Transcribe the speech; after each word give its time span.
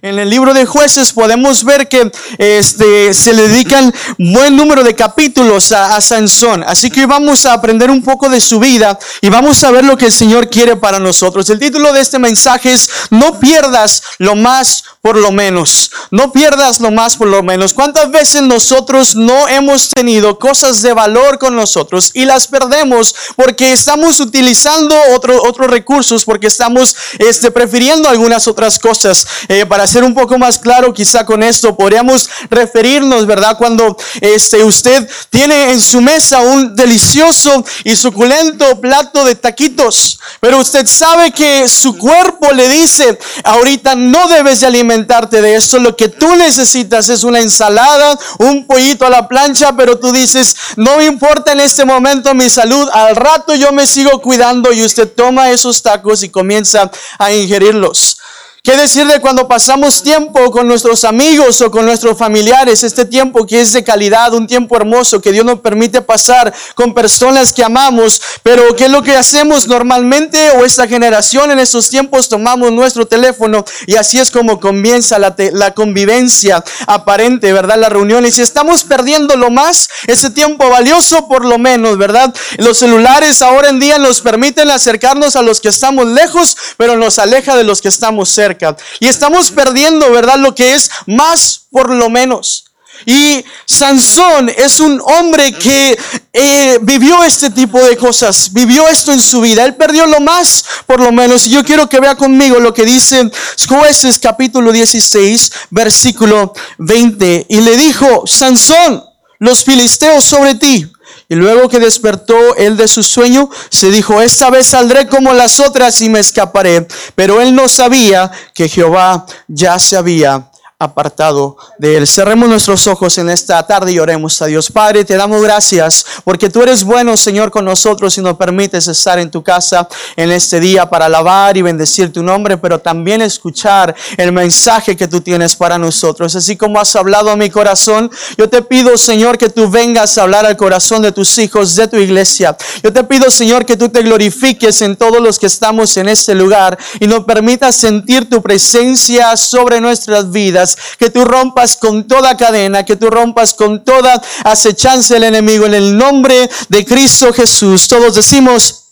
En 0.00 0.18
el 0.18 0.30
libro 0.30 0.54
de 0.54 0.64
jueces 0.64 1.12
podemos 1.12 1.64
ver 1.64 1.86
que 1.88 2.10
este, 2.38 3.12
se 3.12 3.34
le 3.34 3.48
dedican 3.48 3.92
buen 4.18 4.56
número 4.56 4.82
de 4.82 4.94
capítulos 4.94 5.70
a, 5.70 6.00
Sansón. 6.00 6.64
Así 6.66 6.90
que 6.90 7.04
vamos 7.06 7.44
a 7.44 7.52
aprender 7.52 7.90
un 7.90 8.02
poco 8.02 8.28
de 8.28 8.40
su 8.40 8.58
vida 8.58 8.98
y 9.20 9.28
vamos 9.28 9.62
a 9.62 9.70
ver 9.70 9.84
lo 9.84 9.96
que 9.96 10.06
el 10.06 10.12
Señor 10.12 10.48
quiere 10.48 10.76
para 10.76 10.98
nosotros. 10.98 11.50
El 11.50 11.58
título 11.58 11.92
de 11.92 12.00
este 12.00 12.18
mensaje 12.18 12.72
es 12.72 12.88
No 13.10 13.38
pierdas 13.38 14.02
lo 14.18 14.34
más 14.34 14.84
por 15.02 15.16
lo 15.16 15.32
menos. 15.32 15.90
No 16.10 16.32
pierdas 16.32 16.80
lo 16.80 16.90
más 16.90 17.16
por 17.16 17.26
lo 17.26 17.42
menos. 17.42 17.74
¿Cuántas 17.74 18.10
veces 18.10 18.42
nosotros 18.42 19.14
no 19.16 19.48
hemos 19.48 19.90
tenido 19.90 20.38
cosas 20.38 20.80
de 20.80 20.92
valor 20.92 21.38
con 21.38 21.56
nosotros 21.56 22.12
y 22.14 22.24
las 22.24 22.46
perdemos 22.46 23.14
porque 23.36 23.72
estamos 23.72 24.20
utilizando 24.20 24.96
otro, 25.14 25.42
otros 25.42 25.68
recursos, 25.68 26.24
porque 26.24 26.46
estamos 26.46 26.96
este, 27.18 27.50
prefiriendo 27.50 28.08
algunas 28.08 28.48
otras 28.48 28.78
cosas? 28.78 29.26
Eh, 29.48 29.66
para 29.66 29.81
ser 29.86 30.04
un 30.04 30.14
poco 30.14 30.38
más 30.38 30.58
claro, 30.58 30.92
quizá 30.92 31.24
con 31.24 31.42
esto 31.42 31.76
podríamos 31.76 32.28
referirnos, 32.50 33.26
¿verdad? 33.26 33.56
Cuando 33.56 33.96
este, 34.20 34.62
usted 34.64 35.08
tiene 35.30 35.70
en 35.70 35.80
su 35.80 36.00
mesa 36.00 36.40
un 36.40 36.74
delicioso 36.74 37.64
y 37.84 37.96
suculento 37.96 38.80
plato 38.80 39.24
de 39.24 39.34
taquitos, 39.34 40.18
pero 40.40 40.58
usted 40.58 40.86
sabe 40.86 41.32
que 41.32 41.68
su 41.68 41.96
cuerpo 41.96 42.52
le 42.52 42.68
dice, 42.68 43.18
ahorita 43.44 43.94
no 43.94 44.28
debes 44.28 44.60
de 44.60 44.66
alimentar 44.66 45.22
de 45.30 45.56
eso. 45.56 45.78
Lo 45.78 45.96
que 45.96 46.08
tú 46.08 46.34
necesitas 46.36 47.08
es 47.08 47.24
una 47.24 47.40
ensalada, 47.40 48.18
un 48.38 48.66
pollito 48.66 49.06
a 49.06 49.10
la 49.10 49.28
plancha, 49.28 49.74
pero 49.76 49.98
tú 49.98 50.12
dices, 50.12 50.56
no 50.76 50.96
me 50.96 51.04
importa 51.04 51.52
en 51.52 51.60
este 51.60 51.84
momento 51.84 52.34
mi 52.34 52.48
salud, 52.50 52.88
al 52.92 53.16
rato 53.16 53.54
yo 53.54 53.72
me 53.72 53.86
sigo 53.86 54.20
cuidando 54.20 54.72
y 54.72 54.84
usted 54.84 55.08
toma 55.08 55.50
esos 55.50 55.82
tacos 55.82 56.22
y 56.22 56.28
comienza 56.28 56.90
a 57.18 57.32
ingerirlos. 57.32 58.18
¿Qué 58.64 58.76
decir 58.76 59.04
de 59.08 59.20
cuando 59.20 59.48
pasamos 59.48 60.04
tiempo 60.04 60.52
con 60.52 60.68
nuestros 60.68 61.02
amigos 61.02 61.60
o 61.62 61.70
con 61.72 61.84
nuestros 61.84 62.16
familiares? 62.16 62.84
Este 62.84 63.04
tiempo 63.04 63.44
que 63.44 63.60
es 63.60 63.72
de 63.72 63.82
calidad, 63.82 64.32
un 64.34 64.46
tiempo 64.46 64.76
hermoso 64.76 65.20
que 65.20 65.32
Dios 65.32 65.44
nos 65.44 65.58
permite 65.58 66.00
pasar 66.00 66.54
con 66.76 66.94
personas 66.94 67.52
que 67.52 67.64
amamos. 67.64 68.22
Pero 68.44 68.76
¿qué 68.76 68.84
es 68.84 68.90
lo 68.92 69.02
que 69.02 69.16
hacemos 69.16 69.66
normalmente 69.66 70.52
o 70.52 70.64
esta 70.64 70.86
generación 70.86 71.50
en 71.50 71.58
estos 71.58 71.90
tiempos? 71.90 72.28
Tomamos 72.28 72.70
nuestro 72.70 73.04
teléfono 73.04 73.64
y 73.88 73.96
así 73.96 74.20
es 74.20 74.30
como 74.30 74.60
comienza 74.60 75.18
la, 75.18 75.74
convivencia 75.74 76.62
aparente, 76.86 77.52
¿verdad? 77.52 77.78
Las 77.78 77.90
reuniones. 77.90 78.38
Y 78.38 78.42
estamos 78.42 78.84
perdiendo 78.84 79.34
lo 79.34 79.50
más, 79.50 79.88
ese 80.06 80.30
tiempo 80.30 80.70
valioso 80.70 81.26
por 81.26 81.44
lo 81.44 81.58
menos, 81.58 81.98
¿verdad? 81.98 82.32
Los 82.58 82.78
celulares 82.78 83.42
ahora 83.42 83.70
en 83.70 83.80
día 83.80 83.98
nos 83.98 84.20
permiten 84.20 84.70
acercarnos 84.70 85.34
a 85.34 85.42
los 85.42 85.60
que 85.60 85.66
estamos 85.66 86.06
lejos, 86.06 86.56
pero 86.76 86.96
nos 86.96 87.18
aleja 87.18 87.56
de 87.56 87.64
los 87.64 87.80
que 87.80 87.88
estamos 87.88 88.30
cerca. 88.30 88.51
Y 89.00 89.08
estamos 89.08 89.50
perdiendo, 89.50 90.10
¿verdad? 90.10 90.38
Lo 90.38 90.54
que 90.54 90.74
es 90.74 90.90
más 91.06 91.66
por 91.70 91.90
lo 91.90 92.10
menos. 92.10 92.64
Y 93.06 93.44
Sansón 93.66 94.48
es 94.48 94.78
un 94.78 95.00
hombre 95.00 95.52
que 95.52 95.98
eh, 96.32 96.78
vivió 96.82 97.24
este 97.24 97.50
tipo 97.50 97.82
de 97.82 97.96
cosas, 97.96 98.52
vivió 98.52 98.88
esto 98.88 99.12
en 99.12 99.20
su 99.20 99.40
vida. 99.40 99.64
Él 99.64 99.74
perdió 99.74 100.06
lo 100.06 100.20
más, 100.20 100.64
por 100.86 101.00
lo 101.00 101.10
menos. 101.10 101.46
Y 101.46 101.50
yo 101.50 101.64
quiero 101.64 101.88
que 101.88 102.00
vea 102.00 102.14
conmigo 102.14 102.60
lo 102.60 102.72
que 102.72 102.84
dice 102.84 103.30
Jueces 103.68 104.18
capítulo 104.18 104.70
16, 104.72 105.52
versículo 105.70 106.52
20. 106.78 107.46
Y 107.48 107.60
le 107.60 107.76
dijo, 107.76 108.24
Sansón, 108.26 109.02
los 109.38 109.64
filisteos 109.64 110.24
sobre 110.24 110.54
ti. 110.54 110.91
Y 111.32 111.34
luego 111.34 111.66
que 111.70 111.78
despertó 111.78 112.36
él 112.56 112.76
de 112.76 112.86
su 112.86 113.02
sueño, 113.02 113.48
se 113.70 113.90
dijo, 113.90 114.20
esta 114.20 114.50
vez 114.50 114.66
saldré 114.66 115.08
como 115.08 115.32
las 115.32 115.60
otras 115.60 116.02
y 116.02 116.10
me 116.10 116.20
escaparé. 116.20 116.86
Pero 117.14 117.40
él 117.40 117.54
no 117.54 117.70
sabía 117.70 118.30
que 118.52 118.68
Jehová 118.68 119.24
ya 119.48 119.78
se 119.78 119.96
había 119.96 120.50
apartado 120.82 121.56
de 121.78 121.96
Él. 121.96 122.06
Cerremos 122.06 122.48
nuestros 122.48 122.86
ojos 122.86 123.16
en 123.18 123.30
esta 123.30 123.64
tarde 123.66 123.92
y 123.92 123.98
oremos 123.98 124.42
a 124.42 124.46
Dios. 124.46 124.70
Padre, 124.70 125.04
te 125.04 125.16
damos 125.16 125.40
gracias 125.42 126.04
porque 126.24 126.50
tú 126.50 126.62
eres 126.62 126.82
bueno, 126.82 127.16
Señor, 127.16 127.50
con 127.50 127.64
nosotros 127.64 128.16
y 128.18 128.20
nos 128.20 128.36
permites 128.36 128.88
estar 128.88 129.18
en 129.18 129.30
tu 129.30 129.42
casa 129.42 129.88
en 130.16 130.32
este 130.32 130.58
día 130.60 130.88
para 130.90 131.06
alabar 131.06 131.56
y 131.56 131.62
bendecir 131.62 132.12
tu 132.12 132.22
nombre, 132.22 132.56
pero 132.58 132.80
también 132.80 133.22
escuchar 133.22 133.94
el 134.16 134.32
mensaje 134.32 134.96
que 134.96 135.08
tú 135.08 135.20
tienes 135.20 135.54
para 135.54 135.78
nosotros. 135.78 136.34
Así 136.34 136.56
como 136.56 136.80
has 136.80 136.94
hablado 136.96 137.30
a 137.30 137.36
mi 137.36 137.48
corazón, 137.48 138.10
yo 138.36 138.48
te 138.48 138.62
pido, 138.62 138.98
Señor, 138.98 139.38
que 139.38 139.48
tú 139.48 139.70
vengas 139.70 140.18
a 140.18 140.22
hablar 140.22 140.44
al 140.44 140.56
corazón 140.56 141.02
de 141.02 141.12
tus 141.12 141.38
hijos, 141.38 141.76
de 141.76 141.86
tu 141.86 141.96
iglesia. 141.96 142.56
Yo 142.82 142.92
te 142.92 143.04
pido, 143.04 143.30
Señor, 143.30 143.64
que 143.64 143.76
tú 143.76 143.88
te 143.88 144.02
glorifiques 144.02 144.82
en 144.82 144.96
todos 144.96 145.20
los 145.20 145.38
que 145.38 145.46
estamos 145.46 145.96
en 145.96 146.08
este 146.08 146.34
lugar 146.34 146.76
y 146.98 147.06
nos 147.06 147.24
permitas 147.24 147.76
sentir 147.76 148.28
tu 148.28 148.42
presencia 148.42 149.36
sobre 149.36 149.80
nuestras 149.80 150.30
vidas 150.30 150.71
que 150.98 151.10
tú 151.10 151.24
rompas 151.24 151.76
con 151.76 152.06
toda 152.06 152.36
cadena, 152.36 152.84
que 152.84 152.96
tú 152.96 153.10
rompas 153.10 153.54
con 153.54 153.84
toda 153.84 154.20
acechanza 154.44 155.14
del 155.14 155.24
enemigo 155.24 155.66
en 155.66 155.74
el 155.74 155.96
nombre 155.96 156.48
de 156.68 156.84
Cristo 156.84 157.32
Jesús. 157.32 157.88
Todos 157.88 158.14
decimos, 158.14 158.84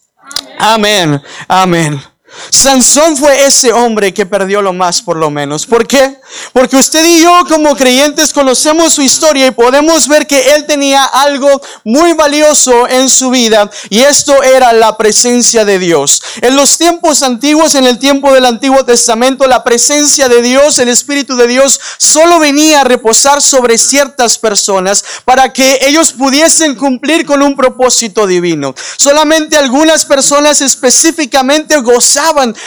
amén, 0.58 1.22
amén. 1.48 2.09
Sansón 2.50 3.16
fue 3.16 3.46
ese 3.46 3.72
hombre 3.72 4.14
que 4.14 4.26
perdió 4.26 4.62
lo 4.62 4.72
más 4.72 5.02
por 5.02 5.16
lo 5.16 5.30
menos. 5.30 5.66
¿Por 5.66 5.86
qué? 5.86 6.20
Porque 6.52 6.76
usted 6.76 7.04
y 7.04 7.22
yo 7.22 7.44
como 7.48 7.74
creyentes 7.76 8.32
conocemos 8.32 8.94
su 8.94 9.02
historia 9.02 9.48
y 9.48 9.50
podemos 9.50 10.06
ver 10.06 10.26
que 10.26 10.54
él 10.54 10.64
tenía 10.66 11.04
algo 11.04 11.60
muy 11.84 12.12
valioso 12.12 12.88
en 12.88 13.08
su 13.08 13.30
vida 13.30 13.70
y 13.88 14.00
esto 14.00 14.42
era 14.42 14.72
la 14.72 14.96
presencia 14.96 15.64
de 15.64 15.78
Dios. 15.78 16.22
En 16.40 16.54
los 16.54 16.78
tiempos 16.78 17.22
antiguos, 17.22 17.74
en 17.74 17.86
el 17.86 17.98
tiempo 17.98 18.32
del 18.32 18.46
Antiguo 18.46 18.84
Testamento, 18.84 19.46
la 19.48 19.64
presencia 19.64 20.28
de 20.28 20.42
Dios, 20.42 20.78
el 20.78 20.88
Espíritu 20.88 21.36
de 21.36 21.48
Dios, 21.48 21.80
solo 21.98 22.38
venía 22.38 22.80
a 22.80 22.84
reposar 22.84 23.42
sobre 23.42 23.76
ciertas 23.76 24.38
personas 24.38 25.04
para 25.24 25.52
que 25.52 25.80
ellos 25.82 26.12
pudiesen 26.12 26.76
cumplir 26.76 27.26
con 27.26 27.42
un 27.42 27.56
propósito 27.56 28.26
divino. 28.26 28.74
Solamente 28.96 29.56
algunas 29.56 30.04
personas 30.04 30.60
específicamente 30.60 31.76
gozaban 31.78 32.19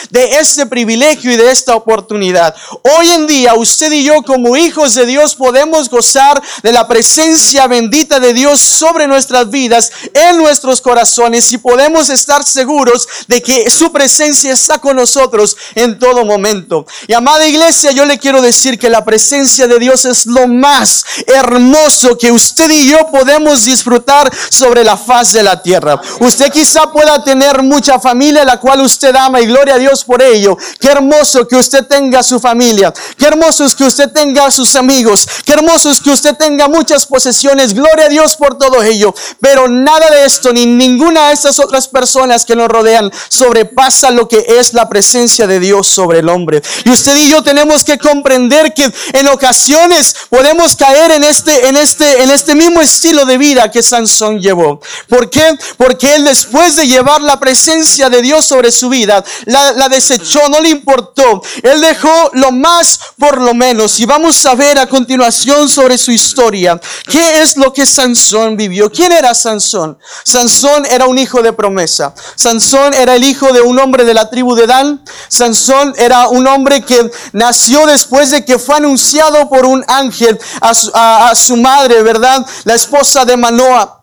de 0.10 0.40
este 0.40 0.66
privilegio 0.66 1.32
y 1.32 1.38
de 1.38 1.52
esta 1.52 1.76
oportunidad. 1.76 2.56
Hoy 2.98 3.12
en 3.12 3.28
día 3.28 3.54
usted 3.54 3.92
y 3.92 4.04
yo 4.04 4.24
como 4.24 4.58
hijos 4.58 4.96
de 4.96 5.06
Dios 5.06 5.36
podemos 5.36 5.90
gozar 5.90 6.42
de 6.64 6.72
la 6.72 6.88
presencia 6.88 7.68
bendita 7.68 8.20
de 8.20 8.34
Dios 8.34 8.60
sobre 8.60 9.08
nuestras 9.08 9.50
vidas, 9.52 9.92
en 10.14 10.38
nuestros 10.38 10.82
corazones 10.82 11.52
y 11.52 11.60
podemos 11.60 12.10
estar 12.10 12.44
seguros 12.44 13.08
de 13.28 13.42
que 13.44 13.70
su 13.70 13.92
presencia 13.92 14.54
está 14.54 14.80
con 14.80 14.96
nosotros 14.96 15.56
en 15.76 16.00
todo 16.00 16.26
momento. 16.26 16.86
Y 17.08 17.14
amada 17.14 17.48
iglesia, 17.48 17.92
yo 17.92 18.06
le 18.06 18.18
quiero 18.18 18.42
decir 18.42 18.80
que 18.80 18.90
la 18.90 19.06
presencia 19.06 19.68
de 19.68 19.78
Dios 19.78 20.06
es 20.06 20.26
lo 20.26 20.48
más 20.48 21.06
hermoso 21.28 22.18
que 22.18 22.32
usted 22.32 22.70
y 22.72 22.90
yo 22.90 23.10
podemos 23.12 23.66
disfrutar 23.66 24.32
sobre 24.50 24.84
la 24.84 24.98
faz 24.98 25.32
de 25.32 25.44
la 25.44 25.62
tierra. 25.62 26.02
Usted 26.20 26.52
quizá 26.52 26.92
pueda 26.92 27.24
tener 27.24 27.62
mucha 27.62 28.00
familia, 28.00 28.44
la 28.44 28.60
cual 28.60 28.82
usted 28.82 29.16
ama 29.16 29.43
y 29.44 29.48
gloria 29.48 29.76
a 29.76 29.78
Dios 29.78 30.04
por 30.04 30.22
ello. 30.22 30.58
Qué 30.80 30.90
hermoso 30.90 31.48
que 31.48 31.56
usted 31.56 31.86
tenga 31.86 32.24
su 32.24 32.40
familia. 32.40 32.94
Qué 33.18 33.26
hermoso 33.26 33.66
es 33.66 33.76
que 33.76 33.84
usted 33.84 34.12
tenga 34.12 34.50
sus 34.52 34.76
amigos. 34.76 35.28
Qué 35.46 35.54
hermoso 35.54 35.92
es 35.92 36.02
que 36.02 36.10
usted 36.10 36.36
tenga 36.36 36.68
muchas 36.68 37.06
posesiones. 37.06 37.74
Gloria 37.74 38.06
a 38.06 38.10
Dios 38.10 38.36
por 38.36 38.58
todo 38.58 38.82
ello. 38.82 39.14
Pero 39.40 39.68
nada 39.68 40.10
de 40.10 40.26
esto, 40.26 40.52
ni 40.54 40.66
ninguna 40.66 41.28
de 41.28 41.34
esas 41.34 41.60
otras 41.60 41.88
personas 41.88 42.46
que 42.46 42.56
nos 42.56 42.68
rodean, 42.68 43.12
sobrepasa 43.30 44.12
lo 44.12 44.28
que 44.28 44.46
es 44.60 44.74
la 44.74 44.90
presencia 44.90 45.48
de 45.48 45.60
Dios 45.60 45.88
sobre 45.88 46.20
el 46.20 46.30
hombre. 46.30 46.62
Y 46.86 46.90
usted 46.90 47.16
y 47.18 47.30
yo 47.30 47.44
tenemos 47.44 47.84
que 47.84 47.98
comprender 47.98 48.74
que 48.74 48.92
en 49.14 49.28
ocasiones 49.28 50.16
podemos 50.30 50.76
caer 50.76 51.12
en 51.12 51.24
este, 51.24 51.68
en 51.68 51.78
este, 51.78 52.24
en 52.24 52.32
este 52.32 52.56
mismo 52.56 52.82
estilo 52.82 53.26
de 53.26 53.38
vida 53.38 53.72
que 53.72 53.84
Sansón 53.84 54.40
llevó. 54.40 54.80
¿Por 55.08 55.30
qué? 55.30 55.58
Porque 55.78 56.16
él 56.16 56.26
después 56.26 56.76
de 56.76 56.88
llevar 56.88 57.22
la 57.22 57.40
presencia 57.40 58.10
de 58.10 58.22
Dios 58.22 58.46
sobre 58.46 58.72
su 58.72 58.90
vida, 58.90 59.24
la, 59.46 59.90
desechó, 59.90 60.48
no 60.50 60.60
le 60.60 60.70
importó. 60.70 61.42
Él 61.62 61.82
dejó 61.82 62.32
lo 62.34 62.52
más 62.52 63.00
por 63.18 63.42
lo 63.42 63.54
menos. 63.54 64.00
Y 64.00 64.06
vamos 64.06 64.46
a 64.46 64.56
ver 64.56 64.80
a 64.80 64.88
continuación 64.88 65.70
sobre 65.70 65.98
su 65.98 66.12
historia. 66.12 66.80
¿Qué 67.10 67.42
es 67.42 67.58
lo 67.58 67.74
que 67.74 67.86
Sansón 67.86 68.58
vivió? 68.58 68.92
¿Quién 68.92 69.12
era 69.12 69.34
Sansón? 69.34 69.98
Sansón 70.24 70.86
era 70.86 71.06
un 71.06 71.18
hijo 71.18 71.42
de 71.42 71.54
promesa. 71.54 72.14
Sansón 72.36 72.94
era 72.94 73.16
el 73.16 73.24
hijo 73.24 73.52
de 73.54 73.62
un 73.62 73.80
hombre 73.80 74.06
de 74.06 74.14
la 74.14 74.30
tribu 74.30 74.56
de 74.56 74.68
Dan. 74.68 75.04
Sansón 75.28 75.94
era 75.98 76.28
un 76.30 76.48
hombre 76.48 76.82
que 76.82 77.12
nació 77.34 77.86
después 77.86 78.32
de 78.32 78.46
que 78.46 78.60
fue 78.60 78.76
anunciado 78.76 79.50
por 79.50 79.66
un 79.66 79.84
ángel 79.88 80.40
a 80.62 80.74
su, 80.74 80.92
a 80.94 81.34
su 81.36 81.58
madre, 81.58 82.02
¿verdad? 82.04 82.46
La 82.64 82.76
esposa 82.76 83.26
de 83.26 83.38
Manoah. 83.38 84.03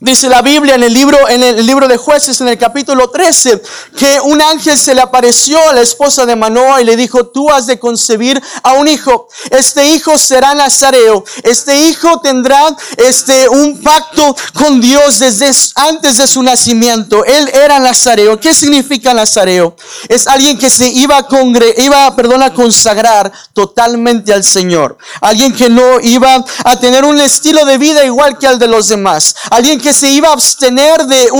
Dice 0.00 0.28
la 0.28 0.42
Biblia 0.42 0.74
en 0.74 0.82
el 0.82 0.92
libro, 0.92 1.28
en 1.28 1.40
el 1.40 1.64
libro 1.64 1.86
de 1.86 1.96
jueces, 1.96 2.40
en 2.40 2.48
el 2.48 2.58
capítulo 2.58 3.10
13, 3.10 3.62
que 3.96 4.20
un 4.22 4.42
ángel 4.42 4.76
se 4.76 4.92
le 4.92 5.00
apareció 5.00 5.56
a 5.68 5.72
la 5.72 5.82
esposa 5.82 6.26
de 6.26 6.34
Manoa 6.34 6.82
y 6.82 6.84
le 6.84 6.96
dijo, 6.96 7.28
tú 7.28 7.48
has 7.48 7.68
de 7.68 7.78
concebir 7.78 8.42
a 8.64 8.72
un 8.72 8.88
hijo. 8.88 9.28
Este 9.50 9.86
hijo 9.86 10.18
será 10.18 10.52
nazareo. 10.52 11.24
Este 11.44 11.88
hijo 11.88 12.20
tendrá 12.20 12.76
este, 12.96 13.48
un 13.48 13.80
pacto 13.82 14.34
con 14.54 14.80
Dios 14.80 15.20
desde 15.20 15.52
antes 15.76 16.18
de 16.18 16.26
su 16.26 16.42
nacimiento. 16.42 17.24
Él 17.24 17.48
era 17.54 17.78
nazareo. 17.78 18.40
¿Qué 18.40 18.52
significa 18.52 19.14
nazareo? 19.14 19.76
Es 20.08 20.26
alguien 20.26 20.58
que 20.58 20.70
se 20.70 20.88
iba 20.88 21.18
a, 21.18 21.28
congre 21.28 21.72
iba, 21.78 22.14
perdón, 22.16 22.42
a 22.42 22.52
consagrar 22.52 23.30
totalmente 23.52 24.34
al 24.34 24.42
Señor. 24.42 24.98
Alguien 25.20 25.54
que 25.54 25.68
no 25.68 26.00
iba 26.00 26.44
a 26.64 26.80
tener 26.80 27.04
un 27.04 27.20
estilo 27.20 27.64
de 27.64 27.78
vida 27.78 28.04
igual 28.04 28.38
que 28.38 28.48
al 28.48 28.58
de 28.58 28.66
los 28.66 28.88
demás. 28.88 29.36
Alguien 29.50 29.80
que 29.80 29.93
se 29.94 30.10
iba 30.10 30.28
a 30.28 30.32
abstener 30.32 31.06
de 31.06 31.30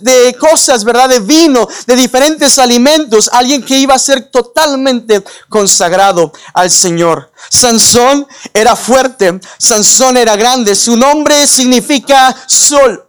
de 0.00 0.36
cosas, 0.38 0.84
¿verdad? 0.84 1.08
De 1.08 1.20
vino, 1.20 1.66
de 1.86 1.96
diferentes 1.96 2.58
alimentos, 2.58 3.30
alguien 3.32 3.62
que 3.62 3.78
iba 3.78 3.94
a 3.94 3.98
ser 3.98 4.30
totalmente 4.30 5.24
consagrado 5.48 6.32
al 6.52 6.70
Señor. 6.70 7.32
Sansón 7.48 8.26
era 8.52 8.76
fuerte, 8.76 9.40
Sansón 9.58 10.16
era 10.16 10.36
grande, 10.36 10.74
su 10.74 10.96
nombre 10.96 11.46
significa 11.46 12.36
sol. 12.46 13.08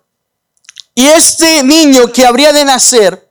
Y 0.96 1.06
este 1.08 1.64
niño 1.64 2.12
que 2.12 2.26
habría 2.26 2.54
de 2.54 2.66
nacer 2.66 3.23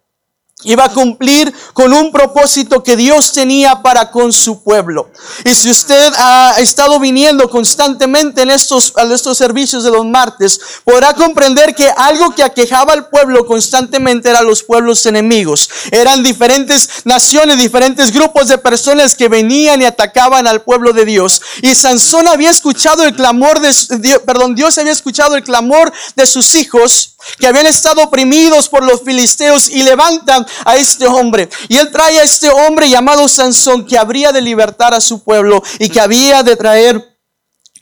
iba 0.65 0.85
a 0.85 0.89
cumplir 0.89 1.53
con 1.73 1.93
un 1.93 2.11
propósito 2.13 2.83
que 2.83 2.97
Dios 2.97 3.33
tenía 3.33 3.83
para 3.83 4.11
con 4.11 4.33
su 4.33 4.63
pueblo. 4.63 5.11
Y 5.45 5.55
si 5.55 5.71
usted 5.71 6.13
ha 6.17 6.57
estado 6.59 6.99
viniendo 6.99 7.49
constantemente 7.49 8.43
en 8.43 8.51
estos, 8.51 8.93
en 8.97 9.13
estos 9.13 9.39
servicios 9.39 9.85
de 9.85 9.91
los 9.91 10.05
martes, 10.05 10.61
podrá 10.85 11.15
comprender 11.15 11.75
que 11.75 11.89
algo 11.97 12.35
que 12.35 12.43
aquejaba 12.43 12.93
al 12.93 13.09
pueblo 13.09 13.47
constantemente 13.47 14.31
eran 14.31 14.47
los 14.47 14.63
pueblos 14.63 15.05
enemigos. 15.07 15.69
Eran 15.91 16.23
diferentes 16.23 16.89
naciones, 17.05 17.59
diferentes 17.59 18.13
grupos 18.13 18.49
de 18.49 18.59
personas 18.59 19.15
que 19.15 19.29
venían 19.29 19.83
y 19.83 19.85
atacaban 19.85 20.47
al 20.47 20.63
pueblo 20.63 20.93
de 20.93 21.05
Dios. 21.05 21.41
Y 21.63 21.75
Sansón 21.75 22.29
había 22.29 22.51
escuchado 22.51 23.05
el 23.05 23.15
clamor 23.15 23.61
de, 23.61 24.21
perdón, 24.21 24.55
Dios 24.55 24.79
había 24.79 24.93
escuchado 24.93 25.37
el 25.37 25.43
clamor 25.43 25.93
de 26.17 26.27
sus 26.27 26.55
hijos 26.55 27.12
que 27.39 27.47
habían 27.47 27.67
estado 27.67 28.03
oprimidos 28.03 28.69
por 28.69 28.85
los 28.85 29.03
filisteos 29.03 29.69
y 29.69 29.83
levantan 29.83 30.47
a 30.65 30.77
este 30.77 31.07
hombre. 31.07 31.49
Y 31.69 31.77
él 31.77 31.91
trae 31.91 32.19
a 32.21 32.23
este 32.23 32.51
hombre 32.51 32.89
llamado 32.89 33.29
Sansón 33.29 33.87
que 33.87 33.99
habría 33.99 34.33
de 34.33 34.41
libertar 34.41 34.95
a 34.95 35.01
su 35.01 35.23
pueblo 35.23 35.63
y 35.79 35.89
que 35.89 36.01
había 36.01 36.43
de 36.43 36.57
traer 36.57 37.13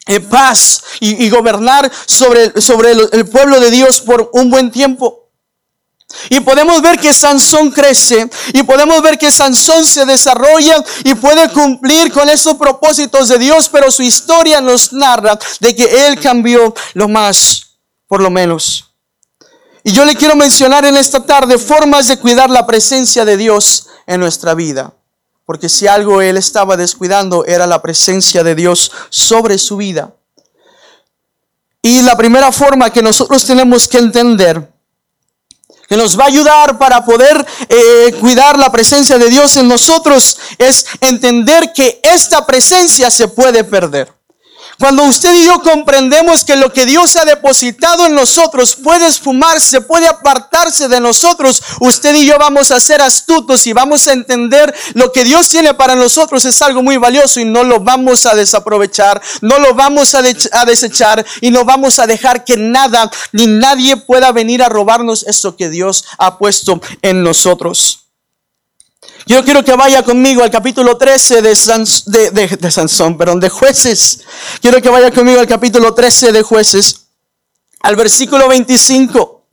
eh, 0.06 0.20
paz 0.20 0.82
y, 0.98 1.28
gobernar 1.28 1.90
sobre, 2.06 2.60
sobre 2.60 2.90
el, 2.90 3.28
pueblo 3.28 3.60
de 3.60 3.70
Dios 3.70 4.00
por 4.00 4.30
un 4.32 4.50
buen 4.50 4.70
tiempo. 4.70 5.30
Y 6.28 6.40
podemos 6.40 6.82
ver 6.82 6.98
que 6.98 7.14
Sansón 7.14 7.70
crece 7.70 8.28
y 8.52 8.62
podemos 8.64 9.00
ver 9.02 9.16
que 9.18 9.30
Sansón 9.30 9.86
se 9.86 10.04
desarrolla 10.04 10.82
y 11.04 11.14
puede 11.14 11.48
cumplir 11.50 12.10
con 12.12 12.28
esos 12.28 12.56
propósitos 12.56 13.28
de 13.28 13.38
Dios, 13.38 13.68
pero 13.68 13.90
su 13.92 14.02
historia 14.02 14.60
nos 14.60 14.92
narra 14.92 15.38
de 15.60 15.76
que 15.76 16.06
él 16.06 16.18
cambió 16.18 16.74
lo 16.94 17.08
más, 17.08 17.76
por 18.08 18.20
lo 18.20 18.30
menos. 18.30 18.89
Y 19.82 19.92
yo 19.92 20.04
le 20.04 20.14
quiero 20.14 20.36
mencionar 20.36 20.84
en 20.84 20.96
esta 20.96 21.24
tarde 21.24 21.58
formas 21.58 22.08
de 22.08 22.18
cuidar 22.18 22.50
la 22.50 22.66
presencia 22.66 23.24
de 23.24 23.36
Dios 23.36 23.88
en 24.06 24.20
nuestra 24.20 24.54
vida. 24.54 24.92
Porque 25.46 25.68
si 25.68 25.86
algo 25.86 26.20
él 26.20 26.36
estaba 26.36 26.76
descuidando 26.76 27.44
era 27.44 27.66
la 27.66 27.82
presencia 27.82 28.44
de 28.44 28.54
Dios 28.54 28.92
sobre 29.08 29.58
su 29.58 29.76
vida. 29.78 30.14
Y 31.82 32.02
la 32.02 32.16
primera 32.16 32.52
forma 32.52 32.90
que 32.90 33.02
nosotros 33.02 33.44
tenemos 33.44 33.88
que 33.88 33.98
entender, 33.98 34.70
que 35.88 35.96
nos 35.96 36.18
va 36.18 36.24
a 36.24 36.28
ayudar 36.28 36.78
para 36.78 37.04
poder 37.04 37.44
eh, 37.68 38.14
cuidar 38.20 38.58
la 38.58 38.70
presencia 38.70 39.18
de 39.18 39.30
Dios 39.30 39.56
en 39.56 39.66
nosotros, 39.66 40.38
es 40.58 40.86
entender 41.00 41.72
que 41.72 42.00
esta 42.04 42.44
presencia 42.44 43.10
se 43.10 43.28
puede 43.28 43.64
perder. 43.64 44.19
Cuando 44.80 45.04
usted 45.04 45.34
y 45.34 45.44
yo 45.44 45.60
comprendemos 45.60 46.42
que 46.42 46.56
lo 46.56 46.72
que 46.72 46.86
Dios 46.86 47.14
ha 47.16 47.26
depositado 47.26 48.06
en 48.06 48.14
nosotros 48.14 48.74
puede 48.74 49.08
esfumarse, 49.08 49.82
puede 49.82 50.08
apartarse 50.08 50.88
de 50.88 51.00
nosotros, 51.00 51.62
usted 51.80 52.14
y 52.14 52.24
yo 52.24 52.38
vamos 52.38 52.70
a 52.70 52.80
ser 52.80 53.02
astutos 53.02 53.66
y 53.66 53.74
vamos 53.74 54.08
a 54.08 54.14
entender 54.14 54.74
lo 54.94 55.12
que 55.12 55.24
Dios 55.24 55.50
tiene 55.50 55.74
para 55.74 55.94
nosotros 55.94 56.46
es 56.46 56.62
algo 56.62 56.82
muy 56.82 56.96
valioso 56.96 57.40
y 57.40 57.44
no 57.44 57.62
lo 57.62 57.80
vamos 57.80 58.24
a 58.24 58.34
desaprovechar, 58.34 59.20
no 59.42 59.58
lo 59.58 59.74
vamos 59.74 60.14
a, 60.14 60.22
a 60.52 60.64
desechar 60.64 61.26
y 61.42 61.50
no 61.50 61.66
vamos 61.66 61.98
a 61.98 62.06
dejar 62.06 62.42
que 62.46 62.56
nada 62.56 63.10
ni 63.32 63.46
nadie 63.46 63.98
pueda 63.98 64.32
venir 64.32 64.62
a 64.62 64.70
robarnos 64.70 65.24
eso 65.24 65.56
que 65.56 65.68
Dios 65.68 66.06
ha 66.16 66.38
puesto 66.38 66.80
en 67.02 67.22
nosotros. 67.22 67.99
Yo 69.26 69.44
quiero 69.44 69.64
que 69.64 69.74
vaya 69.74 70.02
conmigo 70.02 70.42
al 70.42 70.50
capítulo 70.50 70.96
13 70.96 71.42
de, 71.42 71.54
Sansón, 72.70 73.18
perdón, 73.18 73.40
de 73.40 73.48
jueces. 73.48 74.20
Quiero 74.60 74.80
que 74.80 74.88
vaya 74.88 75.10
conmigo 75.10 75.40
al 75.40 75.46
capítulo 75.46 75.94
13 75.94 76.32
de 76.32 76.42
jueces, 76.42 77.06
al 77.80 77.96
versículo 77.96 78.48
25. 78.48 79.44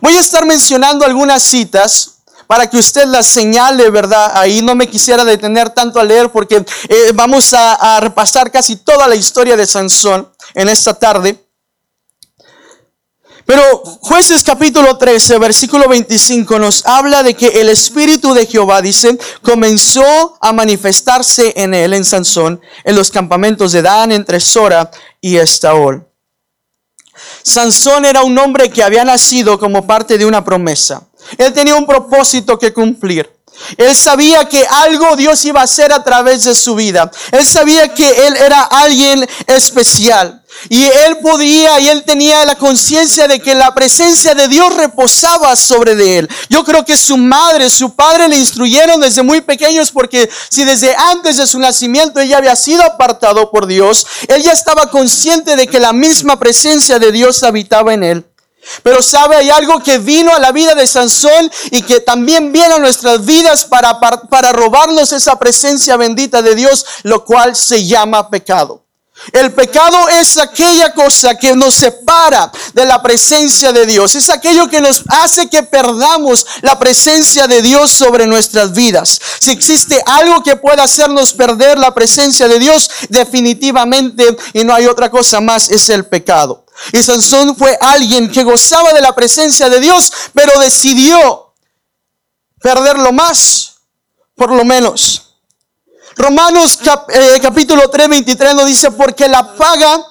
Voy 0.00 0.16
a 0.16 0.20
estar 0.20 0.46
mencionando 0.46 1.04
algunas 1.04 1.42
citas 1.42 2.18
para 2.46 2.68
que 2.68 2.76
usted 2.76 3.06
las 3.06 3.26
señale, 3.26 3.90
¿verdad? 3.90 4.32
Ahí 4.34 4.62
no 4.62 4.74
me 4.74 4.88
quisiera 4.88 5.24
detener 5.24 5.70
tanto 5.70 5.98
a 5.98 6.04
leer 6.04 6.30
porque 6.30 6.64
eh, 6.88 7.12
vamos 7.14 7.52
a 7.52 7.98
repasar 8.00 8.50
casi 8.50 8.76
toda 8.76 9.08
la 9.08 9.16
historia 9.16 9.56
de 9.56 9.66
Sansón 9.66 10.30
en 10.54 10.68
esta 10.68 10.94
tarde. 10.94 11.43
Pero 13.46 13.82
jueces 14.00 14.42
capítulo 14.42 14.96
13, 14.96 15.38
versículo 15.38 15.86
25 15.88 16.58
nos 16.58 16.86
habla 16.86 17.22
de 17.22 17.34
que 17.34 17.60
el 17.60 17.68
Espíritu 17.68 18.32
de 18.32 18.46
Jehová, 18.46 18.80
dice, 18.80 19.18
comenzó 19.42 20.38
a 20.40 20.52
manifestarse 20.52 21.52
en 21.56 21.74
él, 21.74 21.92
en 21.92 22.04
Sansón, 22.04 22.60
en 22.84 22.96
los 22.96 23.10
campamentos 23.10 23.72
de 23.72 23.82
Dan, 23.82 24.12
entre 24.12 24.40
Sora 24.40 24.90
y 25.20 25.36
Estaol. 25.36 26.06
Sansón 27.42 28.06
era 28.06 28.22
un 28.22 28.38
hombre 28.38 28.70
que 28.70 28.82
había 28.82 29.04
nacido 29.04 29.58
como 29.58 29.86
parte 29.86 30.16
de 30.16 30.24
una 30.24 30.42
promesa. 30.42 31.02
Él 31.36 31.52
tenía 31.52 31.74
un 31.74 31.86
propósito 31.86 32.58
que 32.58 32.72
cumplir. 32.72 33.33
Él 33.76 33.94
sabía 33.94 34.48
que 34.48 34.64
algo 34.66 35.16
Dios 35.16 35.44
iba 35.44 35.60
a 35.60 35.64
hacer 35.64 35.92
a 35.92 36.02
través 36.02 36.44
de 36.44 36.54
su 36.54 36.74
vida. 36.74 37.10
Él 37.32 37.44
sabía 37.44 37.92
que 37.94 38.08
él 38.26 38.36
era 38.36 38.62
alguien 38.62 39.26
especial. 39.46 40.40
Y 40.68 40.84
él 40.84 41.18
podía 41.20 41.80
y 41.80 41.88
él 41.88 42.04
tenía 42.04 42.44
la 42.44 42.54
conciencia 42.54 43.28
de 43.28 43.40
que 43.40 43.54
la 43.54 43.74
presencia 43.74 44.34
de 44.34 44.48
Dios 44.48 44.74
reposaba 44.74 45.54
sobre 45.56 45.94
de 45.94 46.18
él. 46.18 46.28
Yo 46.48 46.64
creo 46.64 46.84
que 46.84 46.96
su 46.96 47.16
madre, 47.16 47.68
su 47.68 47.94
padre 47.94 48.28
le 48.28 48.36
instruyeron 48.36 49.00
desde 49.00 49.22
muy 49.22 49.40
pequeños 49.40 49.90
porque 49.90 50.30
si 50.48 50.64
desde 50.64 50.94
antes 50.96 51.36
de 51.36 51.46
su 51.46 51.58
nacimiento 51.58 52.20
ella 52.20 52.38
había 52.38 52.56
sido 52.56 52.82
apartado 52.82 53.50
por 53.50 53.66
Dios, 53.66 54.06
él 54.28 54.42
ya 54.42 54.52
estaba 54.52 54.90
consciente 54.90 55.56
de 55.56 55.66
que 55.66 55.80
la 55.80 55.92
misma 55.92 56.38
presencia 56.38 56.98
de 56.98 57.12
Dios 57.12 57.42
habitaba 57.42 57.92
en 57.92 58.04
él. 58.04 58.24
Pero 58.82 59.02
sabe, 59.02 59.36
hay 59.36 59.50
algo 59.50 59.82
que 59.82 59.98
vino 59.98 60.34
a 60.34 60.38
la 60.38 60.52
vida 60.52 60.74
de 60.74 60.86
Sansón 60.86 61.50
y 61.70 61.82
que 61.82 62.00
también 62.00 62.52
viene 62.52 62.74
a 62.74 62.78
nuestras 62.78 63.24
vidas 63.24 63.64
para, 63.64 63.98
para, 64.00 64.22
para 64.22 64.52
robarnos 64.52 65.12
esa 65.12 65.38
presencia 65.38 65.96
bendita 65.96 66.42
de 66.42 66.54
Dios, 66.54 66.86
lo 67.02 67.24
cual 67.24 67.56
se 67.56 67.84
llama 67.84 68.30
pecado. 68.30 68.83
El 69.32 69.52
pecado 69.52 70.08
es 70.08 70.36
aquella 70.38 70.92
cosa 70.92 71.36
que 71.36 71.54
nos 71.54 71.76
separa 71.76 72.50
de 72.72 72.84
la 72.84 73.00
presencia 73.00 73.72
de 73.72 73.86
Dios. 73.86 74.14
Es 74.16 74.28
aquello 74.28 74.68
que 74.68 74.80
nos 74.80 75.04
hace 75.08 75.48
que 75.48 75.62
perdamos 75.62 76.44
la 76.62 76.78
presencia 76.78 77.46
de 77.46 77.62
Dios 77.62 77.92
sobre 77.92 78.26
nuestras 78.26 78.72
vidas. 78.72 79.20
Si 79.38 79.52
existe 79.52 80.02
algo 80.04 80.42
que 80.42 80.56
pueda 80.56 80.82
hacernos 80.82 81.32
perder 81.32 81.78
la 81.78 81.94
presencia 81.94 82.48
de 82.48 82.58
Dios, 82.58 82.90
definitivamente, 83.08 84.36
y 84.52 84.64
no 84.64 84.74
hay 84.74 84.86
otra 84.86 85.10
cosa 85.10 85.40
más, 85.40 85.70
es 85.70 85.88
el 85.88 86.06
pecado. 86.06 86.66
Y 86.92 87.02
Sansón 87.02 87.56
fue 87.56 87.78
alguien 87.80 88.30
que 88.30 88.42
gozaba 88.42 88.92
de 88.92 89.00
la 89.00 89.14
presencia 89.14 89.68
de 89.68 89.80
Dios, 89.80 90.12
pero 90.34 90.58
decidió 90.58 91.54
perderlo 92.60 93.12
más, 93.12 93.76
por 94.34 94.50
lo 94.50 94.64
menos. 94.64 95.23
Romanos 96.16 96.78
eh, 97.08 97.38
capítulo 97.42 97.90
3, 97.90 98.08
23 98.08 98.54
nos 98.54 98.66
dice, 98.66 98.90
porque 98.92 99.28
la 99.28 99.54
paga, 99.54 100.06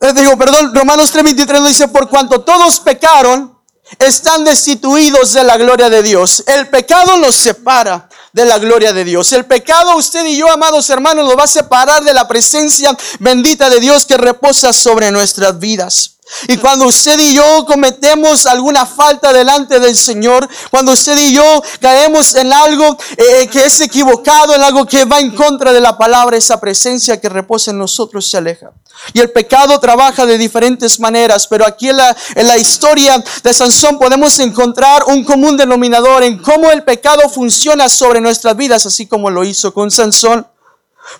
eh, 0.00 0.12
digo, 0.14 0.36
perdón, 0.36 0.74
Romanos 0.74 1.10
3, 1.12 1.24
23 1.24 1.60
nos 1.60 1.68
dice, 1.68 1.88
por 1.88 2.08
cuanto 2.08 2.40
todos 2.40 2.80
pecaron, 2.80 3.58
están 3.98 4.44
destituidos 4.44 5.32
de 5.32 5.44
la 5.44 5.56
gloria 5.56 5.88
de 5.90 6.02
Dios. 6.02 6.44
El 6.46 6.68
pecado 6.68 7.16
nos 7.16 7.36
separa 7.36 8.08
de 8.32 8.44
la 8.44 8.58
gloria 8.58 8.92
de 8.92 9.04
Dios. 9.04 9.32
El 9.32 9.46
pecado, 9.46 9.96
usted 9.96 10.24
y 10.26 10.36
yo, 10.36 10.50
amados 10.50 10.88
hermanos, 10.90 11.24
nos 11.24 11.36
va 11.36 11.44
a 11.44 11.48
separar 11.48 12.02
de 12.04 12.14
la 12.14 12.28
presencia 12.28 12.96
bendita 13.18 13.68
de 13.68 13.80
Dios 13.80 14.06
que 14.06 14.16
reposa 14.16 14.72
sobre 14.72 15.10
nuestras 15.10 15.58
vidas. 15.58 16.19
Y 16.48 16.56
cuando 16.56 16.86
usted 16.86 17.18
y 17.18 17.34
yo 17.34 17.64
cometemos 17.66 18.46
alguna 18.46 18.86
falta 18.86 19.32
delante 19.32 19.80
del 19.80 19.96
Señor, 19.96 20.48
cuando 20.70 20.92
usted 20.92 21.16
y 21.18 21.32
yo 21.34 21.62
caemos 21.80 22.34
en 22.34 22.52
algo 22.52 22.96
eh, 23.16 23.48
que 23.48 23.64
es 23.64 23.80
equivocado, 23.80 24.54
en 24.54 24.62
algo 24.62 24.86
que 24.86 25.04
va 25.04 25.20
en 25.20 25.34
contra 25.34 25.72
de 25.72 25.80
la 25.80 25.96
palabra, 25.96 26.36
esa 26.36 26.60
presencia 26.60 27.20
que 27.20 27.28
reposa 27.28 27.70
en 27.70 27.78
nosotros 27.78 28.28
se 28.30 28.36
aleja. 28.36 28.70
Y 29.12 29.20
el 29.20 29.30
pecado 29.30 29.78
trabaja 29.80 30.26
de 30.26 30.36
diferentes 30.36 31.00
maneras, 31.00 31.46
pero 31.46 31.66
aquí 31.66 31.88
en 31.88 31.96
la, 31.96 32.16
en 32.34 32.46
la 32.46 32.58
historia 32.58 33.22
de 33.42 33.54
Sansón 33.54 33.98
podemos 33.98 34.38
encontrar 34.38 35.04
un 35.06 35.24
común 35.24 35.56
denominador 35.56 36.22
en 36.22 36.38
cómo 36.38 36.70
el 36.70 36.84
pecado 36.84 37.28
funciona 37.28 37.88
sobre 37.88 38.20
nuestras 38.20 38.56
vidas, 38.56 38.86
así 38.86 39.06
como 39.06 39.30
lo 39.30 39.44
hizo 39.44 39.72
con 39.72 39.90
Sansón 39.90 40.46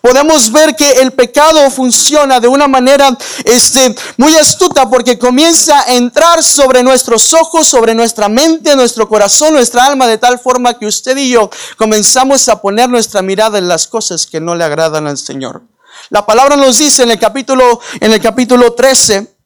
podemos 0.01 0.51
ver 0.53 0.75
que 0.77 0.93
el 0.93 1.13
pecado 1.13 1.71
funciona 1.71 2.41
de 2.41 2.49
una 2.49 2.69
manera 2.69 3.17
este, 3.45 3.95
muy 4.17 4.37
astuta 4.37 4.89
porque 4.89 5.19
comienza 5.19 5.81
a 5.81 5.95
entrar 5.95 6.43
sobre 6.43 6.83
nuestros 6.83 7.33
ojos, 7.35 7.67
sobre 7.67 7.95
nuestra 7.95 8.29
mente, 8.29 8.75
nuestro 8.77 9.09
corazón, 9.09 9.55
nuestra 9.55 9.85
alma, 9.85 10.07
de 10.07 10.19
tal 10.19 10.39
forma 10.39 10.79
que 10.79 10.87
usted 10.87 11.17
y 11.17 11.31
yo 11.31 11.51
comenzamos 11.77 12.49
a 12.49 12.61
poner 12.61 12.89
nuestra 12.89 13.23
mirada 13.23 13.59
en 13.59 13.69
las 13.69 13.87
cosas 13.87 14.27
que 14.27 14.41
no 14.41 14.55
le 14.55 14.65
agradan 14.65 15.07
al 15.07 15.19
Señor. 15.19 15.63
La 16.09 16.25
palabra 16.25 16.57
nos 16.57 16.79
dice 16.79 17.03
en 17.03 17.11
el 17.11 17.19
capítulo, 17.19 17.81
en 18.01 18.13
el 18.13 18.21
capítulo 18.21 18.73
13, 18.73 19.37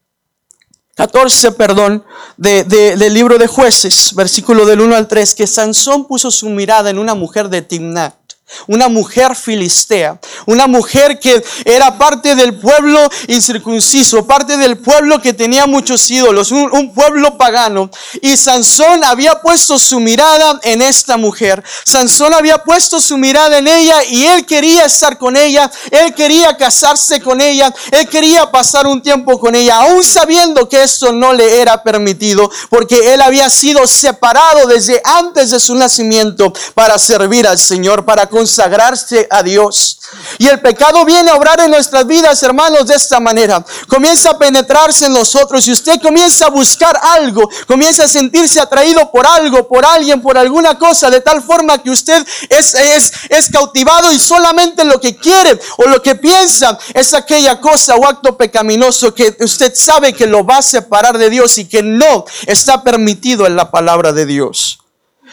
14, 0.95 1.53
perdón, 1.53 2.05
del 2.37 3.15
libro 3.15 3.39
de 3.39 3.49
jueces, 3.49 4.15
versículo 4.15 4.65
del 4.65 4.81
1 4.81 4.95
al 4.95 5.09
3, 5.09 5.35
que 5.35 5.47
Sansón 5.47 6.07
puso 6.07 6.31
su 6.31 6.49
mirada 6.49 6.91
en 6.91 6.99
una 6.99 7.15
mujer 7.15 7.49
de 7.49 7.63
Timnat 7.63 8.24
una 8.67 8.89
mujer 8.89 9.37
filistea, 9.37 10.19
una 10.47 10.67
mujer 10.67 11.19
que 11.19 11.43
era 11.65 11.99
parte 11.99 12.35
del 12.35 12.55
pueblo 12.55 13.01
incircunciso, 13.29 14.27
parte 14.27 14.57
del 14.57 14.79
pueblo 14.79 15.21
que 15.21 15.33
tenía 15.33 15.67
muchos 15.67 16.11
ídolos, 16.11 16.51
un, 16.53 16.93
pueblo 16.95 17.37
pagano. 17.37 17.91
Y 18.21 18.37
Sansón 18.37 19.05
había 19.05 19.41
puesto 19.41 19.79
su 19.79 20.01
mirada 20.01 20.61
en 20.63 20.83
esta 20.83 21.17
mujer. 21.17 21.63
Sansón 21.85 22.35
había 22.35 22.59
puesto 22.59 23.01
su 23.01 23.17
mirada 23.17 23.59
en 23.59 23.67
ella 23.67 24.05
y 24.05 24.25
él 24.25 24.47
quería 24.47 24.85
estar 24.85 25.19
con 25.19 25.37
ella, 25.37 25.71
él 25.91 26.15
quería 26.15 26.57
casarse 26.57 27.21
con 27.21 27.41
ella, 27.41 27.75
él 27.91 28.09
quería 28.09 28.51
pasar 28.51 28.87
un 28.87 29.03
tiempo 29.03 29.39
con 29.39 29.55
ella, 29.55 29.77
aún 29.77 30.05
sabiendo 30.05 30.69
que 30.69 30.83
esto 30.83 31.13
no 31.13 31.33
le 31.33 31.61
era 31.61 31.83
permitido, 31.83 32.51
porque 32.71 33.15
él 33.15 33.23
había 33.23 33.51
sido 33.51 33.87
separado 33.87 34.67
desde 34.67 35.01
antes 35.05 35.51
de 35.51 35.61
su 35.61 35.75
nacimiento 35.75 36.53
para 36.75 36.99
servir 36.99 37.47
al 37.47 37.59
Señor, 37.59 38.05
para 38.05 38.27
consagrarse 38.45 39.27
a 39.31 39.43
Dios. 39.43 39.99
Y 40.37 40.47
el 40.49 40.61
pecado 40.61 41.03
viene 41.07 41.31
a 41.31 41.35
obrar 41.35 41.61
en 41.61 41.71
nuestras 41.71 42.07
vidas, 42.07 42.43
hermanos, 42.43 42.87
de 42.87 42.95
esta 42.95 43.19
manera. 43.19 43.65
Comienza 43.89 44.31
a 44.31 44.39
penetrarse 44.39 45.07
en 45.07 45.15
nosotros 45.15 45.67
y 45.67 45.73
usted 45.73 46.01
comienza 46.03 46.47
a 46.47 46.51
buscar 46.51 46.95
algo, 47.03 47.49
comienza 47.67 48.05
a 48.05 48.09
sentirse 48.09 48.61
atraído 48.61 49.11
por 49.11 49.27
algo, 49.27 49.67
por 49.67 49.87
alguien, 49.87 50.21
por 50.21 50.37
alguna 50.37 50.79
cosa, 50.79 51.09
de 51.09 51.23
tal 51.23 51.43
forma 51.43 51.83
que 51.83 51.89
usted 51.89 52.25
es, 52.51 52.75
es, 52.75 53.13
es 53.31 53.49
cautivado 53.49 54.13
y 54.13 54.19
solamente 54.19 54.85
lo 54.85 55.01
que 55.01 55.17
quiere 55.17 55.59
o 55.79 55.89
lo 55.89 56.03
que 56.03 56.15
piensa 56.15 56.79
es 56.93 57.15
aquella 57.15 57.59
cosa 57.61 57.95
o 57.97 58.07
acto 58.07 58.37
pecaminoso 58.37 59.15
que 59.15 59.35
usted 59.41 59.73
sabe 59.75 60.13
que 60.13 60.27
lo 60.27 60.45
va 60.45 60.59
a 60.59 60.63
separar 60.63 61.17
de 61.17 61.31
Dios 61.31 61.57
y 61.57 61.65
que 61.65 61.83
no 61.83 62.27
está 62.47 62.85
permitido 62.85 63.47
en 63.47 63.57
la 63.57 63.71
palabra 63.71 64.13
de 64.13 64.27
Dios. 64.27 64.79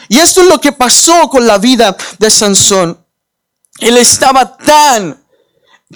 Y 0.08 0.18
esto 0.18 0.40
es 0.40 0.48
lo 0.48 0.60
que 0.60 0.72
pasó 0.72 1.28
con 1.28 1.46
la 1.46 1.58
vida 1.58 1.96
de 2.18 2.30
Sansón. 2.30 3.01
Él 3.82 3.98
estaba 3.98 4.56
tan, 4.56 5.20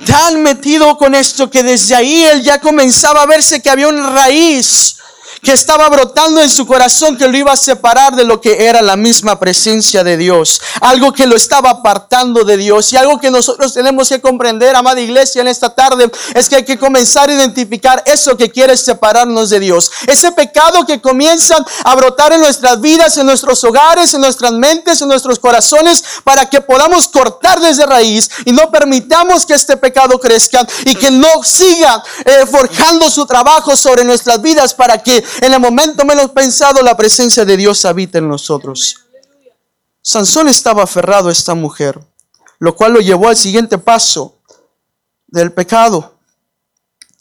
tan 0.04 0.42
metido 0.42 0.98
con 0.98 1.14
esto 1.14 1.48
que 1.48 1.62
desde 1.62 1.94
ahí 1.94 2.24
él 2.24 2.42
ya 2.42 2.60
comenzaba 2.60 3.22
a 3.22 3.26
verse 3.26 3.62
que 3.62 3.70
había 3.70 3.86
una 3.86 4.10
raíz 4.10 4.96
que 5.42 5.52
estaba 5.52 5.88
brotando 5.88 6.40
en 6.40 6.50
su 6.50 6.66
corazón 6.66 7.16
que 7.16 7.28
lo 7.28 7.36
iba 7.36 7.52
a 7.52 7.56
separar 7.56 8.16
de 8.16 8.24
lo 8.24 8.40
que 8.40 8.66
era 8.66 8.82
la 8.82 8.96
misma 8.96 9.38
presencia 9.38 10.02
de 10.02 10.16
Dios. 10.16 10.60
Algo 10.80 11.12
que 11.12 11.26
lo 11.26 11.36
estaba 11.36 11.70
apartando 11.70 12.44
de 12.44 12.56
Dios. 12.56 12.92
Y 12.92 12.96
algo 12.96 13.18
que 13.20 13.30
nosotros 13.30 13.74
tenemos 13.74 14.08
que 14.08 14.20
comprender, 14.20 14.74
amada 14.74 15.00
iglesia, 15.00 15.40
en 15.40 15.48
esta 15.48 15.74
tarde, 15.74 16.10
es 16.34 16.48
que 16.48 16.56
hay 16.56 16.64
que 16.64 16.78
comenzar 16.78 17.28
a 17.28 17.34
identificar 17.34 18.02
eso 18.06 18.36
que 18.36 18.50
quiere 18.50 18.76
separarnos 18.76 19.50
de 19.50 19.60
Dios. 19.60 19.90
Ese 20.06 20.32
pecado 20.32 20.84
que 20.86 21.00
comienza 21.00 21.56
a 21.84 21.94
brotar 21.94 22.32
en 22.32 22.40
nuestras 22.40 22.80
vidas, 22.80 23.16
en 23.16 23.26
nuestros 23.26 23.62
hogares, 23.64 24.14
en 24.14 24.20
nuestras 24.20 24.52
mentes, 24.52 25.00
en 25.00 25.08
nuestros 25.08 25.38
corazones, 25.38 26.02
para 26.24 26.48
que 26.48 26.60
podamos 26.60 27.08
cortar 27.08 27.60
desde 27.60 27.86
raíz 27.86 28.30
y 28.44 28.52
no 28.52 28.70
permitamos 28.70 29.46
que 29.46 29.54
este 29.54 29.76
pecado 29.76 30.18
crezca 30.18 30.66
y 30.84 30.94
que 30.94 31.10
no 31.10 31.42
siga 31.42 32.02
eh, 32.24 32.46
forjando 32.50 33.10
su 33.10 33.26
trabajo 33.26 33.76
sobre 33.76 34.04
nuestras 34.04 34.40
vidas 34.40 34.74
para 34.74 35.02
que 35.02 35.24
en 35.40 35.52
el 35.52 35.60
momento 35.60 36.04
menos 36.04 36.30
pensado 36.30 36.82
la 36.82 36.96
presencia 36.96 37.44
de 37.44 37.56
Dios 37.56 37.84
habita 37.84 38.18
en 38.18 38.28
nosotros. 38.28 38.96
Sansón 40.02 40.48
estaba 40.48 40.84
aferrado 40.84 41.28
a 41.28 41.32
esta 41.32 41.54
mujer, 41.54 42.00
lo 42.58 42.76
cual 42.76 42.92
lo 42.92 43.00
llevó 43.00 43.28
al 43.28 43.36
siguiente 43.36 43.78
paso 43.78 44.38
del 45.26 45.52
pecado. 45.52 46.14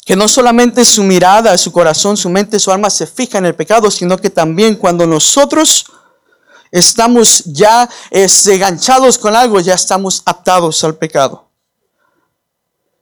Que 0.05 0.15
no 0.15 0.27
solamente 0.27 0.85
su 0.85 1.03
mirada, 1.03 1.57
su 1.57 1.71
corazón, 1.71 2.15
su 2.15 2.29
mente, 2.29 2.59
su 2.59 2.71
alma 2.71 2.91
se 2.91 3.07
fija 3.07 3.39
en 3.39 3.47
el 3.47 3.55
pecado, 3.55 3.89
sino 3.89 4.17
que 4.17 4.29
también 4.29 4.75
cuando 4.75 5.07
nosotros 5.07 5.87
estamos 6.71 7.43
ya 7.45 7.89
enganchados 8.11 9.17
con 9.17 9.35
algo, 9.35 9.59
ya 9.59 9.73
estamos 9.73 10.21
aptados 10.25 10.83
al 10.83 10.95
pecado. 10.95 11.47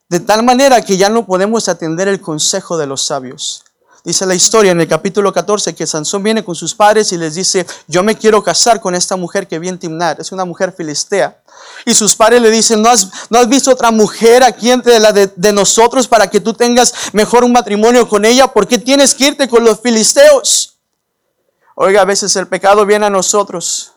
De 0.07 0.19
tal 0.19 0.43
manera 0.43 0.81
que 0.81 0.95
ya 0.95 1.09
no 1.09 1.25
podemos 1.25 1.67
atender 1.67 2.07
el 2.07 2.21
consejo 2.21 2.77
de 2.77 2.87
los 2.87 3.05
sabios. 3.05 3.63
Dice 4.03 4.25
la 4.25 4.35
historia 4.35 4.71
en 4.71 4.81
el 4.81 4.87
capítulo 4.87 5.31
14 5.31 5.73
que 5.73 5.87
Sansón 5.87 6.23
viene 6.23 6.43
con 6.43 6.55
sus 6.55 6.75
padres 6.75 7.13
y 7.13 7.17
les 7.17 7.35
dice, 7.35 7.65
yo 7.87 8.03
me 8.03 8.17
quiero 8.17 8.43
casar 8.43 8.81
con 8.81 8.95
esta 8.95 9.15
mujer 9.15 9.47
que 9.47 9.59
viene 9.59 9.77
Timnar, 9.77 10.19
es 10.19 10.33
una 10.33 10.43
mujer 10.43 10.73
filistea. 10.75 11.41
Y 11.85 11.93
sus 11.93 12.13
padres 12.13 12.41
le 12.41 12.51
dicen, 12.51 12.81
¿no 12.81 12.89
has, 12.89 13.09
no 13.29 13.39
has 13.39 13.47
visto 13.47 13.71
otra 13.71 13.91
mujer 13.91 14.43
aquí 14.43 14.71
entre 14.71 14.99
la 14.99 15.13
de, 15.13 15.31
de 15.33 15.53
nosotros 15.53 16.05
para 16.09 16.29
que 16.29 16.41
tú 16.41 16.53
tengas 16.53 16.93
mejor 17.13 17.45
un 17.45 17.53
matrimonio 17.53 18.09
con 18.09 18.25
ella? 18.25 18.47
¿Por 18.47 18.67
qué 18.67 18.77
tienes 18.77 19.15
que 19.15 19.27
irte 19.27 19.47
con 19.47 19.63
los 19.63 19.79
filisteos? 19.79 20.77
Oiga, 21.75 22.01
a 22.01 22.05
veces 22.05 22.35
el 22.35 22.47
pecado 22.47 22.85
viene 22.85 23.05
a 23.05 23.09
nosotros 23.09 23.92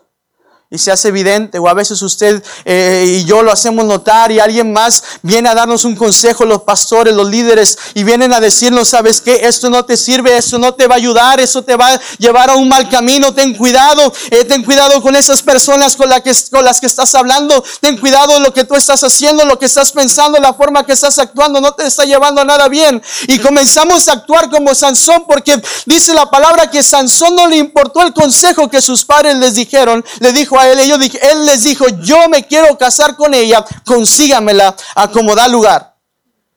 y 0.69 0.79
se 0.79 0.91
hace 0.91 1.09
evidente, 1.09 1.61
o 1.61 1.69
a 1.69 1.75
veces 1.75 2.03
usted 2.03 2.43
eh, 2.65 3.21
y 3.21 3.25
yo 3.25 3.41
lo 3.43 3.53
hacemos 3.53 3.85
notar 3.85 4.33
y 4.33 4.41
alguien 4.41 4.73
más 4.73 5.01
viene 5.23 5.49
a 5.49 5.55
darnos 5.55 5.85
un 5.85 5.95
consejo, 5.95 6.45
los 6.45 6.63
pastores, 6.63 7.15
los 7.15 7.29
líderes, 7.29 7.79
y 7.95 8.03
vienen 8.03 8.33
a 8.33 8.41
decirnos, 8.41 8.89
sabes 8.89 9.21
qué, 9.21 9.47
esto 9.47 9.71
no 9.71 9.85
te 9.85 9.97
sirve, 9.97 10.37
esto 10.37 10.59
no 10.59 10.75
te 10.75 10.89
va 10.89 10.97
a 10.97 10.99
ayudar, 10.99 11.39
eso 11.39 11.63
te 11.63 11.77
va 11.77 11.95
a 11.95 12.01
llevar 12.19 12.51
a 12.51 12.57
un 12.57 12.69
mal 12.69 12.89
camino, 12.89 13.33
ten 13.33 13.55
cuidado, 13.55 14.13
eh, 14.31 14.45
ten 14.45 14.65
cuidado 14.65 15.01
con 15.01 15.15
esas 15.15 15.41
personas 15.41 15.95
con, 15.95 16.09
la 16.09 16.21
que, 16.21 16.33
con 16.51 16.65
las 16.65 16.81
que 16.81 16.87
estás 16.87 17.15
hablando, 17.15 17.63
ten 17.81 17.97
cuidado 17.97 18.41
lo 18.41 18.53
que 18.53 18.65
tú 18.65 18.75
estás 18.75 19.05
haciendo, 19.05 19.45
lo 19.45 19.61
que 19.61 19.67
estás 19.67 19.93
pensando, 19.93 20.41
la 20.41 20.53
forma 20.53 20.85
que 20.85 20.95
estás 20.95 21.17
actuando, 21.21 21.61
no 21.61 21.75
te 21.75 21.87
está 21.87 22.05
llevando 22.05 22.41
a 22.41 22.45
nada 22.45 22.67
bien. 22.67 23.01
Y 23.29 23.39
comenzamos 23.39 24.09
a 24.09 24.15
actuar 24.15 24.51
como 24.51 24.75
Sansón, 24.75 25.27
porque 25.29 25.63
dice 25.85 26.13
la 26.13 26.29
palabra 26.29 26.69
que 26.69 26.83
Sansón 26.83 27.37
no 27.37 27.47
le 27.47 27.57
importó 27.57 28.03
el 28.03 28.13
consejo 28.13 28.69
que 28.69 28.83
sus 28.83 29.05
padres 29.05 29.37
les 29.37 29.55
dijeron, 29.55 30.05
le 30.19 30.33
dijo, 30.33 30.56
a 30.59 30.69
él, 30.71 30.79
él 30.81 31.47
les 31.47 31.65
dijo, 31.65 31.87
yo 32.01 32.29
me 32.29 32.45
quiero 32.45 32.77
casar 32.79 33.17
con 33.17 33.35
ella, 33.35 33.65
consígamela 33.85 34.75
a 34.95 35.11
como 35.11 35.35
da 35.35 35.49
lugar. 35.49 35.96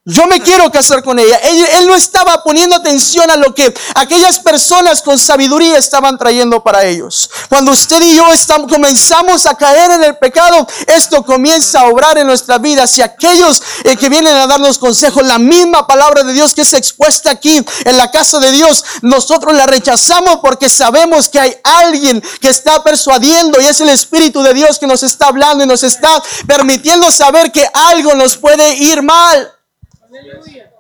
Yo 0.10 0.26
me 0.26 0.42
quiero 0.42 0.72
casar 0.72 1.04
con 1.04 1.20
ella. 1.20 1.36
Él, 1.36 1.86
no 1.86 1.94
estaba 1.94 2.42
poniendo 2.44 2.76
atención 2.76 3.30
a 3.30 3.36
lo 3.36 3.54
que 3.54 3.72
aquellas 3.94 4.40
personas 4.40 5.04
con 5.04 5.20
sabiduría 5.20 5.78
estaban 5.78 6.18
trayendo 6.18 6.64
para 6.64 6.84
ellos. 6.84 7.30
Cuando 7.48 7.72
usted 7.72 8.02
y 8.02 8.16
yo 8.16 8.28
estamos, 8.32 8.72
comenzamos 8.72 9.46
a 9.46 9.54
caer 9.54 9.92
en 9.92 10.04
el 10.04 10.18
pecado, 10.18 10.68
esto 10.88 11.24
comienza 11.24 11.82
a 11.82 11.90
obrar 11.90 12.18
en 12.18 12.26
nuestra 12.26 12.58
vida. 12.58 12.88
Si 12.88 13.04
aquellos 13.04 13.62
eh, 13.84 13.96
que 13.98 14.10
vienen 14.10 14.36
a 14.36 14.48
darnos 14.48 14.80
consejos, 14.80 15.24
la 15.28 15.38
misma 15.38 15.86
palabra 15.86 16.24
de 16.24 16.34
Dios 16.34 16.56
que 16.56 16.62
es 16.62 16.74
expuesta 16.74 17.30
aquí 17.30 17.64
en 17.86 17.98
la 17.98 18.10
casa 18.10 18.40
de 18.40 18.52
Dios, 18.52 18.84
nosotros 19.04 19.54
la 19.54 19.68
rechazamos 19.68 20.40
porque 20.42 20.70
sabemos 20.70 21.30
que 21.30 21.40
hay 21.40 21.56
alguien 21.64 22.24
que 22.42 22.50
está 22.50 22.84
persuadiendo 22.84 23.62
y 23.62 23.66
es 23.66 23.80
el 23.80 23.90
Espíritu 23.90 24.42
de 24.42 24.56
Dios 24.56 24.80
que 24.80 24.88
nos 24.88 25.04
está 25.04 25.28
hablando 25.28 25.64
y 25.64 25.68
nos 25.68 25.84
está 25.84 26.24
permitiendo 26.48 27.12
saber 27.12 27.52
que 27.52 27.70
algo 27.72 28.16
nos 28.16 28.38
puede 28.38 28.74
ir 28.74 29.04
mal. 29.04 29.59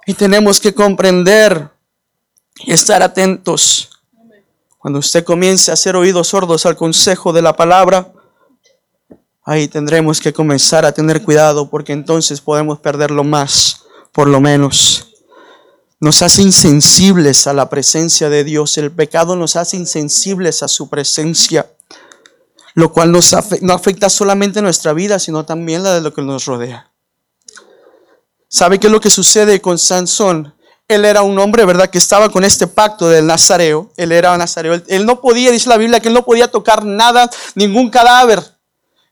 Y 0.05 0.13
tenemos 0.13 0.59
que 0.59 0.73
comprender 0.73 1.69
y 2.65 2.73
estar 2.73 3.01
atentos. 3.01 3.89
Cuando 4.77 4.99
usted 4.99 5.23
comience 5.23 5.71
a 5.71 5.73
hacer 5.73 5.95
oídos 5.95 6.29
sordos 6.29 6.65
al 6.65 6.77
consejo 6.77 7.33
de 7.33 7.41
la 7.41 7.55
palabra, 7.55 8.11
ahí 9.43 9.67
tendremos 9.67 10.19
que 10.19 10.33
comenzar 10.33 10.85
a 10.85 10.91
tener 10.91 11.21
cuidado 11.21 11.69
porque 11.69 11.93
entonces 11.93 12.39
podemos 12.39 12.79
perderlo 12.79 13.23
más, 13.23 13.83
por 14.11 14.27
lo 14.27 14.39
menos. 14.39 15.09
Nos 15.99 16.21
hace 16.21 16.43
insensibles 16.43 17.45
a 17.45 17.53
la 17.53 17.69
presencia 17.69 18.29
de 18.29 18.45
Dios. 18.45 18.77
El 18.77 18.91
pecado 18.91 19.35
nos 19.35 19.57
hace 19.57 19.75
insensibles 19.75 20.63
a 20.63 20.69
su 20.69 20.89
presencia, 20.89 21.69
lo 22.73 22.93
cual 22.93 23.11
nos 23.11 23.35
no 23.61 23.73
afecta 23.73 24.09
solamente 24.09 24.61
nuestra 24.61 24.93
vida, 24.93 25.19
sino 25.19 25.45
también 25.45 25.83
la 25.83 25.93
de 25.93 26.01
lo 26.01 26.13
que 26.13 26.21
nos 26.21 26.45
rodea. 26.45 26.88
¿Sabe 28.49 28.79
qué 28.79 28.87
es 28.87 28.91
lo 28.91 28.99
que 28.99 29.09
sucede 29.09 29.61
con 29.61 29.77
Sansón? 29.77 30.53
él 30.89 31.05
era 31.05 31.21
un 31.21 31.37
hombre, 31.37 31.63
¿verdad? 31.65 31.87
Que 31.89 31.99
estaba 31.99 32.29
con 32.29 32.43
este 32.43 32.65
pacto 32.65 33.07
del 33.07 33.27
Nazareo. 33.27 33.93
Él 33.95 34.11
era 34.11 34.35
Nazareo. 34.35 34.81
Él, 34.87 35.05
no 35.05 35.21
podía, 35.21 35.51
dice 35.51 35.69
la 35.69 35.77
Biblia, 35.77 35.99
que 35.99 36.07
él 36.07 36.15
no 36.15 36.25
podía 36.25 36.49
tocar 36.49 36.83
nada, 36.83 37.29
ningún 37.53 37.91
cadáver. 37.91 38.43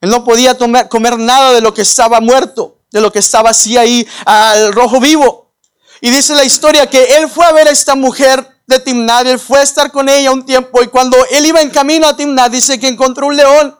Él 0.01 0.10
no 0.10 0.24
podía 0.24 0.58
comer 0.89 1.20
nada 1.20 1.53
de 1.53 1.62
lo 1.62 1.75
que 1.75 1.84
estaba 1.84 2.20
muerto, 2.20 2.79
de 2.91 3.00
lo 3.00 3.12
que 3.12 3.20
estaba 3.20 3.51
así 3.51 3.77
ahí 3.77 4.08
al 4.25 4.74
rojo 4.74 5.00
vivo. 5.00 5.53
Y 6.01 6.10
dice 6.10 6.34
la 6.34 6.44
historia 6.44 6.88
que 6.88 7.17
él 7.17 7.29
fue 7.29 7.46
a 7.46 7.51
ver 7.51 7.67
a 7.67 7.72
esta 7.72 7.94
mujer 7.94 8.48
de 8.65 8.79
Timnad, 8.79 9.27
él 9.27 9.39
fue 9.39 9.60
a 9.60 9.63
estar 9.63 9.91
con 9.91 10.10
ella 10.10 10.32
un 10.32 10.46
tiempo 10.46 10.84
y 10.84 10.88
cuando 10.88 11.17
él 11.32 11.46
iba 11.46 11.62
en 11.62 11.70
camino 11.70 12.08
a 12.08 12.17
Timnad 12.17 12.51
dice 12.51 12.79
que 12.79 12.88
encontró 12.88 13.27
un 13.27 13.38
león. 13.38 13.76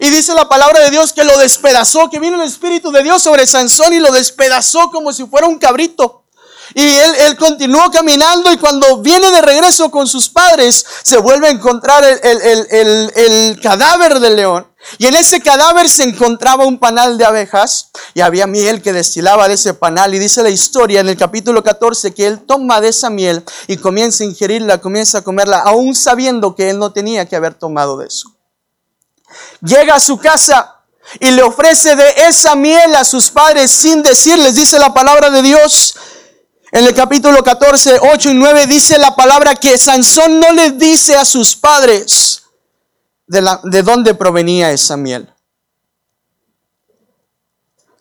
Y 0.00 0.10
dice 0.10 0.34
la 0.34 0.48
palabra 0.48 0.80
de 0.80 0.90
Dios 0.90 1.12
que 1.12 1.24
lo 1.24 1.38
despedazó, 1.38 2.10
que 2.10 2.18
vino 2.18 2.36
el 2.36 2.48
Espíritu 2.48 2.90
de 2.90 3.02
Dios 3.02 3.22
sobre 3.22 3.46
Sansón 3.46 3.92
y 3.92 4.00
lo 4.00 4.12
despedazó 4.12 4.90
como 4.90 5.12
si 5.12 5.24
fuera 5.26 5.46
un 5.46 5.58
cabrito. 5.58 6.24
Y 6.72 6.82
él, 6.82 7.14
él, 7.20 7.36
continuó 7.36 7.90
caminando 7.90 8.50
y 8.50 8.56
cuando 8.56 8.98
viene 8.98 9.30
de 9.30 9.42
regreso 9.42 9.90
con 9.90 10.06
sus 10.06 10.28
padres, 10.28 10.84
se 11.02 11.18
vuelve 11.18 11.48
a 11.48 11.50
encontrar 11.50 12.02
el, 12.04 12.18
el, 12.22 12.66
el, 12.70 13.12
el, 13.14 13.60
cadáver 13.60 14.18
del 14.18 14.36
león. 14.36 14.66
Y 14.98 15.06
en 15.06 15.14
ese 15.14 15.40
cadáver 15.40 15.88
se 15.88 16.04
encontraba 16.04 16.66
un 16.66 16.78
panal 16.78 17.16
de 17.16 17.24
abejas 17.24 17.90
y 18.12 18.22
había 18.22 18.46
miel 18.46 18.82
que 18.82 18.92
destilaba 18.92 19.46
de 19.46 19.54
ese 19.54 19.74
panal. 19.74 20.14
Y 20.14 20.18
dice 20.18 20.42
la 20.42 20.50
historia 20.50 21.00
en 21.00 21.08
el 21.08 21.16
capítulo 21.16 21.62
14 21.62 22.12
que 22.12 22.26
él 22.26 22.40
toma 22.40 22.80
de 22.80 22.88
esa 22.88 23.10
miel 23.10 23.44
y 23.66 23.76
comienza 23.76 24.24
a 24.24 24.26
ingerirla, 24.26 24.80
comienza 24.80 25.18
a 25.18 25.22
comerla, 25.24 25.58
aún 25.60 25.94
sabiendo 25.94 26.54
que 26.54 26.70
él 26.70 26.78
no 26.78 26.92
tenía 26.92 27.26
que 27.26 27.36
haber 27.36 27.54
tomado 27.54 27.98
de 27.98 28.06
eso. 28.06 28.33
Llega 29.60 29.94
a 29.94 30.00
su 30.00 30.18
casa 30.18 30.80
y 31.20 31.30
le 31.30 31.42
ofrece 31.42 31.96
de 31.96 32.08
esa 32.28 32.54
miel 32.54 32.94
a 32.94 33.04
sus 33.04 33.30
padres 33.30 33.70
sin 33.70 34.02
decirles, 34.02 34.56
dice 34.56 34.78
la 34.78 34.94
palabra 34.94 35.30
de 35.30 35.42
Dios, 35.42 35.94
en 36.72 36.84
el 36.84 36.94
capítulo 36.94 37.42
14, 37.42 38.00
8 38.00 38.30
y 38.30 38.34
9 38.34 38.66
dice 38.66 38.98
la 38.98 39.14
palabra 39.14 39.54
que 39.54 39.78
Sansón 39.78 40.40
no 40.40 40.52
le 40.52 40.72
dice 40.72 41.14
a 41.14 41.24
sus 41.24 41.54
padres 41.54 42.42
de, 43.26 43.42
la, 43.42 43.60
de 43.62 43.82
dónde 43.82 44.14
provenía 44.14 44.72
esa 44.72 44.96
miel. 44.96 45.33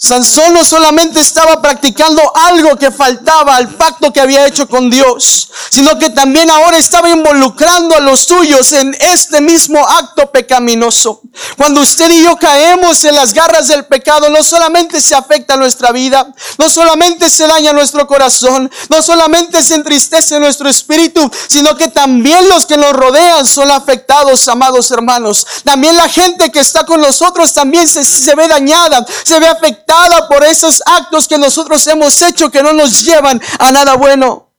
Sansón 0.03 0.53
no 0.53 0.65
solamente 0.65 1.21
estaba 1.21 1.61
practicando 1.61 2.21
algo 2.35 2.75
que 2.75 2.91
faltaba 2.91 3.55
al 3.55 3.69
pacto 3.69 4.11
que 4.11 4.19
había 4.19 4.45
hecho 4.45 4.67
con 4.67 4.89
Dios, 4.89 5.49
sino 5.69 5.97
que 5.97 6.09
también 6.09 6.49
ahora 6.49 6.77
estaba 6.77 7.09
involucrando 7.09 7.95
a 7.95 8.01
los 8.01 8.19
suyos 8.19 8.73
en 8.73 8.93
este 8.99 9.39
mismo 9.39 9.79
acto 9.79 10.29
pecaminoso. 10.29 11.21
Cuando 11.55 11.79
usted 11.79 12.11
y 12.11 12.21
yo 12.21 12.35
caemos 12.35 13.05
en 13.05 13.15
las 13.15 13.33
garras 13.33 13.69
del 13.69 13.85
pecado, 13.85 14.29
no 14.29 14.43
solamente 14.43 14.99
se 14.99 15.15
afecta 15.15 15.55
nuestra 15.55 15.93
vida, 15.93 16.27
no 16.57 16.69
solamente 16.69 17.29
se 17.29 17.47
daña 17.47 17.71
nuestro 17.71 18.05
corazón, 18.05 18.69
no 18.89 19.01
solamente 19.01 19.63
se 19.63 19.75
entristece 19.75 20.37
nuestro 20.37 20.67
espíritu, 20.67 21.31
sino 21.47 21.77
que 21.77 21.87
también 21.87 22.49
los 22.49 22.65
que 22.65 22.75
nos 22.75 22.91
rodean 22.91 23.45
son 23.45 23.71
afectados, 23.71 24.49
amados 24.49 24.91
hermanos. 24.91 25.47
También 25.63 25.95
la 25.95 26.09
gente 26.09 26.51
que 26.51 26.59
está 26.59 26.85
con 26.85 26.99
nosotros 26.99 27.53
también 27.53 27.87
se, 27.87 28.03
se 28.03 28.35
ve 28.35 28.49
dañada, 28.49 29.05
se 29.23 29.39
ve 29.39 29.47
afectada 29.47 29.92
por 30.27 30.43
esos 30.43 30.81
actos 30.85 31.27
que 31.27 31.37
nosotros 31.37 31.85
hemos 31.87 32.21
hecho 32.21 32.49
que 32.49 32.63
no 32.63 32.73
nos 32.73 33.03
llevan 33.03 33.41
a 33.59 33.71
nada 33.71 33.95
bueno. 33.95 34.49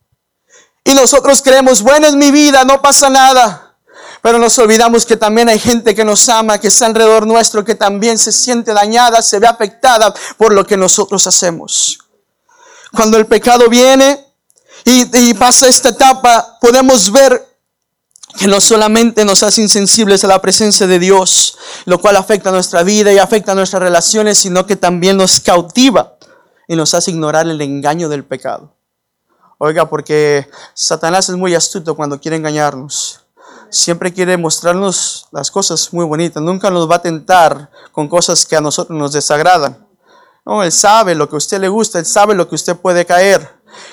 Y 0.85 0.95
nosotros 0.95 1.43
creemos, 1.43 1.83
bueno 1.83 2.07
es 2.07 2.15
mi 2.15 2.31
vida, 2.31 2.65
no 2.65 2.81
pasa 2.81 3.09
nada. 3.09 3.77
Pero 4.23 4.39
nos 4.39 4.59
olvidamos 4.59 5.05
que 5.05 5.17
también 5.17 5.49
hay 5.49 5.59
gente 5.59 5.95
que 5.95 6.05
nos 6.05 6.29
ama, 6.29 6.59
que 6.59 6.69
está 6.69 6.87
alrededor 6.87 7.27
nuestro, 7.27 7.65
que 7.65 7.75
también 7.75 8.19
se 8.19 8.33
siente 8.33 8.73
dañada, 8.73 9.21
se 9.23 9.39
ve 9.39 9.47
afectada 9.47 10.15
por 10.37 10.53
lo 10.53 10.67
que 10.67 10.77
nosotros 10.77 11.27
hacemos. 11.27 11.99
Cuando 12.93 13.19
el 13.19 13.27
pecado 13.27 13.69
viene 13.69 14.25
y, 14.85 15.29
y 15.29 15.35
pasa 15.35 15.69
esta 15.69 15.91
etapa, 15.91 16.59
podemos 16.61 17.11
ver 17.11 17.54
que 18.39 18.49
no 18.49 18.61
solamente 18.61 19.25
nos 19.25 19.43
hace 19.43 19.63
insensibles 19.63 20.25
a 20.25 20.29
la 20.29 20.41
presencia 20.41 20.87
de 20.87 20.99
Dios, 20.99 21.57
lo 21.85 22.01
cual 22.01 22.17
afecta 22.17 22.51
nuestra 22.51 22.83
vida 22.83 23.13
y 23.13 23.19
afecta 23.19 23.55
nuestras 23.55 23.83
relaciones, 23.83 24.39
sino 24.39 24.67
que 24.67 24.77
también 24.77 25.17
nos 25.17 25.41
cautiva 25.41 26.17
y 26.67 26.77
nos 26.77 26.95
hace 26.95 27.11
ignorar 27.11 27.47
el 27.47 27.61
engaño 27.61 28.09
del 28.09 28.25
pecado. 28.25 28.75
Oiga, 29.59 29.89
porque 29.89 30.49
Satanás 30.75 31.29
es 31.29 31.37
muy 31.37 31.55
astuto 31.55 31.95
cuando 31.95 32.21
quiere 32.21 32.37
engañarnos. 32.37 33.21
Siempre 33.71 34.13
quiere 34.13 34.37
mostrarnos 34.37 35.27
las 35.31 35.51
cosas 35.51 35.93
muy 35.93 36.05
bonitas. 36.05 36.43
Nunca 36.43 36.71
nos 36.71 36.91
va 36.91 36.97
a 36.97 37.03
tentar 37.03 37.71
con 37.93 38.09
cosas 38.09 38.45
que 38.47 38.57
a 38.57 38.61
nosotros 38.61 38.99
nos 38.99 39.13
desagradan. 39.13 39.87
No, 40.45 40.63
él 40.63 40.73
sabe 40.73 41.15
lo 41.15 41.29
que 41.29 41.37
a 41.37 41.39
usted 41.39 41.61
le 41.61 41.69
gusta, 41.69 41.99
él 41.99 42.05
sabe 42.05 42.35
lo 42.35 42.49
que 42.49 42.55
usted 42.55 42.77
puede 42.77 43.07
caer. 43.07 43.49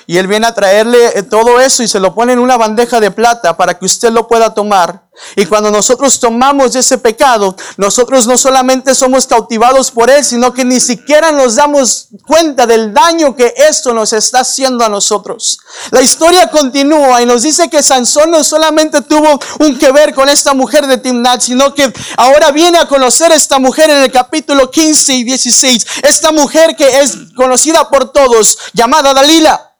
Y 0.06 0.18
Él 0.18 0.26
viene 0.26 0.46
a 0.46 0.54
traerle 0.54 1.18
eh, 1.18 1.22
todo 1.22 1.60
eso 1.60 1.82
y 1.82 1.88
se 1.88 2.00
lo 2.00 2.14
pone 2.14 2.32
en 2.32 2.38
una 2.38 2.56
bandeja 2.56 3.00
de 3.00 3.10
plata 3.10 3.56
para 3.56 3.78
que 3.78 3.84
usted 3.84 4.10
lo 4.10 4.26
pueda 4.28 4.54
tomar. 4.54 5.02
Y 5.36 5.44
cuando 5.44 5.70
nosotros 5.70 6.18
tomamos 6.18 6.74
ese 6.74 6.96
pecado, 6.96 7.54
nosotros 7.76 8.26
no 8.26 8.38
solamente 8.38 8.94
somos 8.94 9.26
cautivados 9.26 9.90
por 9.90 10.08
Él, 10.08 10.24
sino 10.24 10.54
que 10.54 10.64
ni 10.64 10.80
siquiera 10.80 11.30
nos 11.30 11.56
damos 11.56 12.08
cuenta 12.26 12.66
del 12.66 12.94
daño 12.94 13.36
que 13.36 13.52
esto 13.56 13.92
nos 13.92 14.14
está 14.14 14.40
haciendo 14.40 14.84
a 14.84 14.88
nosotros. 14.88 15.58
La 15.90 16.00
historia 16.00 16.50
continúa 16.50 17.20
y 17.20 17.26
nos 17.26 17.42
dice 17.42 17.68
que 17.68 17.82
Sansón 17.82 18.30
no 18.30 18.42
solamente 18.42 19.02
tuvo 19.02 19.38
un 19.60 19.78
que 19.78 19.92
ver 19.92 20.14
con 20.14 20.30
esta 20.30 20.54
mujer 20.54 20.86
de 20.86 20.96
Timnat, 20.96 21.42
sino 21.42 21.74
que 21.74 21.92
ahora 22.16 22.50
viene 22.50 22.78
a 22.78 22.88
conocer 22.88 23.32
esta 23.32 23.58
mujer 23.58 23.90
en 23.90 24.02
el 24.02 24.10
capítulo 24.10 24.70
15 24.70 25.14
y 25.14 25.24
16. 25.24 25.86
Esta 26.04 26.32
mujer 26.32 26.74
que 26.74 27.00
es 27.00 27.16
conocida 27.36 27.88
por 27.90 28.12
todos, 28.12 28.58
llamada 28.72 29.12
Dalila. 29.12 29.71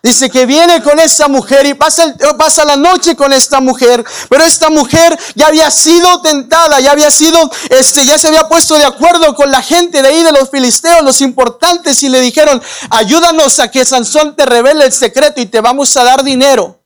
Dice 0.00 0.30
que 0.30 0.46
viene 0.46 0.80
con 0.80 1.00
esa 1.00 1.26
mujer 1.26 1.66
y 1.66 1.74
pasa, 1.74 2.14
pasa 2.36 2.64
la 2.64 2.76
noche 2.76 3.16
con 3.16 3.32
esta 3.32 3.60
mujer. 3.60 4.04
Pero 4.28 4.44
esta 4.44 4.70
mujer 4.70 5.18
ya 5.34 5.48
había 5.48 5.70
sido 5.70 6.22
tentada, 6.22 6.78
ya 6.78 6.92
había 6.92 7.10
sido, 7.10 7.50
este, 7.68 8.04
ya 8.04 8.16
se 8.16 8.28
había 8.28 8.48
puesto 8.48 8.76
de 8.76 8.84
acuerdo 8.84 9.34
con 9.34 9.50
la 9.50 9.60
gente 9.60 10.00
de 10.00 10.08
ahí 10.08 10.22
de 10.22 10.32
los 10.32 10.50
filisteos, 10.50 11.02
los 11.02 11.20
importantes, 11.20 12.02
y 12.04 12.08
le 12.08 12.20
dijeron, 12.20 12.62
ayúdanos 12.90 13.58
a 13.58 13.70
que 13.70 13.84
Sansón 13.84 14.36
te 14.36 14.46
revele 14.46 14.84
el 14.84 14.92
secreto 14.92 15.40
y 15.40 15.46
te 15.46 15.60
vamos 15.60 15.96
a 15.96 16.04
dar 16.04 16.22
dinero. 16.22 16.78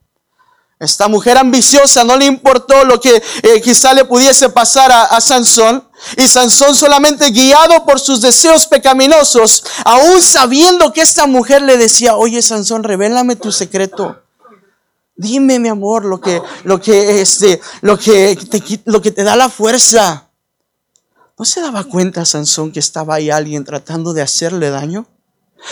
Esta 0.79 1.07
mujer 1.07 1.37
ambiciosa 1.37 2.03
no 2.03 2.17
le 2.17 2.25
importó 2.25 2.83
lo 2.83 2.99
que 2.99 3.23
eh, 3.43 3.61
quizá 3.61 3.93
le 3.93 4.05
pudiese 4.05 4.49
pasar 4.49 4.91
a, 4.91 5.03
a 5.03 5.21
Sansón. 5.21 5.87
Y 6.17 6.27
Sansón 6.27 6.75
solamente 6.75 7.29
guiado 7.31 7.85
por 7.85 7.99
sus 7.99 8.21
deseos 8.21 8.67
pecaminosos, 8.67 9.63
aún 9.85 10.21
sabiendo 10.21 10.91
que 10.93 11.01
esta 11.01 11.27
mujer 11.27 11.61
le 11.61 11.77
decía, 11.77 12.15
oye 12.15 12.41
Sansón, 12.41 12.83
revélame 12.83 13.35
tu 13.35 13.51
secreto. 13.51 14.21
Dime, 15.15 15.59
mi 15.59 15.69
amor, 15.69 16.05
lo 16.05 16.19
que, 16.19 16.41
lo 16.63 16.81
que, 16.81 17.21
este, 17.21 17.61
lo 17.81 17.97
que 17.97 18.35
te, 18.35 18.81
lo 18.85 19.01
que 19.01 19.11
te 19.11 19.23
da 19.23 19.35
la 19.35 19.49
fuerza. 19.49 20.29
¿No 21.37 21.45
se 21.45 21.61
daba 21.61 21.83
cuenta 21.83 22.25
Sansón 22.25 22.71
que 22.71 22.79
estaba 22.79 23.15
ahí 23.15 23.29
alguien 23.29 23.63
tratando 23.63 24.13
de 24.13 24.21
hacerle 24.21 24.69
daño? 24.69 25.07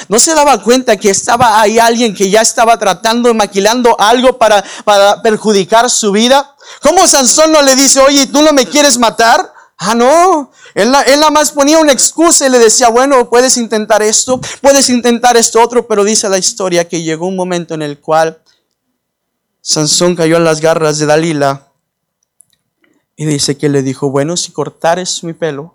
¿No 0.08 0.20
se 0.20 0.34
daba 0.34 0.62
cuenta 0.62 0.98
que 0.98 1.10
estaba 1.10 1.60
ahí 1.60 1.78
alguien 1.78 2.16
que 2.16 2.30
ya 2.30 2.42
estaba 2.42 2.78
tratando, 2.78 3.34
maquilando 3.34 4.00
algo 4.00 4.38
para, 4.38 4.64
para 4.86 5.22
perjudicar 5.22 5.90
su 5.90 6.12
vida? 6.12 6.56
¿Cómo 6.82 7.08
Sansón 7.08 7.52
no 7.52 7.62
le 7.62 7.76
dice, 7.76 8.00
oye, 8.00 8.28
tú 8.28 8.42
no 8.42 8.54
me 8.54 8.66
quieres 8.66 8.98
matar? 8.98 9.51
Ah, 9.84 9.96
no. 9.96 10.52
Él, 10.76 10.94
él 11.08 11.20
nada 11.20 11.32
más 11.32 11.52
ponía 11.52 11.80
una 11.80 11.92
excusa 11.92 12.46
y 12.46 12.52
le 12.52 12.60
decía, 12.60 12.90
bueno, 12.90 13.28
puedes 13.32 13.58
intentar 13.58 14.04
esto, 14.04 14.40
puedes 14.62 14.92
intentar 14.92 15.38
esto 15.38 15.60
otro, 15.60 15.88
pero 15.88 16.04
dice 16.04 16.30
la 16.30 16.38
historia 16.38 16.88
que 16.88 17.02
llegó 17.02 17.26
un 17.26 17.36
momento 17.36 17.74
en 17.74 17.82
el 17.82 18.00
cual 18.00 18.44
Sansón 19.60 20.16
cayó 20.16 20.38
en 20.38 20.44
las 20.44 20.62
garras 20.62 21.00
de 21.00 21.08
Dalila 21.08 21.72
y 23.16 23.26
dice 23.26 23.58
que 23.58 23.70
le 23.70 23.82
dijo, 23.82 24.12
bueno, 24.12 24.38
si 24.38 24.52
cortares 24.52 25.24
mi 25.24 25.34
pelo, 25.34 25.74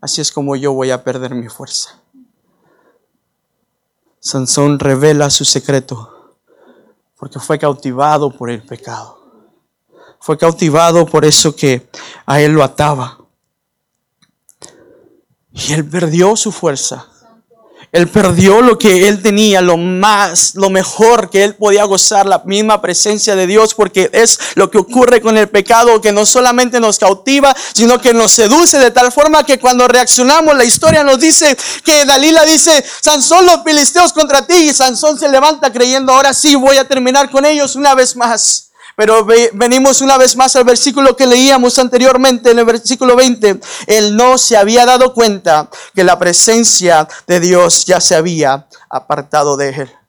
así 0.00 0.20
es 0.20 0.32
como 0.32 0.56
yo 0.56 0.72
voy 0.72 0.90
a 0.90 1.04
perder 1.04 1.36
mi 1.36 1.48
fuerza. 1.48 2.00
Sansón 4.18 4.80
revela 4.80 5.30
su 5.30 5.44
secreto 5.44 6.36
porque 7.16 7.38
fue 7.38 7.60
cautivado 7.60 8.36
por 8.36 8.50
el 8.50 8.64
pecado. 8.64 9.23
Fue 10.24 10.38
cautivado 10.38 11.04
por 11.04 11.26
eso 11.26 11.54
que 11.54 11.86
a 12.24 12.40
él 12.40 12.52
lo 12.52 12.64
ataba. 12.64 13.18
Y 15.52 15.74
él 15.74 15.84
perdió 15.84 16.34
su 16.34 16.50
fuerza. 16.50 17.08
Él 17.92 18.08
perdió 18.08 18.62
lo 18.62 18.78
que 18.78 19.06
él 19.06 19.20
tenía, 19.20 19.60
lo 19.60 19.76
más, 19.76 20.54
lo 20.54 20.70
mejor 20.70 21.28
que 21.28 21.44
él 21.44 21.56
podía 21.56 21.84
gozar, 21.84 22.24
la 22.24 22.42
misma 22.46 22.80
presencia 22.80 23.36
de 23.36 23.46
Dios, 23.46 23.74
porque 23.74 24.08
es 24.14 24.40
lo 24.54 24.70
que 24.70 24.78
ocurre 24.78 25.20
con 25.20 25.36
el 25.36 25.50
pecado, 25.50 26.00
que 26.00 26.10
no 26.10 26.24
solamente 26.24 26.80
nos 26.80 26.98
cautiva, 26.98 27.54
sino 27.74 28.00
que 28.00 28.14
nos 28.14 28.32
seduce 28.32 28.78
de 28.78 28.92
tal 28.92 29.12
forma 29.12 29.44
que 29.44 29.60
cuando 29.60 29.86
reaccionamos, 29.86 30.56
la 30.56 30.64
historia 30.64 31.04
nos 31.04 31.20
dice 31.20 31.54
que 31.84 32.06
Dalila 32.06 32.46
dice, 32.46 32.82
Sansón 33.02 33.44
los 33.44 33.62
filisteos 33.62 34.14
contra 34.14 34.46
ti, 34.46 34.54
y 34.54 34.72
Sansón 34.72 35.18
se 35.18 35.28
levanta 35.28 35.70
creyendo, 35.70 36.14
ahora 36.14 36.32
sí 36.32 36.54
voy 36.54 36.78
a 36.78 36.88
terminar 36.88 37.30
con 37.30 37.44
ellos 37.44 37.76
una 37.76 37.94
vez 37.94 38.16
más. 38.16 38.70
Pero 38.96 39.26
venimos 39.52 40.00
una 40.00 40.16
vez 40.16 40.36
más 40.36 40.54
al 40.56 40.64
versículo 40.64 41.16
que 41.16 41.26
leíamos 41.26 41.78
anteriormente, 41.78 42.50
en 42.50 42.58
el 42.58 42.64
versículo 42.64 43.16
20. 43.16 43.60
Él 43.86 44.16
no 44.16 44.38
se 44.38 44.56
había 44.56 44.86
dado 44.86 45.12
cuenta 45.12 45.68
que 45.94 46.04
la 46.04 46.18
presencia 46.18 47.08
de 47.26 47.40
Dios 47.40 47.84
ya 47.84 48.00
se 48.00 48.14
había 48.14 48.66
apartado 48.88 49.56
de 49.56 49.70
él. 49.70 50.03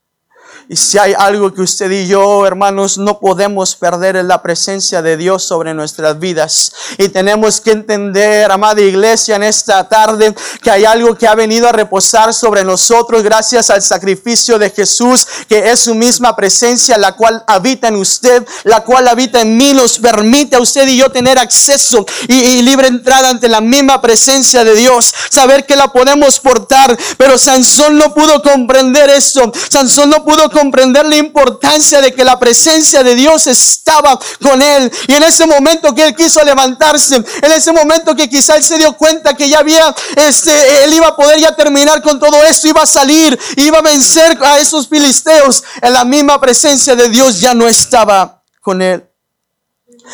Y 0.68 0.76
si 0.76 0.98
hay 0.98 1.14
algo 1.16 1.54
que 1.54 1.62
usted 1.62 1.92
y 1.92 2.08
yo, 2.08 2.46
hermanos, 2.48 2.98
no 2.98 3.20
podemos 3.20 3.76
perder 3.76 4.16
es 4.16 4.26
la 4.26 4.42
presencia 4.42 5.04
de 5.04 5.16
Dios 5.16 5.44
sobre 5.44 5.76
nuestras 5.76 6.18
vidas. 6.18 6.72
Y 6.98 7.10
tenemos 7.10 7.62
que 7.62 7.72
entender, 7.72 8.52
amada 8.52 8.82
iglesia, 8.82 9.36
en 9.36 9.44
esta 9.44 9.88
tarde, 9.88 10.34
que 10.64 10.72
hay 10.72 10.86
algo 10.86 11.16
que 11.16 11.28
ha 11.28 11.36
venido 11.36 11.70
a 11.70 11.72
reposar 11.72 12.34
sobre 12.34 12.64
nosotros 12.64 13.22
gracias 13.22 13.70
al 13.70 13.84
sacrificio 13.84 14.58
de 14.58 14.72
Jesús, 14.72 15.28
que 15.48 15.72
es 15.72 15.82
su 15.82 15.94
misma 15.94 16.36
presencia, 16.36 16.98
la 16.98 17.12
cual 17.12 17.44
habita 17.46 17.90
en 17.90 17.98
usted, 17.98 18.44
la 18.64 18.84
cual 18.84 19.08
habita 19.08 19.42
en 19.42 19.58
mí, 19.58 19.74
nos 19.74 20.00
permite 20.00 20.56
a 20.56 20.62
usted 20.62 20.88
y 20.88 20.98
yo 20.98 21.12
tener 21.12 21.38
acceso 21.38 22.06
y, 22.28 22.62
libre 22.64 22.88
entrada 22.88 23.30
ante 23.30 23.48
la 23.48 23.62
misma 23.62 24.02
presencia 24.02 24.64
de 24.64 24.74
Dios. 24.74 25.14
Saber 25.30 25.66
que 25.66 25.76
la 25.76 25.92
podemos 25.92 26.40
portar. 26.40 26.98
Pero 27.18 27.38
Sansón 27.38 27.98
no 27.98 28.14
pudo 28.14 28.42
comprender 28.42 29.10
esto. 29.12 29.52
Sansón 29.70 30.10
no 30.10 30.26
pudo 30.26 30.50
comprender 30.56 31.06
la 31.06 31.18
importancia 31.18 32.00
de 32.00 32.14
que 32.14 32.24
la 32.24 32.40
presencia 32.40 33.04
de 33.04 33.14
Dios 33.14 33.46
estaba 33.48 34.18
con 34.42 34.62
él. 34.62 34.90
Y 35.08 35.14
en 35.14 35.24
ese 35.24 35.46
momento 35.46 35.94
que 35.94 36.08
él 36.08 36.16
quiso 36.16 36.42
levantarse, 36.46 37.18
en 37.18 37.52
ese 37.52 37.74
momento 37.74 38.16
que 38.16 38.30
quizá 38.30 38.56
él 38.56 38.64
se 38.64 38.78
dio 38.78 38.96
cuenta 38.96 39.34
que 39.34 39.50
ya 39.50 39.60
había, 39.60 39.94
este, 40.16 40.84
él 40.84 40.94
iba 40.94 41.08
a 41.08 41.16
poder 41.16 41.40
ya 41.40 41.54
terminar 41.56 42.02
con 42.02 42.20
todo 42.20 42.42
esto, 42.46 42.70
iba 42.70 42.82
a 42.84 42.86
salir, 42.86 43.38
iba 43.58 43.80
a 43.80 43.82
vencer 43.82 44.38
a 44.42 44.60
esos 44.60 44.88
filisteos, 44.88 45.64
en 45.82 45.92
la 45.92 46.06
misma 46.06 46.40
presencia 46.40 46.96
de 46.96 47.10
Dios 47.10 47.42
ya 47.42 47.54
no 47.54 47.68
estaba 47.68 48.42
con 48.62 48.82
él. 48.82 49.04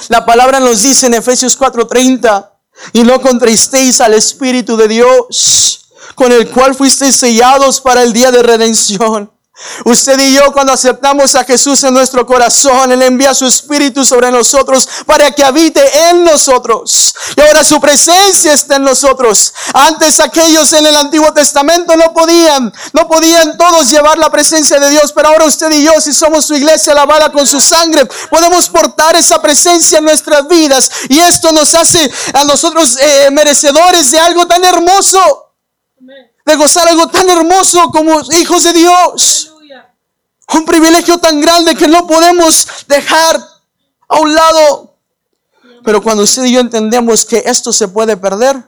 La 0.09 0.25
palabra 0.25 0.59
nos 0.59 0.81
dice 0.81 1.05
en 1.05 1.13
Efesios 1.13 1.55
4:30, 1.55 2.49
y 2.93 3.03
no 3.03 3.21
contristéis 3.21 4.01
al 4.01 4.15
Espíritu 4.15 4.75
de 4.75 4.87
Dios, 4.87 5.85
con 6.15 6.31
el 6.31 6.49
cual 6.49 6.73
fuisteis 6.73 7.15
sellados 7.15 7.79
para 7.79 8.01
el 8.01 8.11
día 8.11 8.31
de 8.31 8.41
redención. 8.41 9.31
Usted 9.85 10.19
y 10.19 10.33
yo 10.35 10.51
cuando 10.51 10.73
aceptamos 10.73 11.35
a 11.35 11.43
Jesús 11.43 11.83
en 11.83 11.93
nuestro 11.93 12.25
corazón, 12.25 12.91
Él 12.91 13.01
envía 13.01 13.33
su 13.33 13.45
Espíritu 13.45 14.03
sobre 14.05 14.31
nosotros 14.31 14.87
para 15.05 15.31
que 15.31 15.43
habite 15.43 15.81
en 16.09 16.23
nosotros. 16.23 17.13
Y 17.35 17.41
ahora 17.41 17.63
su 17.63 17.79
presencia 17.79 18.53
está 18.53 18.77
en 18.77 18.83
nosotros. 18.83 19.53
Antes 19.73 20.19
aquellos 20.19 20.73
en 20.73 20.85
el 20.85 20.95
Antiguo 20.95 21.31
Testamento 21.33 21.95
no 21.95 22.13
podían, 22.13 22.73
no 22.93 23.07
podían 23.07 23.57
todos 23.57 23.89
llevar 23.89 24.17
la 24.17 24.29
presencia 24.29 24.79
de 24.79 24.89
Dios, 24.89 25.11
pero 25.13 25.29
ahora 25.29 25.45
usted 25.45 25.71
y 25.71 25.83
yo, 25.83 25.99
si 26.01 26.13
somos 26.13 26.45
su 26.45 26.55
iglesia 26.55 26.93
lavada 26.93 27.31
con 27.31 27.45
su 27.45 27.61
sangre, 27.61 28.05
podemos 28.29 28.69
portar 28.69 29.15
esa 29.15 29.41
presencia 29.41 29.99
en 29.99 30.05
nuestras 30.05 30.47
vidas. 30.47 30.91
Y 31.09 31.19
esto 31.19 31.51
nos 31.51 31.73
hace 31.75 32.11
a 32.33 32.43
nosotros 32.43 32.97
eh, 32.99 33.29
merecedores 33.31 34.11
de 34.11 34.19
algo 34.19 34.47
tan 34.47 34.63
hermoso 34.63 35.47
de 36.45 36.55
gozar 36.55 36.87
algo 36.87 37.07
tan 37.07 37.29
hermoso 37.29 37.89
como 37.91 38.21
hijos 38.31 38.63
de 38.63 38.73
Dios. 38.73 39.50
Un 40.53 40.65
privilegio 40.65 41.17
tan 41.17 41.39
grande 41.39 41.75
que 41.75 41.87
no 41.87 42.07
podemos 42.07 42.67
dejar 42.87 43.41
a 44.07 44.19
un 44.19 44.33
lado. 44.33 44.97
Pero 45.83 46.01
cuando 46.01 46.23
usted 46.23 46.43
y 46.45 46.53
yo 46.53 46.59
entendemos 46.59 47.25
que 47.25 47.43
esto 47.45 47.71
se 47.71 47.87
puede 47.87 48.17
perder, 48.17 48.61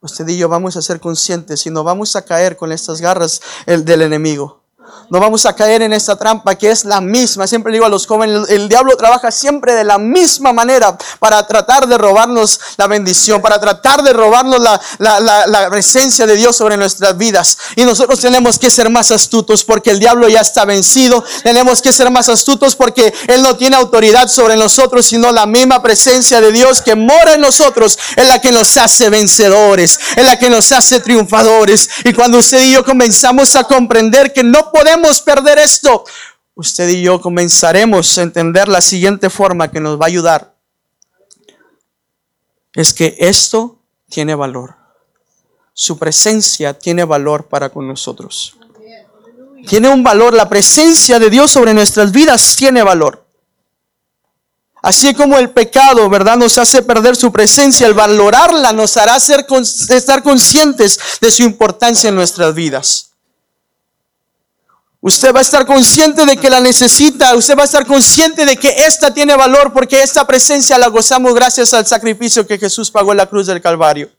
usted 0.00 0.26
y 0.28 0.36
yo 0.36 0.48
vamos 0.48 0.76
a 0.76 0.82
ser 0.82 1.00
conscientes 1.00 1.64
y 1.66 1.70
no 1.70 1.84
vamos 1.84 2.16
a 2.16 2.24
caer 2.24 2.56
con 2.56 2.72
estas 2.72 3.00
garras 3.00 3.40
del 3.66 4.02
enemigo. 4.02 4.59
No 5.10 5.18
vamos 5.18 5.44
a 5.44 5.54
caer 5.54 5.82
en 5.82 5.92
esta 5.92 6.16
trampa 6.16 6.54
que 6.54 6.70
es 6.70 6.84
la 6.84 7.00
misma. 7.00 7.46
Siempre 7.46 7.72
digo 7.72 7.84
a 7.84 7.88
los 7.88 8.06
jóvenes, 8.06 8.48
el, 8.48 8.68
diablo 8.68 8.96
trabaja 8.96 9.30
siempre 9.30 9.74
de 9.74 9.84
la 9.84 9.98
misma 9.98 10.52
manera 10.52 10.96
para 11.18 11.44
tratar 11.46 11.88
de 11.88 11.98
robarnos 11.98 12.60
la 12.76 12.86
bendición, 12.86 13.42
para 13.42 13.60
tratar 13.60 14.02
de 14.02 14.12
robarnos 14.12 14.60
la, 14.60 14.80
la, 14.98 15.46
la, 15.46 15.70
presencia 15.70 16.26
de 16.26 16.36
Dios 16.36 16.56
sobre 16.56 16.76
nuestras 16.76 17.16
vidas. 17.16 17.58
Y 17.76 17.84
nosotros 17.84 18.20
tenemos 18.20 18.58
que 18.58 18.70
ser 18.70 18.88
más 18.88 19.10
astutos 19.10 19.64
porque 19.64 19.90
el 19.90 19.98
diablo 19.98 20.28
ya 20.28 20.40
está 20.40 20.64
vencido. 20.64 21.24
Tenemos 21.42 21.82
que 21.82 21.92
ser 21.92 22.10
más 22.10 22.28
astutos 22.28 22.76
porque 22.76 23.12
Él 23.26 23.42
no 23.42 23.56
tiene 23.56 23.76
autoridad 23.76 24.28
sobre 24.28 24.56
nosotros, 24.56 25.06
sino 25.06 25.32
la 25.32 25.46
misma 25.46 25.82
presencia 25.82 26.40
de 26.40 26.52
Dios 26.52 26.82
que 26.82 26.94
mora 26.94 27.34
en 27.34 27.40
nosotros 27.40 27.98
es 28.16 28.28
la 28.28 28.40
que 28.40 28.52
nos 28.52 28.76
hace 28.76 29.10
vencedores, 29.10 29.98
es 30.16 30.24
la 30.24 30.38
que 30.38 30.50
nos 30.50 30.70
hace 30.70 31.00
triunfadores. 31.00 31.88
Y 32.04 32.12
cuando 32.12 32.38
usted 32.38 32.62
y 32.62 32.72
yo 32.72 32.84
comenzamos 32.84 33.56
a 33.56 33.64
comprender 33.64 34.32
que 34.32 34.42
no 34.42 34.70
podemos 34.70 34.79
perder 35.24 35.58
esto. 35.58 36.04
Usted 36.54 36.88
y 36.88 37.02
yo 37.02 37.20
comenzaremos 37.20 38.18
a 38.18 38.22
entender 38.22 38.68
la 38.68 38.80
siguiente 38.80 39.30
forma 39.30 39.70
que 39.70 39.80
nos 39.80 39.98
va 39.98 40.04
a 40.04 40.08
ayudar. 40.08 40.54
Es 42.74 42.92
que 42.92 43.16
esto 43.18 43.78
tiene 44.08 44.34
valor. 44.34 44.76
Su 45.72 45.98
presencia 45.98 46.78
tiene 46.78 47.04
valor 47.04 47.48
para 47.48 47.70
con 47.70 47.88
nosotros. 47.88 48.56
Tiene 49.66 49.88
un 49.88 50.02
valor. 50.02 50.34
La 50.34 50.48
presencia 50.48 51.18
de 51.18 51.30
Dios 51.30 51.50
sobre 51.50 51.74
nuestras 51.74 52.12
vidas 52.12 52.56
tiene 52.56 52.82
valor. 52.82 53.26
Así 54.82 55.14
como 55.14 55.36
el 55.38 55.50
pecado, 55.50 56.08
¿verdad? 56.08 56.36
Nos 56.36 56.56
hace 56.56 56.82
perder 56.82 57.14
su 57.14 57.30
presencia, 57.30 57.86
el 57.86 57.92
valorarla 57.92 58.72
nos 58.72 58.96
hará 58.96 59.20
ser, 59.20 59.46
estar 59.90 60.22
conscientes 60.22 60.98
de 61.20 61.30
su 61.30 61.42
importancia 61.42 62.08
en 62.08 62.14
nuestras 62.14 62.54
vidas. 62.54 63.09
Usted 65.02 65.32
va 65.34 65.38
a 65.38 65.42
estar 65.42 65.64
consciente 65.64 66.26
de 66.26 66.36
que 66.36 66.50
la 66.50 66.60
necesita. 66.60 67.34
Usted 67.34 67.56
va 67.56 67.62
a 67.62 67.64
estar 67.64 67.86
consciente 67.86 68.44
de 68.44 68.56
que 68.56 68.68
esta 68.84 69.14
tiene 69.14 69.34
valor 69.34 69.72
porque 69.72 70.02
esta 70.02 70.26
presencia 70.26 70.76
la 70.76 70.88
gozamos 70.88 71.34
gracias 71.34 71.72
al 71.72 71.86
sacrificio 71.86 72.46
que 72.46 72.58
Jesús 72.58 72.90
pagó 72.90 73.12
en 73.12 73.18
la 73.18 73.26
cruz 73.26 73.46
del 73.46 73.62
Calvario. 73.62 74.10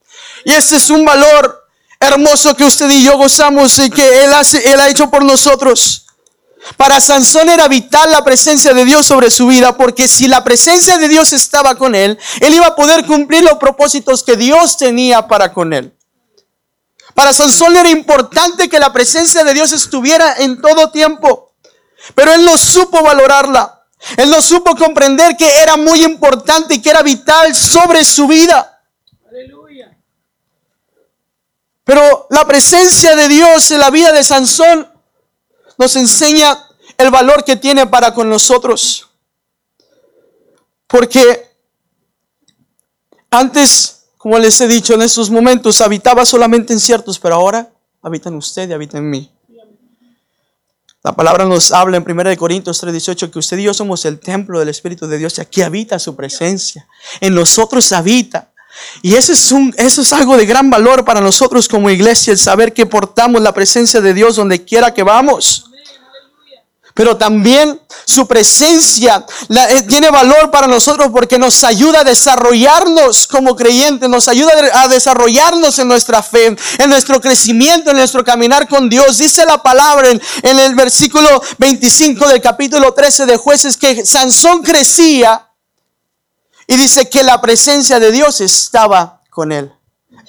Y 0.44 0.52
este 0.52 0.76
es 0.76 0.90
un 0.90 1.04
valor 1.04 1.66
hermoso 2.00 2.56
que 2.56 2.64
usted 2.64 2.90
y 2.90 3.04
yo 3.04 3.16
gozamos 3.16 3.78
y 3.78 3.90
que 3.90 4.24
Él, 4.24 4.32
hace, 4.32 4.72
él 4.72 4.80
ha 4.80 4.88
hecho 4.88 5.08
por 5.08 5.24
nosotros. 5.24 6.06
Para 6.76 7.00
Sansón 7.00 7.48
era 7.48 7.68
vital 7.68 8.10
la 8.10 8.24
presencia 8.24 8.74
de 8.74 8.84
Dios 8.84 9.06
sobre 9.06 9.30
su 9.30 9.46
vida 9.46 9.76
porque 9.76 10.08
si 10.08 10.26
la 10.26 10.42
presencia 10.42 10.98
de 10.98 11.08
Dios 11.08 11.32
estaba 11.32 11.76
con 11.76 11.94
él, 11.94 12.18
él 12.40 12.54
iba 12.54 12.68
a 12.68 12.76
poder 12.76 13.04
cumplir 13.04 13.42
los 13.42 13.54
propósitos 13.54 14.22
que 14.22 14.36
Dios 14.36 14.76
tenía 14.76 15.26
para 15.26 15.52
con 15.52 15.72
él. 15.72 15.92
Para 17.14 17.32
Sansón 17.32 17.76
era 17.76 17.90
importante 17.90 18.68
que 18.68 18.78
la 18.78 18.92
presencia 18.92 19.44
de 19.44 19.54
Dios 19.54 19.72
estuviera 19.72 20.36
en 20.38 20.60
todo 20.60 20.90
tiempo, 20.90 21.54
pero 22.14 22.32
él 22.32 22.44
no 22.44 22.56
supo 22.56 23.02
valorarla. 23.02 23.80
Él 24.16 24.30
no 24.30 24.42
supo 24.42 24.74
comprender 24.74 25.36
que 25.36 25.60
era 25.62 25.76
muy 25.76 26.02
importante 26.02 26.74
y 26.74 26.82
que 26.82 26.90
era 26.90 27.02
vital 27.02 27.54
sobre 27.54 28.04
su 28.04 28.26
vida. 28.26 28.82
Aleluya. 29.28 29.96
Pero 31.84 32.26
la 32.30 32.44
presencia 32.44 33.14
de 33.14 33.28
Dios 33.28 33.70
en 33.70 33.78
la 33.78 33.90
vida 33.90 34.12
de 34.12 34.24
Sansón 34.24 34.90
nos 35.78 35.96
enseña 35.96 36.68
el 36.98 37.10
valor 37.10 37.44
que 37.44 37.56
tiene 37.56 37.86
para 37.86 38.12
con 38.12 38.28
nosotros. 38.28 39.08
Porque 40.88 41.56
antes 43.30 44.01
como 44.22 44.38
les 44.38 44.60
he 44.60 44.68
dicho 44.68 44.94
en 44.94 45.02
estos 45.02 45.30
momentos, 45.30 45.80
habitaba 45.80 46.24
solamente 46.24 46.72
en 46.72 46.78
ciertos, 46.78 47.18
pero 47.18 47.34
ahora 47.34 47.68
habita 48.00 48.28
en 48.28 48.36
usted 48.36 48.70
y 48.70 48.72
habita 48.72 48.98
en 48.98 49.10
mí. 49.10 49.28
La 51.02 51.10
palabra 51.10 51.44
nos 51.44 51.72
habla 51.72 51.96
en 51.96 52.04
1 52.08 52.36
Corintios 52.36 52.80
3:18 52.80 53.32
que 53.32 53.40
usted 53.40 53.58
y 53.58 53.64
yo 53.64 53.74
somos 53.74 54.04
el 54.04 54.20
templo 54.20 54.60
del 54.60 54.68
Espíritu 54.68 55.08
de 55.08 55.18
Dios 55.18 55.36
y 55.38 55.40
aquí 55.40 55.62
habita 55.62 55.98
su 55.98 56.14
presencia. 56.14 56.86
En 57.20 57.34
nosotros 57.34 57.90
habita. 57.90 58.52
Y 59.02 59.16
eso 59.16 59.32
es, 59.32 59.50
un, 59.50 59.74
algo 60.12 60.36
de 60.36 60.46
gran 60.46 60.70
valor 60.70 61.04
para 61.04 61.20
nosotros 61.20 61.66
como 61.66 61.90
iglesia, 61.90 62.32
el 62.32 62.38
saber 62.38 62.72
que 62.72 62.86
portamos 62.86 63.42
la 63.42 63.52
presencia 63.52 64.00
de 64.00 64.14
Dios 64.14 64.36
donde 64.36 64.64
quiera 64.64 64.94
que 64.94 65.02
vamos 65.02 65.64
pero 66.94 67.16
también 67.16 67.80
su 68.04 68.26
presencia 68.26 69.24
eh, 69.48 69.82
tiene 69.88 70.10
valor 70.10 70.50
para 70.50 70.66
nosotros 70.66 71.08
porque 71.12 71.38
nos 71.38 71.64
ayuda 71.64 72.00
a 72.00 72.04
desarrollarnos 72.04 73.26
como 73.26 73.56
creyentes, 73.56 74.08
nos 74.08 74.28
ayuda 74.28 74.52
a 74.74 74.88
desarrollarnos 74.88 75.78
en 75.78 75.88
nuestra 75.88 76.22
fe, 76.22 76.56
en 76.78 76.90
nuestro 76.90 77.20
crecimiento, 77.20 77.90
en 77.90 77.96
nuestro 77.96 78.24
caminar 78.24 78.68
con 78.68 78.88
Dios. 78.88 79.18
Dice 79.18 79.44
la 79.44 79.62
palabra 79.62 80.10
en, 80.10 80.20
en 80.42 80.58
el 80.58 80.74
versículo 80.74 81.42
25 81.58 82.28
del 82.28 82.40
capítulo 82.40 82.92
13 82.92 83.26
de 83.26 83.36
jueces 83.36 83.76
que 83.76 84.04
Sansón 84.04 84.62
crecía 84.62 85.48
y 86.66 86.76
dice 86.76 87.08
que 87.08 87.22
la 87.22 87.40
presencia 87.40 87.98
de 87.98 88.12
Dios 88.12 88.40
estaba 88.40 89.22
con 89.30 89.52
él. 89.52 89.72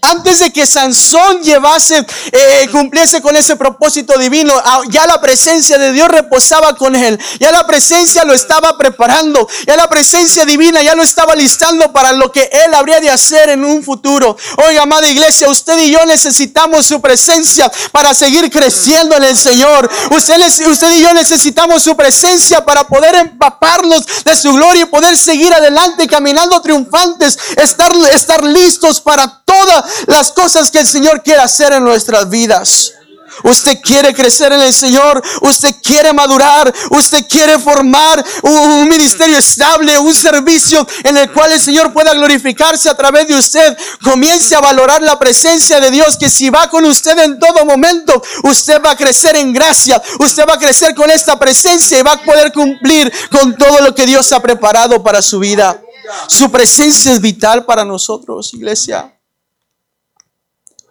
Antes 0.01 0.39
de 0.39 0.51
que 0.51 0.65
Sansón 0.65 1.41
llevase, 1.43 2.05
eh, 2.31 2.67
cumpliese 2.71 3.21
con 3.21 3.35
ese 3.37 3.55
propósito 3.55 4.17
divino, 4.17 4.53
ah, 4.63 4.81
ya 4.89 5.07
la 5.07 5.21
presencia 5.21 5.77
de 5.77 5.93
Dios 5.93 6.09
reposaba 6.09 6.75
con 6.75 6.93
él. 6.95 7.17
Ya 7.39 7.51
la 7.51 7.65
presencia 7.65 8.25
lo 8.25 8.33
estaba 8.33 8.77
preparando. 8.77 9.47
Ya 9.65 9.77
la 9.77 9.87
presencia 9.87 10.45
divina 10.45 10.81
ya 10.81 10.93
lo 10.93 11.03
estaba 11.03 11.35
listando 11.35 11.93
para 11.93 12.11
lo 12.11 12.31
que 12.31 12.49
él 12.51 12.73
habría 12.73 12.99
de 12.99 13.09
hacer 13.09 13.49
en 13.49 13.63
un 13.63 13.81
futuro. 13.81 14.35
Oiga, 14.67 14.83
amada 14.83 15.07
iglesia, 15.07 15.49
usted 15.49 15.79
y 15.79 15.91
yo 15.91 16.05
necesitamos 16.05 16.85
su 16.85 16.99
presencia 16.99 17.71
para 17.91 18.13
seguir 18.13 18.51
creciendo 18.51 19.15
en 19.15 19.23
el 19.23 19.37
Señor. 19.37 19.89
Usted, 20.11 20.67
usted 20.67 20.91
y 20.91 21.01
yo 21.01 21.13
necesitamos 21.13 21.81
su 21.81 21.95
presencia 21.95 22.65
para 22.65 22.85
poder 22.87 23.15
empaparnos 23.15 24.05
de 24.25 24.35
su 24.35 24.53
gloria 24.53 24.83
y 24.83 24.85
poder 24.85 25.17
seguir 25.17 25.53
adelante 25.53 26.07
caminando 26.07 26.61
triunfantes, 26.61 27.37
estar, 27.55 27.91
estar 28.11 28.43
listos 28.43 28.99
para 28.99 29.43
toda 29.45 29.82
las 30.07 30.31
cosas 30.31 30.71
que 30.71 30.79
el 30.79 30.87
Señor 30.87 31.23
quiere 31.23 31.41
hacer 31.41 31.73
en 31.73 31.83
nuestras 31.83 32.29
vidas. 32.29 32.93
Usted 33.41 33.79
quiere 33.81 34.13
crecer 34.13 34.53
en 34.53 34.61
el 34.61 34.73
Señor, 34.73 35.21
usted 35.41 35.75
quiere 35.81 36.13
madurar, 36.13 36.73
usted 36.91 37.25
quiere 37.27 37.57
formar 37.57 38.23
un, 38.43 38.87
ministerio 38.87 39.37
estable, 39.37 39.97
un 39.97 40.13
servicio 40.13 40.85
en 41.03 41.17
el 41.17 41.31
cual 41.31 41.51
el 41.51 41.59
Señor 41.59 41.91
pueda 41.91 42.13
glorificarse 42.13 42.89
a 42.89 42.95
través 42.95 43.27
de 43.27 43.35
usted. 43.35 43.77
Comience 44.03 44.55
a 44.55 44.61
valorar 44.61 45.01
la 45.01 45.17
presencia 45.17 45.79
de 45.79 45.89
Dios, 45.89 46.15
que 46.17 46.29
si 46.29 46.49
va 46.49 46.69
con 46.69 46.85
usted 46.85 47.17
en 47.19 47.39
todo 47.39 47.65
momento, 47.65 48.21
usted 48.43 48.81
va 48.81 48.91
a 48.91 48.97
crecer 48.97 49.35
en 49.35 49.51
gracia, 49.51 50.01
usted 50.19 50.45
va 50.47 50.53
a 50.53 50.59
crecer 50.59 50.93
con 50.93 51.09
esta 51.09 51.37
presencia 51.37 51.99
y 51.99 52.03
va 52.03 52.13
a 52.13 52.23
poder 52.23 52.53
cumplir 52.53 53.11
con 53.31 53.57
todo 53.57 53.81
lo 53.81 53.95
que 53.95 54.05
Dios 54.05 54.31
ha 54.31 54.41
preparado 54.41 55.01
para 55.01 55.21
su 55.21 55.39
vida. 55.39 55.81
Su 56.27 56.51
presencia 56.51 57.11
es 57.11 57.19
vital 57.19 57.65
para 57.65 57.83
nosotros, 57.83 58.53
iglesia. 58.53 59.12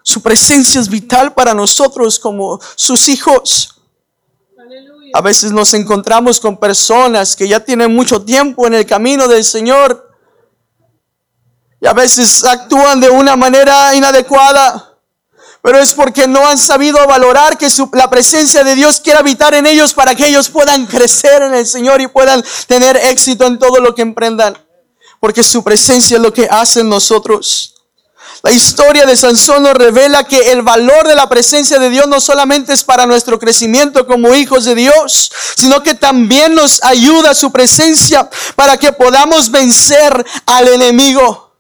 Su 0.02 0.20
presencia 0.20 0.80
es 0.80 0.88
vital 0.88 1.32
para 1.32 1.54
nosotros 1.54 2.18
como 2.18 2.60
sus 2.74 3.08
hijos. 3.08 3.80
A 5.14 5.20
veces 5.20 5.52
nos 5.52 5.74
encontramos 5.74 6.40
con 6.40 6.56
personas 6.56 7.36
que 7.36 7.46
ya 7.46 7.60
tienen 7.60 7.94
mucho 7.94 8.22
tiempo 8.22 8.66
en 8.66 8.74
el 8.74 8.86
camino 8.86 9.28
del 9.28 9.44
Señor 9.44 10.10
y 11.80 11.86
a 11.86 11.92
veces 11.92 12.44
actúan 12.44 13.00
de 13.00 13.10
una 13.10 13.36
manera 13.36 13.94
inadecuada. 13.94 14.88
Pero 15.60 15.78
es 15.78 15.92
porque 15.92 16.26
no 16.26 16.46
han 16.46 16.58
sabido 16.58 17.06
valorar 17.06 17.56
que 17.56 17.68
la 17.92 18.10
presencia 18.10 18.64
de 18.64 18.74
Dios 18.74 19.00
quiere 19.00 19.20
habitar 19.20 19.54
en 19.54 19.66
ellos 19.66 19.92
para 19.92 20.14
que 20.14 20.26
ellos 20.26 20.48
puedan 20.48 20.86
crecer 20.86 21.42
en 21.42 21.54
el 21.54 21.66
Señor 21.66 22.00
y 22.00 22.08
puedan 22.08 22.42
tener 22.66 22.96
éxito 22.96 23.46
en 23.46 23.58
todo 23.58 23.80
lo 23.80 23.94
que 23.94 24.02
emprendan. 24.02 24.58
Porque 25.20 25.44
su 25.44 25.62
presencia 25.62 26.16
es 26.16 26.22
lo 26.22 26.32
que 26.32 26.48
hace 26.50 26.80
en 26.80 26.88
nosotros. 26.88 27.71
La 28.42 28.50
historia 28.50 29.07
de 29.07 29.16
Sansón 29.16 29.62
nos 29.62 29.74
revela 29.74 30.24
que 30.24 30.50
el 30.50 30.62
valor 30.62 31.07
de 31.07 31.14
la 31.14 31.28
presencia 31.28 31.78
de 31.78 31.90
Dios 31.90 32.09
no 32.09 32.20
solamente 32.20 32.72
es 32.72 32.83
para 32.83 33.07
nuestro 33.07 33.38
crecimiento 33.38 34.05
como 34.05 34.35
hijos 34.35 34.64
de 34.64 34.74
Dios, 34.74 35.31
sino 35.57 35.81
que 35.85 35.94
también 35.94 36.57
nos 36.57 36.83
ayuda 36.83 37.37
su 37.37 37.52
presencia 37.52 38.28
para 38.57 38.76
que 38.76 38.92
podamos 38.92 39.48
vencer 39.52 40.26
al 40.44 40.66
enemigo. 40.66 41.52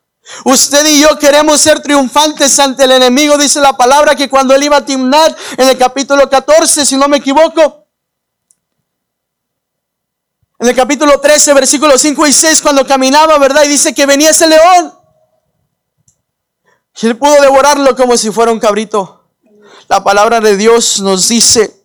Usted 0.44 0.84
y 0.86 1.00
yo 1.00 1.16
queremos 1.20 1.60
ser 1.60 1.80
triunfantes 1.80 2.58
ante 2.58 2.82
el 2.84 2.92
enemigo, 2.92 3.38
dice 3.38 3.60
la 3.60 3.76
palabra 3.76 4.16
que 4.16 4.28
cuando 4.28 4.52
él 4.52 4.64
iba 4.64 4.78
a 4.78 4.84
Timnat 4.84 5.38
en 5.58 5.68
el 5.68 5.78
capítulo 5.78 6.28
14, 6.28 6.84
si 6.84 6.96
no 6.96 7.06
me 7.06 7.18
equivoco, 7.18 7.86
en 10.58 10.68
el 10.68 10.74
capítulo 10.74 11.20
13, 11.20 11.54
versículos 11.54 12.00
5 12.00 12.26
y 12.26 12.32
6, 12.32 12.60
cuando 12.60 12.84
caminaba, 12.84 13.38
¿verdad? 13.38 13.62
Y 13.64 13.68
dice 13.68 13.94
que 13.94 14.06
venía 14.06 14.30
ese 14.30 14.48
león. 14.48 15.01
Él 17.00 17.16
pudo 17.16 17.40
devorarlo 17.40 17.96
como 17.96 18.16
si 18.16 18.30
fuera 18.30 18.52
un 18.52 18.60
cabrito. 18.60 19.24
La 19.88 20.04
palabra 20.04 20.40
de 20.40 20.56
Dios 20.56 21.00
nos 21.00 21.28
dice 21.28 21.81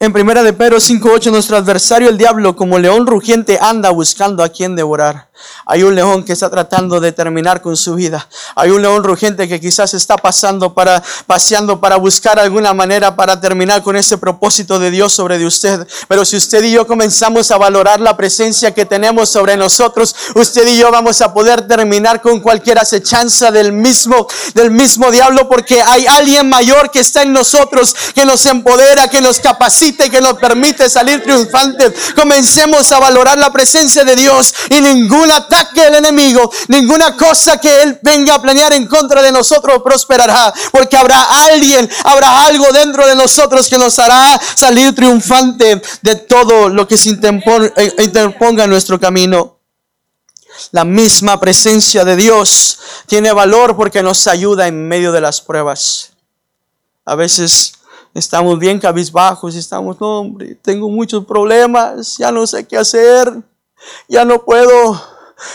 en 0.00 0.12
primera 0.12 0.42
de 0.42 0.52
Pedro 0.52 0.78
5.8, 0.78 1.30
nuestro 1.30 1.56
adversario 1.56 2.08
el 2.08 2.18
diablo 2.18 2.56
como 2.56 2.78
león 2.78 3.06
rugiente 3.06 3.58
anda 3.60 3.90
buscando 3.90 4.42
a 4.42 4.48
quien 4.48 4.74
devorar. 4.76 5.28
Hay 5.66 5.82
un 5.82 5.94
león 5.94 6.24
que 6.24 6.32
está 6.32 6.50
tratando 6.50 7.00
de 7.00 7.12
terminar 7.12 7.60
con 7.60 7.76
su 7.76 7.94
vida. 7.94 8.28
Hay 8.54 8.70
un 8.70 8.82
león 8.82 9.02
rugiente 9.02 9.48
que 9.48 9.60
quizás 9.60 9.94
está 9.94 10.16
pasando 10.16 10.74
para, 10.74 11.02
paseando 11.26 11.80
para 11.80 11.96
buscar 11.96 12.38
alguna 12.38 12.72
manera 12.72 13.16
para 13.16 13.40
terminar 13.40 13.82
con 13.82 13.96
ese 13.96 14.18
propósito 14.18 14.78
de 14.78 14.90
Dios 14.90 15.12
sobre 15.12 15.38
de 15.38 15.46
usted. 15.46 15.86
Pero 16.06 16.24
si 16.24 16.36
usted 16.36 16.62
y 16.64 16.72
yo 16.72 16.86
comenzamos 16.86 17.50
a 17.50 17.58
valorar 17.58 18.00
la 18.00 18.16
presencia 18.16 18.72
que 18.72 18.84
tenemos 18.84 19.28
sobre 19.28 19.56
nosotros, 19.56 20.14
usted 20.34 20.66
y 20.68 20.78
yo 20.78 20.90
vamos 20.90 21.20
a 21.20 21.32
poder 21.32 21.66
terminar 21.66 22.20
con 22.20 22.40
cualquier 22.40 22.78
acechanza 22.78 23.50
del 23.50 23.72
mismo, 23.72 24.28
del 24.54 24.70
mismo 24.70 25.10
diablo, 25.10 25.48
porque 25.48 25.82
hay 25.82 26.06
alguien 26.06 26.48
mayor 26.48 26.90
que 26.90 27.00
está 27.00 27.22
en 27.22 27.32
nosotros, 27.32 27.94
que 28.14 28.24
nos 28.24 28.44
empodera, 28.46 29.08
que 29.08 29.20
nos 29.20 29.40
capacita 29.40 29.83
que 29.92 30.20
nos 30.20 30.34
permite 30.34 30.88
salir 30.88 31.22
triunfantes. 31.22 31.92
Comencemos 32.14 32.90
a 32.92 32.98
valorar 32.98 33.36
la 33.38 33.52
presencia 33.52 34.04
de 34.04 34.16
Dios 34.16 34.54
y 34.70 34.80
ningún 34.80 35.30
ataque 35.30 35.82
del 35.82 35.96
enemigo, 35.96 36.50
ninguna 36.68 37.16
cosa 37.16 37.58
que 37.58 37.82
él 37.82 37.98
venga 38.02 38.34
a 38.34 38.42
planear 38.42 38.72
en 38.72 38.86
contra 38.86 39.22
de 39.22 39.30
nosotros 39.30 39.82
prosperará, 39.82 40.52
porque 40.72 40.96
habrá 40.96 41.22
alguien, 41.46 41.88
habrá 42.04 42.46
algo 42.46 42.72
dentro 42.72 43.06
de 43.06 43.14
nosotros 43.14 43.68
que 43.68 43.78
nos 43.78 43.98
hará 43.98 44.40
salir 44.54 44.94
triunfante 44.94 45.82
de 46.02 46.14
todo 46.16 46.68
lo 46.68 46.88
que 46.88 46.96
se 46.96 47.10
eh, 47.10 47.92
interponga 47.98 48.64
en 48.64 48.70
nuestro 48.70 48.98
camino. 48.98 49.58
La 50.70 50.84
misma 50.84 51.38
presencia 51.40 52.04
de 52.04 52.16
Dios 52.16 52.78
tiene 53.06 53.32
valor 53.32 53.76
porque 53.76 54.02
nos 54.02 54.26
ayuda 54.26 54.66
en 54.66 54.88
medio 54.88 55.12
de 55.12 55.20
las 55.20 55.40
pruebas. 55.40 56.12
A 57.04 57.16
veces 57.16 57.74
estamos 58.14 58.58
bien 58.58 58.78
cabizbajos, 58.78 59.54
estamos, 59.54 60.00
no, 60.00 60.20
hombre, 60.20 60.54
tengo 60.54 60.88
muchos 60.88 61.24
problemas, 61.24 62.16
ya 62.16 62.30
no 62.32 62.46
sé 62.46 62.66
qué 62.66 62.78
hacer 62.78 63.42
ya 64.08 64.24
no 64.24 64.44
puedo 64.44 65.00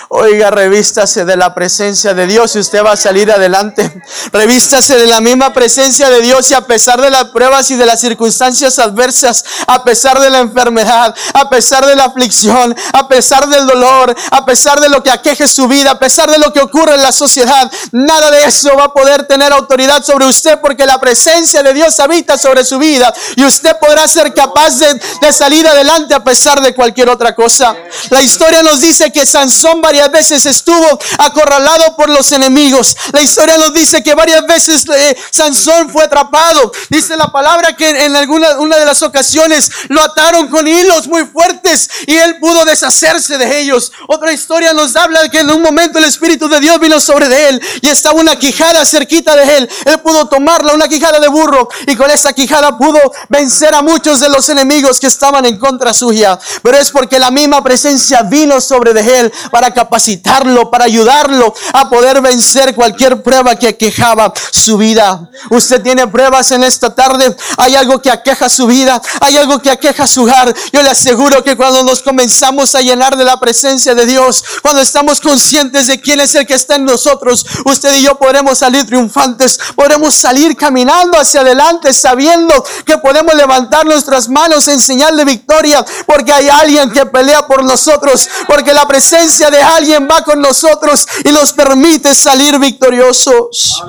Oiga, 0.09 0.49
revístase 0.49 1.25
de 1.25 1.37
la 1.37 1.53
presencia 1.53 2.13
de 2.13 2.25
Dios 2.25 2.55
y 2.55 2.59
usted 2.59 2.83
va 2.83 2.93
a 2.93 2.97
salir 2.97 3.31
adelante. 3.31 4.01
Revístase 4.31 4.97
de 4.97 5.07
la 5.07 5.21
misma 5.21 5.53
presencia 5.53 6.09
de 6.09 6.21
Dios 6.21 6.49
y 6.51 6.53
a 6.53 6.61
pesar 6.61 7.01
de 7.01 7.09
las 7.09 7.25
pruebas 7.25 7.69
y 7.71 7.75
de 7.75 7.85
las 7.85 7.99
circunstancias 8.01 8.79
adversas, 8.79 9.43
a 9.67 9.83
pesar 9.83 10.19
de 10.19 10.29
la 10.29 10.39
enfermedad, 10.39 11.15
a 11.33 11.49
pesar 11.49 11.85
de 11.85 11.95
la 11.95 12.05
aflicción, 12.05 12.75
a 12.93 13.07
pesar 13.07 13.47
del 13.47 13.67
dolor, 13.67 14.15
a 14.31 14.45
pesar 14.45 14.79
de 14.79 14.89
lo 14.89 15.03
que 15.03 15.11
aqueje 15.11 15.47
su 15.47 15.67
vida, 15.67 15.91
a 15.91 15.99
pesar 15.99 16.29
de 16.29 16.39
lo 16.39 16.51
que 16.53 16.61
ocurre 16.61 16.95
en 16.95 17.03
la 17.03 17.11
sociedad, 17.11 17.71
nada 17.91 18.31
de 18.31 18.45
eso 18.45 18.75
va 18.75 18.85
a 18.85 18.93
poder 18.93 19.27
tener 19.27 19.51
autoridad 19.53 20.03
sobre 20.03 20.25
usted 20.25 20.59
porque 20.59 20.85
la 20.85 20.99
presencia 20.99 21.63
de 21.63 21.73
Dios 21.73 21.99
habita 21.99 22.37
sobre 22.37 22.63
su 22.63 22.77
vida 22.79 23.13
y 23.35 23.43
usted 23.43 23.77
podrá 23.79 24.07
ser 24.07 24.33
capaz 24.33 24.79
de, 24.79 24.99
de 25.21 25.33
salir 25.33 25.67
adelante 25.67 26.13
a 26.13 26.23
pesar 26.23 26.61
de 26.61 26.73
cualquier 26.73 27.09
otra 27.09 27.35
cosa. 27.35 27.75
La 28.09 28.21
historia 28.21 28.63
nos 28.63 28.81
dice 28.81 29.11
que 29.11 29.25
Sansón 29.25 29.78
varias 29.81 30.11
veces 30.11 30.45
estuvo 30.45 30.99
acorralado 31.17 31.95
por 31.95 32.09
los 32.09 32.31
enemigos. 32.31 32.95
La 33.11 33.21
historia 33.21 33.57
nos 33.57 33.73
dice 33.73 34.03
que 34.03 34.13
varias 34.13 34.45
veces 34.45 34.85
eh, 34.95 35.17
Sansón 35.31 35.89
fue 35.89 36.03
atrapado. 36.03 36.71
Dice 36.89 37.15
la 37.17 37.31
palabra 37.31 37.75
que 37.75 37.89
en 37.89 38.15
alguna 38.15 38.59
una 38.59 38.77
de 38.77 38.85
las 38.85 39.01
ocasiones 39.01 39.71
lo 39.89 40.01
ataron 40.01 40.47
con 40.47 40.67
hilos 40.67 41.07
muy 41.07 41.25
fuertes 41.25 41.89
y 42.07 42.15
él 42.15 42.37
pudo 42.39 42.65
deshacerse 42.65 43.37
de 43.37 43.59
ellos. 43.59 43.91
Otra 44.07 44.31
historia 44.31 44.73
nos 44.73 44.95
habla 44.95 45.23
de 45.23 45.29
que 45.29 45.39
en 45.39 45.51
un 45.51 45.61
momento 45.61 45.99
el 45.99 46.05
Espíritu 46.05 46.47
de 46.47 46.59
Dios 46.59 46.79
vino 46.79 46.99
sobre 46.99 47.29
de 47.29 47.49
él 47.49 47.61
y 47.81 47.89
estaba 47.89 48.19
una 48.19 48.37
quijada 48.37 48.85
cerquita 48.85 49.35
de 49.35 49.57
él. 49.57 49.69
Él 49.85 49.99
pudo 49.99 50.27
tomarla, 50.27 50.73
una 50.73 50.87
quijada 50.87 51.19
de 51.19 51.27
burro, 51.27 51.69
y 51.87 51.95
con 51.95 52.09
esa 52.11 52.33
quijada 52.33 52.77
pudo 52.77 52.99
vencer 53.29 53.73
a 53.73 53.81
muchos 53.81 54.19
de 54.19 54.29
los 54.29 54.49
enemigos 54.49 54.99
que 54.99 55.07
estaban 55.07 55.45
en 55.45 55.57
contra 55.57 55.93
suya. 55.93 56.39
Pero 56.61 56.77
es 56.77 56.91
porque 56.91 57.19
la 57.19 57.31
misma 57.31 57.63
presencia 57.63 58.21
vino 58.23 58.61
sobre 58.61 58.93
de 58.93 59.19
él 59.19 59.33
para 59.59 59.73
capacitarlo, 59.73 60.71
para 60.71 60.85
ayudarlo 60.85 61.53
a 61.73 61.89
poder 61.89 62.21
vencer 62.21 62.73
cualquier 62.73 63.21
prueba 63.21 63.57
que 63.57 63.75
quejaba 63.75 64.31
su 64.51 64.77
vida. 64.77 65.29
Usted 65.49 65.81
tiene 65.81 66.07
pruebas 66.07 66.49
en 66.53 66.63
esta 66.63 66.95
tarde, 66.95 67.35
hay 67.57 67.75
algo 67.75 68.01
que 68.01 68.09
aqueja 68.09 68.47
su 68.47 68.67
vida, 68.67 69.01
hay 69.19 69.35
algo 69.35 69.61
que 69.61 69.69
aqueja 69.69 70.07
su 70.07 70.23
hogar. 70.23 70.55
Yo 70.71 70.81
le 70.81 70.91
aseguro 70.91 71.43
que 71.43 71.57
cuando 71.57 71.83
nos 71.83 72.01
comenzamos 72.01 72.73
a 72.73 72.79
llenar 72.79 73.17
de 73.17 73.25
la 73.25 73.37
presencia 73.37 73.93
de 73.93 74.05
Dios, 74.05 74.45
cuando 74.61 74.79
estamos 74.79 75.19
conscientes 75.19 75.87
de 75.87 75.99
quién 75.99 76.21
es 76.21 76.35
el 76.35 76.47
que 76.47 76.53
está 76.53 76.75
en 76.75 76.85
nosotros, 76.85 77.45
usted 77.65 77.93
y 77.95 78.03
yo 78.03 78.17
podremos 78.17 78.59
salir 78.59 78.85
triunfantes, 78.85 79.59
podremos 79.75 80.15
salir 80.15 80.55
caminando 80.55 81.19
hacia 81.19 81.41
adelante 81.41 81.91
sabiendo 81.91 82.63
que 82.85 82.97
podemos 82.97 83.35
levantar 83.35 83.85
nuestras 83.85 84.29
manos 84.29 84.69
en 84.69 84.79
señal 84.79 85.17
de 85.17 85.25
victoria 85.25 85.85
porque 86.05 86.31
hay 86.31 86.47
alguien 86.47 86.91
que 86.91 87.05
pelea 87.05 87.45
por 87.45 87.61
nosotros, 87.61 88.29
porque 88.47 88.73
la 88.73 88.87
presencia 88.87 89.48
de 89.51 89.61
alguien 89.61 90.07
va 90.09 90.23
con 90.23 90.41
nosotros 90.41 91.07
y 91.23 91.31
nos 91.31 91.53
permite 91.53 92.13
salir 92.13 92.59
victoriosos. 92.59 93.83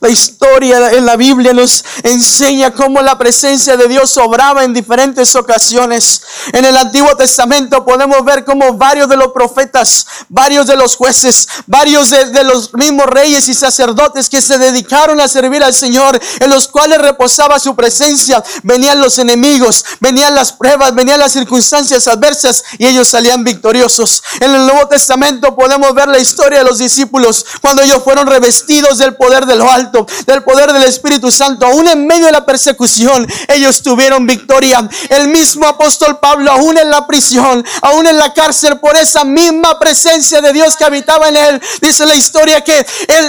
La 0.00 0.10
historia 0.10 0.92
en 0.92 1.06
la 1.06 1.16
Biblia 1.16 1.54
nos 1.54 1.82
enseña 2.02 2.74
cómo 2.74 3.00
la 3.00 3.16
presencia 3.16 3.78
de 3.78 3.88
Dios 3.88 4.14
obraba 4.18 4.62
en 4.62 4.74
diferentes 4.74 5.34
ocasiones. 5.34 6.20
En 6.52 6.66
el 6.66 6.76
Antiguo 6.76 7.16
Testamento 7.16 7.82
podemos 7.82 8.22
ver 8.22 8.44
cómo 8.44 8.74
varios 8.74 9.08
de 9.08 9.16
los 9.16 9.28
profetas, 9.28 10.06
varios 10.28 10.66
de 10.66 10.76
los 10.76 10.96
jueces, 10.96 11.48
varios 11.66 12.10
de, 12.10 12.44
los 12.44 12.74
mismos 12.74 13.06
reyes 13.06 13.48
y 13.48 13.54
sacerdotes 13.54 14.28
que 14.28 14.42
se 14.42 14.58
dedicaron 14.58 15.18
a 15.18 15.28
servir 15.28 15.64
al 15.64 15.72
Señor, 15.72 16.20
en 16.40 16.50
los 16.50 16.68
cuales 16.68 16.98
reposaba 16.98 17.58
su 17.58 17.74
presencia, 17.74 18.44
venían 18.62 19.00
los 19.00 19.18
enemigos, 19.18 19.84
venían 20.00 20.34
las 20.34 20.52
pruebas, 20.52 20.94
venían 20.94 21.20
las 21.20 21.32
circunstancias 21.32 22.06
adversas 22.06 22.64
y 22.78 22.86
ellos 22.86 23.08
salían 23.08 23.44
victoriosos. 23.44 24.22
En 24.40 24.54
el 24.54 24.66
Nuevo 24.66 24.88
Testamento 24.88 25.56
podemos 25.56 25.94
ver 25.94 26.08
la 26.08 26.18
historia 26.18 26.58
de 26.58 26.64
los 26.64 26.78
discípulos 26.78 27.46
cuando 27.62 27.80
ellos 27.80 28.02
fueron 28.04 28.26
revestidos 28.26 28.98
del 28.98 29.16
poder 29.16 29.46
de 29.46 29.56
lo 29.56 29.70
alto 29.70 29.85
del 30.26 30.42
poder 30.42 30.72
del 30.72 30.84
Espíritu 30.84 31.30
Santo, 31.30 31.66
aún 31.66 31.88
en 31.88 32.06
medio 32.06 32.26
de 32.26 32.32
la 32.32 32.46
persecución, 32.46 33.26
ellos 33.48 33.82
tuvieron 33.82 34.26
victoria. 34.26 34.88
El 35.08 35.28
mismo 35.28 35.66
apóstol 35.66 36.18
Pablo, 36.18 36.50
aún 36.50 36.78
en 36.78 36.90
la 36.90 37.06
prisión, 37.06 37.64
aún 37.82 38.06
en 38.06 38.18
la 38.18 38.32
cárcel, 38.32 38.78
por 38.78 38.96
esa 38.96 39.24
misma 39.24 39.78
presencia 39.78 40.40
de 40.40 40.52
Dios 40.52 40.76
que 40.76 40.84
habitaba 40.84 41.28
en 41.28 41.36
él, 41.36 41.62
dice 41.80 42.06
la 42.06 42.14
historia 42.14 42.62
que 42.62 42.86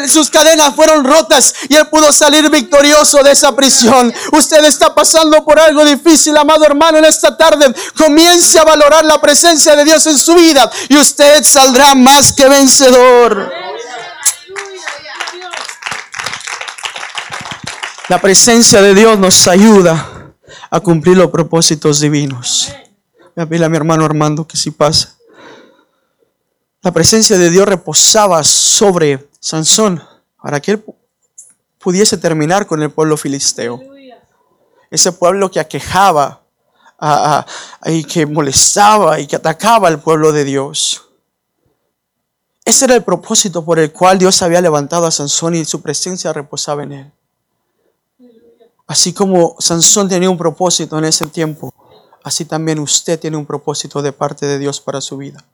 sus 0.08 0.30
cadenas 0.30 0.76
fueron 0.76 1.04
rotas 1.04 1.54
y 1.70 1.76
él 1.76 1.88
pudo 1.88 2.12
salir 2.12 2.50
victorioso 2.50 3.24
de 3.24 3.32
esa 3.32 3.56
prisión. 3.56 4.14
Usted 4.32 4.64
está 4.66 4.94
pasando 4.94 5.44
por 5.44 5.60
algo 5.60 5.86
difícil, 5.86 6.36
amado 6.38 6.66
hermano, 6.66 6.98
en 6.98 7.06
esta 7.06 7.36
tarde. 7.36 7.74
Comience 7.98 8.60
a 8.60 8.64
valorar 8.64 9.06
la 9.06 9.20
presencia 9.20 9.76
de 9.76 9.86
Dios 9.86 10.06
en 10.08 10.18
su 10.18 10.36
vida 10.36 10.70
y 10.90 10.98
usted 10.98 11.44
saldrá 11.44 11.96
más 11.96 12.32
que 12.32 12.48
vencedor. 12.48 13.67
La 18.10 18.22
presencia 18.22 18.82
de 18.82 18.96
Dios 18.96 19.20
nos 19.20 19.50
ayuda 19.50 20.34
a 20.70 20.80
cumplir 20.80 21.18
los 21.18 21.30
propósitos 21.30 22.00
divinos. 22.00 22.72
Voy 23.36 23.44
a 23.44 23.46
pedirle 23.46 23.66
a 23.66 23.70
mi 23.70 23.76
hermano 23.76 24.06
Armando 24.06 24.48
que 24.48 24.56
si 24.56 24.72
pasa. 24.72 25.18
La 26.82 26.94
presencia 26.94 27.38
de 27.38 27.50
Dios 27.50 27.68
reposaba 27.68 28.46
sobre 28.46 29.28
Sansón 29.42 30.02
para 30.42 30.62
que 30.62 30.72
él 30.72 30.86
pudiese 31.80 32.18
terminar 32.18 32.66
con 32.66 32.82
el 32.82 32.92
pueblo 32.92 33.18
filisteo. 33.18 33.82
Ese 34.90 35.12
pueblo 35.12 35.52
que 35.52 35.60
aquejaba 35.60 36.44
y 37.88 38.06
que 38.06 38.26
molestaba 38.26 39.20
y 39.20 39.28
que 39.28 39.36
atacaba 39.36 39.90
al 39.90 40.00
pueblo 40.00 40.32
de 40.32 40.46
Dios. 40.46 41.04
Ese 42.64 42.86
era 42.86 42.96
el 42.96 43.04
propósito 43.04 43.66
por 43.66 43.80
el 43.80 43.92
cual 43.92 44.18
Dios 44.18 44.42
había 44.42 44.62
levantado 44.62 45.08
a 45.08 45.12
Sansón 45.12 45.56
y 45.56 45.66
su 45.66 45.82
presencia 45.82 46.32
reposaba 46.32 46.84
en 46.84 46.92
él. 46.94 47.17
Así 48.88 49.12
como 49.14 49.58
Sansón 49.60 50.08
tenía 50.08 50.30
un 50.30 50.38
propósito 50.38 50.98
en 50.98 51.06
ese 51.06 51.26
tiempo, 51.28 51.74
así 52.24 52.46
también 52.46 52.80
usted 52.80 53.20
tiene 53.20 53.36
un 53.36 53.46
propósito 53.46 54.02
de 54.02 54.14
parte 54.14 54.46
de 54.46 54.58
Dios 54.58 54.80
para 54.80 55.02
su 55.02 55.18
vida. 55.18 55.46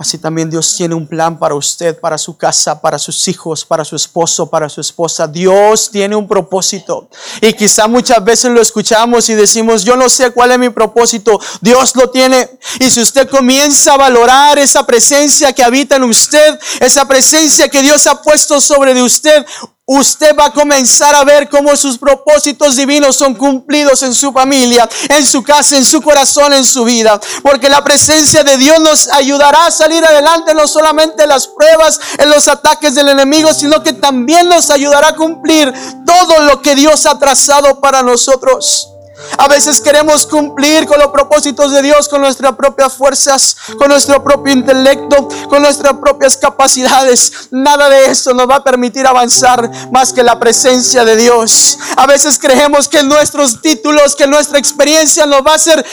Así 0.00 0.16
también 0.16 0.48
Dios 0.48 0.76
tiene 0.76 0.94
un 0.94 1.08
plan 1.08 1.36
para 1.40 1.56
usted, 1.56 1.98
para 1.98 2.16
su 2.18 2.36
casa, 2.36 2.80
para 2.80 3.00
sus 3.00 3.26
hijos, 3.26 3.64
para 3.64 3.84
su 3.84 3.96
esposo, 3.96 4.48
para 4.48 4.68
su 4.68 4.80
esposa. 4.80 5.26
Dios 5.26 5.90
tiene 5.90 6.14
un 6.14 6.28
propósito. 6.28 7.08
Y 7.40 7.52
quizá 7.52 7.88
muchas 7.88 8.24
veces 8.24 8.52
lo 8.52 8.60
escuchamos 8.60 9.28
y 9.28 9.34
decimos, 9.34 9.82
yo 9.82 9.96
no 9.96 10.08
sé 10.08 10.30
cuál 10.30 10.52
es 10.52 10.58
mi 10.60 10.70
propósito. 10.70 11.40
Dios 11.60 11.96
lo 11.96 12.10
tiene. 12.10 12.48
Y 12.78 12.90
si 12.90 13.00
usted 13.00 13.28
comienza 13.28 13.94
a 13.94 13.96
valorar 13.96 14.60
esa 14.60 14.86
presencia 14.86 15.52
que 15.52 15.64
habita 15.64 15.96
en 15.96 16.04
usted, 16.04 16.60
esa 16.78 17.08
presencia 17.08 17.68
que 17.68 17.82
Dios 17.82 18.06
ha 18.06 18.22
puesto 18.22 18.60
sobre 18.60 18.94
de 18.94 19.02
usted, 19.02 19.44
usted 19.88 20.36
va 20.38 20.46
a 20.46 20.52
comenzar 20.52 21.14
a 21.14 21.24
ver 21.24 21.48
cómo 21.48 21.74
sus 21.74 21.96
propósitos 21.96 22.76
divinos 22.76 23.16
son 23.16 23.34
cumplidos 23.34 24.02
en 24.02 24.14
su 24.14 24.32
familia, 24.32 24.88
en 25.08 25.24
su 25.24 25.42
casa, 25.42 25.76
en 25.76 25.84
su 25.84 26.02
corazón, 26.02 26.52
en 26.52 26.64
su 26.64 26.84
vida. 26.84 27.18
Porque 27.42 27.70
la 27.70 27.82
presencia 27.82 28.44
de 28.44 28.58
Dios 28.58 28.78
nos 28.80 29.08
ayudará 29.08 29.66
a 29.66 29.70
salir 29.70 30.04
adelante 30.04 30.52
no 30.52 30.68
solamente 30.68 31.22
en 31.22 31.30
las 31.30 31.46
pruebas, 31.48 31.98
en 32.18 32.28
los 32.28 32.46
ataques 32.48 32.94
del 32.94 33.08
enemigo, 33.08 33.52
sino 33.54 33.82
que 33.82 33.94
también 33.94 34.48
nos 34.48 34.70
ayudará 34.70 35.08
a 35.08 35.16
cumplir 35.16 35.72
todo 36.04 36.40
lo 36.40 36.60
que 36.60 36.74
Dios 36.74 37.06
ha 37.06 37.18
trazado 37.18 37.80
para 37.80 38.02
nosotros. 38.02 38.97
A 39.36 39.48
veces 39.48 39.80
queremos 39.80 40.26
cumplir 40.26 40.86
con 40.86 40.98
los 40.98 41.08
propósitos 41.08 41.72
de 41.72 41.82
Dios 41.82 42.08
con 42.08 42.20
nuestras 42.20 42.52
propias 42.52 42.92
fuerzas, 42.94 43.56
con 43.78 43.88
nuestro 43.88 44.22
propio 44.22 44.52
intelecto, 44.52 45.28
con 45.48 45.62
nuestras 45.62 45.94
propias 45.94 46.36
capacidades. 46.36 47.48
Nada 47.50 47.88
de 47.88 48.06
eso 48.06 48.32
nos 48.34 48.48
va 48.48 48.56
a 48.56 48.64
permitir 48.64 49.06
avanzar 49.06 49.70
más 49.90 50.12
que 50.12 50.22
la 50.22 50.38
presencia 50.38 51.04
de 51.04 51.16
Dios. 51.16 51.78
A 51.96 52.06
veces 52.06 52.38
creemos 52.38 52.88
que 52.88 53.02
nuestros 53.02 53.60
títulos, 53.60 54.14
que 54.14 54.26
nuestra 54.26 54.58
experiencia 54.58 55.26
nos 55.26 55.42
va 55.42 55.52
a 55.52 55.56
hacer 55.56 55.84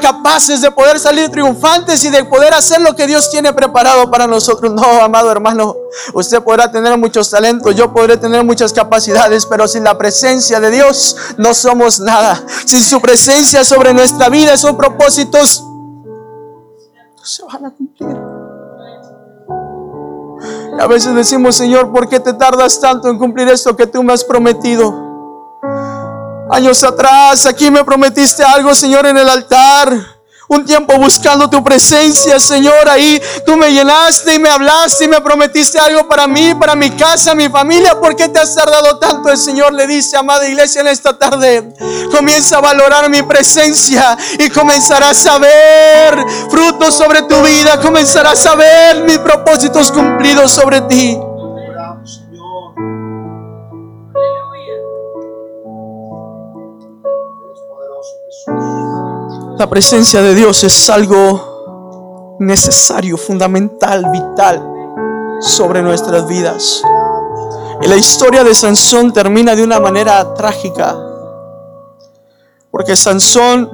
capaces 0.00 0.60
de 0.60 0.70
poder 0.70 0.98
salir 0.98 1.30
triunfantes 1.30 2.02
y 2.04 2.10
de 2.10 2.24
poder 2.24 2.54
hacer 2.54 2.80
lo 2.80 2.96
que 2.96 3.06
Dios 3.06 3.30
tiene 3.30 3.52
preparado 3.52 4.10
para 4.10 4.26
nosotros. 4.26 4.72
No, 4.72 5.02
amado 5.02 5.30
hermano, 5.30 5.76
usted 6.14 6.42
podrá 6.42 6.70
tener 6.70 6.96
muchos 6.96 7.30
talentos, 7.30 7.74
yo 7.74 7.92
podré 7.92 8.16
tener 8.16 8.44
muchas 8.44 8.72
capacidades, 8.72 9.46
pero 9.46 9.68
sin 9.68 9.84
la 9.84 9.98
presencia 9.98 10.60
de 10.60 10.70
Dios 10.70 11.16
no 11.36 11.54
somos 11.54 12.00
nada 12.00 12.42
sin 12.70 12.82
su 12.82 13.00
presencia 13.00 13.64
sobre 13.64 13.92
nuestra 13.92 14.28
vida, 14.28 14.52
esos 14.52 14.76
propósitos 14.76 15.64
no 17.16 17.24
se 17.24 17.42
van 17.44 17.66
a 17.66 17.70
cumplir. 17.74 18.16
a 20.78 20.86
veces 20.86 21.12
decimos, 21.16 21.56
Señor, 21.56 21.90
¿por 21.90 22.08
qué 22.08 22.20
te 22.20 22.32
tardas 22.32 22.80
tanto 22.80 23.08
en 23.08 23.18
cumplir 23.18 23.48
esto 23.48 23.76
que 23.76 23.88
tú 23.88 24.04
me 24.04 24.12
has 24.12 24.22
prometido? 24.22 24.94
Años 26.48 26.84
atrás, 26.84 27.44
aquí 27.44 27.72
me 27.72 27.84
prometiste 27.84 28.44
algo, 28.44 28.72
Señor, 28.72 29.04
en 29.06 29.18
el 29.18 29.28
altar 29.28 30.19
un 30.50 30.64
tiempo 30.64 30.98
buscando 30.98 31.48
tu 31.48 31.62
presencia, 31.62 32.40
Señor. 32.40 32.88
Ahí 32.88 33.22
tú 33.46 33.56
me 33.56 33.72
llenaste 33.72 34.34
y 34.34 34.38
me 34.40 34.48
hablaste 34.48 35.04
y 35.04 35.08
me 35.08 35.20
prometiste 35.20 35.78
algo 35.78 36.08
para 36.08 36.26
mí, 36.26 36.54
para 36.56 36.74
mi 36.74 36.90
casa, 36.90 37.36
mi 37.36 37.48
familia. 37.48 37.98
¿Por 38.00 38.16
qué 38.16 38.28
te 38.28 38.40
has 38.40 38.52
tardado 38.54 38.98
tanto? 38.98 39.30
El 39.30 39.38
Señor 39.38 39.72
le 39.72 39.86
dice, 39.86 40.16
amada 40.16 40.48
iglesia, 40.48 40.80
en 40.80 40.88
esta 40.88 41.16
tarde. 41.16 41.72
Comienza 42.10 42.56
a 42.56 42.60
valorar 42.60 43.08
mi 43.08 43.22
presencia 43.22 44.18
y 44.40 44.50
comenzarás 44.50 45.24
a 45.26 45.38
ver 45.38 46.18
frutos 46.50 46.96
sobre 46.96 47.22
tu 47.22 47.40
vida. 47.42 47.80
Comenzarás 47.80 48.44
a 48.46 48.56
ver 48.56 49.04
mis 49.04 49.18
propósitos 49.18 49.92
cumplidos 49.92 50.50
sobre 50.50 50.80
ti. 50.82 51.16
La 59.60 59.68
presencia 59.68 60.22
de 60.22 60.34
Dios 60.34 60.64
es 60.64 60.88
algo 60.88 62.38
necesario, 62.40 63.18
fundamental, 63.18 64.10
vital 64.10 64.66
sobre 65.42 65.82
nuestras 65.82 66.26
vidas. 66.26 66.82
Y 67.82 67.86
la 67.86 67.96
historia 67.96 68.42
de 68.42 68.54
Sansón 68.54 69.12
termina 69.12 69.54
de 69.54 69.62
una 69.62 69.78
manera 69.78 70.32
trágica. 70.32 70.96
Porque 72.70 72.96
Sansón, 72.96 73.70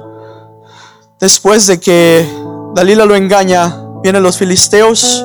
después 1.21 1.69
de 1.69 1.79
que 1.79 2.29
Dalila 2.75 3.05
lo 3.05 3.15
engaña, 3.15 3.87
vienen 4.03 4.25
los 4.25 4.39
filisteos, 4.39 5.25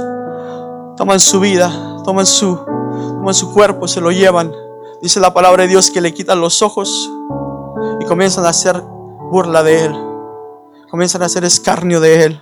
toman 0.96 1.20
su 1.20 1.40
vida, 1.40 2.04
toman 2.06 2.28
su, 2.28 2.56
toman 2.56 3.34
su 3.34 3.52
cuerpo, 3.52 3.88
se 3.88 4.00
lo 4.00 4.12
llevan. 4.12 4.54
Dice 5.02 5.20
la 5.20 5.34
palabra 5.34 5.64
de 5.64 5.70
Dios 5.70 5.90
que 5.90 6.02
le 6.02 6.14
quitan 6.14 6.40
los 6.40 6.62
ojos 6.62 7.10
y 8.00 8.06
comienzan 8.06 8.46
a 8.46 8.50
hacer 8.50 8.80
burla 9.32 9.64
de 9.64 9.86
él 9.86 10.11
comienzan 10.92 11.24
a 11.24 11.28
hacer 11.28 11.46
escarnio 11.46 12.02
de 12.02 12.26
él. 12.26 12.42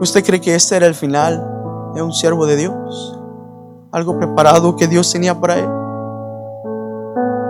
¿Usted 0.00 0.24
cree 0.24 0.40
que 0.40 0.54
este 0.54 0.76
era 0.76 0.86
el 0.86 0.94
final 0.94 1.44
de 1.94 2.00
un 2.00 2.12
siervo 2.12 2.46
de 2.46 2.56
Dios? 2.56 3.18
Algo 3.90 4.16
preparado 4.16 4.76
que 4.76 4.86
Dios 4.86 5.10
tenía 5.10 5.38
para 5.38 5.58
él. 5.58 5.68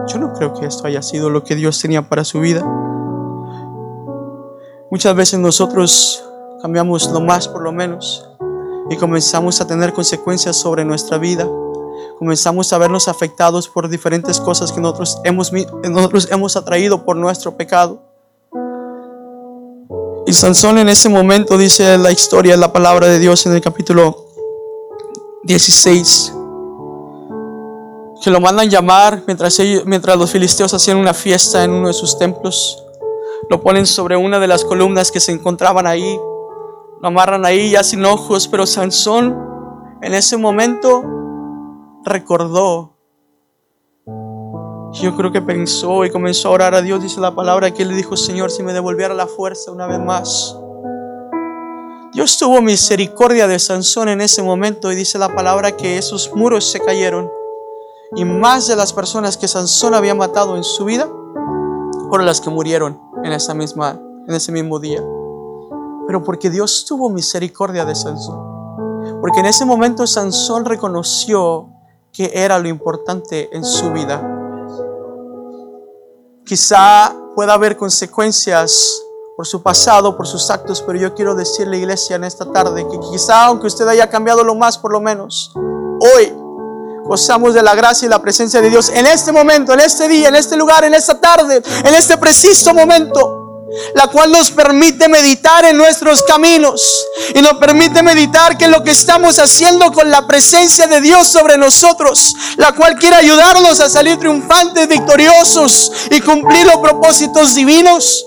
Yo 0.09 0.19
no 0.19 0.33
creo 0.33 0.55
que 0.55 0.65
esto 0.65 0.87
haya 0.87 1.03
sido 1.03 1.29
lo 1.29 1.45
que 1.45 1.55
Dios 1.55 1.79
tenía 1.79 2.09
para 2.09 2.25
su 2.25 2.41
vida. 2.41 2.65
Muchas 4.91 5.15
veces 5.15 5.39
nosotros 5.39 6.25
cambiamos 6.63 7.11
lo 7.11 7.21
más 7.21 7.47
por 7.47 7.61
lo 7.63 7.73
menos 7.73 8.27
y 8.89 8.97
comenzamos 8.97 9.61
a 9.61 9.67
tener 9.67 9.93
consecuencias 9.93 10.57
sobre 10.57 10.87
nuestra 10.87 11.19
vida 11.19 11.47
comenzamos 12.19 12.73
a 12.73 12.79
vernos 12.79 13.09
afectados 13.09 13.69
por 13.69 13.89
diferentes 13.89 14.41
cosas 14.41 14.73
que 14.73 14.81
nosotros 14.81 15.21
hemos, 15.25 15.53
nosotros 15.53 16.29
hemos 16.31 16.57
atraído 16.57 17.05
por 17.05 17.17
nuestro 17.17 17.57
pecado. 17.57 18.03
Y 20.27 20.33
Sansón 20.33 20.79
en 20.79 20.89
ese 20.89 21.09
momento 21.09 21.57
dice 21.57 21.97
la 21.99 22.13
historia, 22.13 22.57
la 22.57 22.73
palabra 22.73 23.07
de 23.07 23.19
Dios 23.19 23.47
en 23.47 23.55
el 23.55 23.61
capítulo 23.61 24.27
16, 25.45 26.33
que 28.23 28.31
lo 28.31 28.41
mandan 28.41 28.69
llamar 28.69 29.23
mientras, 29.27 29.59
mientras 29.87 30.17
los 30.19 30.31
filisteos 30.31 30.75
hacían 30.75 30.99
una 30.99 31.15
fiesta 31.15 31.65
en 31.65 31.71
uno 31.73 31.89
de 31.89 31.95
sus 31.95 32.19
templos. 32.19 32.85
Lo 33.49 33.63
ponen 33.63 33.87
sobre 33.87 34.17
una 34.17 34.39
de 34.39 34.47
las 34.47 34.65
columnas 34.65 35.11
que 35.11 35.21
se 35.21 35.33
encontraban 35.33 35.87
ahí, 35.87 36.21
lo 37.01 37.09
amarran 37.09 37.47
ahí 37.47 37.71
ya 37.71 37.83
sin 37.83 38.05
ojos, 38.05 38.47
pero 38.47 38.67
Sansón 38.67 39.35
en 40.03 40.15
ese 40.15 40.37
momento 40.37 41.03
recordó. 42.05 42.97
Yo 44.93 45.17
creo 45.17 45.31
que 45.31 45.41
pensó 45.41 46.05
y 46.05 46.11
comenzó 46.11 46.49
a 46.49 46.53
orar 46.53 46.75
a 46.75 46.83
Dios, 46.83 47.03
dice 47.03 47.21
la 47.21 47.35
palabra, 47.35 47.71
que 47.73 47.85
le 47.85 47.95
dijo, 47.95 48.17
Señor, 48.17 48.51
si 48.51 48.63
me 48.63 48.73
devolviera 48.73 49.15
la 49.15 49.27
fuerza 49.27 49.71
una 49.71 49.87
vez 49.87 50.01
más. 50.01 50.57
Dios 52.13 52.39
tuvo 52.39 52.61
misericordia 52.61 53.47
de 53.47 53.61
Sansón 53.61 54.09
en 54.09 54.21
ese 54.21 54.43
momento 54.43 54.91
y 54.91 54.97
dice 54.97 55.17
la 55.17 55.33
palabra 55.33 55.77
que 55.77 55.97
esos 55.97 56.33
muros 56.35 56.69
se 56.69 56.81
cayeron. 56.81 57.31
Y 58.17 58.25
más 58.25 58.67
de 58.67 58.75
las 58.75 58.93
personas 58.93 59.37
que 59.37 59.47
Sansón 59.47 59.95
había 59.95 60.15
matado 60.17 60.57
en 60.57 60.65
su 60.65 60.85
vida 60.85 61.09
fueron 62.09 62.27
las 62.27 62.41
que 62.41 62.51
murieron 62.51 63.01
en, 63.23 63.33
esa 63.33 63.55
misma, 63.55 64.01
en 64.27 64.35
ese 64.35 64.51
mismo 64.51 64.81
día. 64.81 65.01
Pero 66.09 66.25
porque 66.25 66.51
Dios 66.51 66.85
tuvo 66.89 67.09
misericordia 67.09 67.85
de 67.85 67.95
Sansón 67.95 68.41
Porque 69.21 69.39
en 69.39 69.47
ese 69.47 69.65
momento 69.65 70.09
Sansón 70.09 70.65
reconoció 70.65 71.69
que 72.13 72.31
era 72.35 72.59
lo 72.59 72.69
importante 72.69 73.49
en 73.53 73.65
su 73.65 73.91
vida. 73.93 74.21
Quizá 76.45 77.15
pueda 77.35 77.55
haber 77.55 77.77
consecuencias 77.77 79.03
por 79.37 79.47
su 79.47 79.63
pasado, 79.63 80.17
por 80.17 80.27
sus 80.27 80.51
actos, 80.51 80.83
pero 80.83 80.99
yo 80.99 81.15
quiero 81.15 81.35
decirle, 81.35 81.79
iglesia, 81.79 82.17
en 82.17 82.25
esta 82.25 82.51
tarde 82.53 82.87
que 82.91 82.99
quizá 82.99 83.47
aunque 83.47 83.69
usted 83.69 83.87
haya 83.89 84.11
cambiado 84.11 84.45
lo 84.45 84.55
más, 84.55 84.77
por 84.77 84.93
lo 84.93 85.01
menos, 85.01 85.53
hoy 85.55 86.33
gozamos 87.05 87.55
de 87.55 87.63
la 87.63 87.75
gracia 87.75 88.07
y 88.07 88.09
la 88.09 88.21
presencia 88.21 88.61
de 88.61 88.71
Dios 88.71 88.91
en 88.91 89.07
este 89.07 89.33
momento, 89.33 89.73
en 89.73 89.81
este 89.81 90.09
día, 90.09 90.29
en 90.29 90.37
este 90.37 90.57
lugar, 90.57 90.85
en 90.85 90.95
esta 90.95 91.21
tarde, 91.21 91.63
en 91.85 91.95
este 91.95 92.19
preciso 92.19 92.75
momento 92.75 93.40
la 93.95 94.07
cual 94.09 94.33
nos 94.33 94.51
permite 94.51 95.09
meditar 95.09 95.65
en 95.65 95.77
nuestros 95.77 96.23
caminos 96.23 97.07
y 97.35 97.41
nos 97.41 97.55
permite 97.55 98.03
meditar 98.03 98.57
que 98.57 98.69
lo 98.69 98.83
que 98.83 98.91
estamos 98.91 99.39
haciendo 99.39 99.93
con 99.93 100.11
la 100.11 100.27
presencia 100.27 100.87
de 100.87 101.01
Dios 101.01 101.29
sobre 101.29 101.57
nosotros, 101.57 102.35
la 102.57 102.73
cual 102.73 102.97
quiere 102.97 103.17
ayudarnos 103.17 103.81
a 103.81 103.89
salir 103.89 104.19
triunfantes, 104.19 104.89
victoriosos 104.89 105.93
y 106.11 106.21
cumplir 106.21 106.67
los 106.67 106.79
propósitos 106.79 107.55
divinos. 107.55 108.27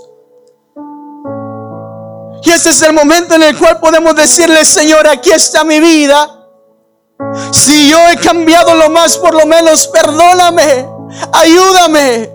Y 2.45 2.51
este 2.51 2.71
es 2.71 2.81
el 2.81 2.93
momento 2.93 3.35
en 3.35 3.43
el 3.43 3.57
cual 3.57 3.79
podemos 3.79 4.15
decirle, 4.15 4.65
Señor, 4.65 5.07
aquí 5.07 5.31
está 5.31 5.63
mi 5.63 5.79
vida. 5.79 6.39
Si 7.51 7.89
yo 7.89 7.97
he 8.09 8.17
cambiado 8.17 8.75
lo 8.75 8.89
más, 8.89 9.17
por 9.17 9.33
lo 9.33 9.45
menos 9.45 9.87
perdóname, 9.87 10.87
ayúdame. 11.31 12.32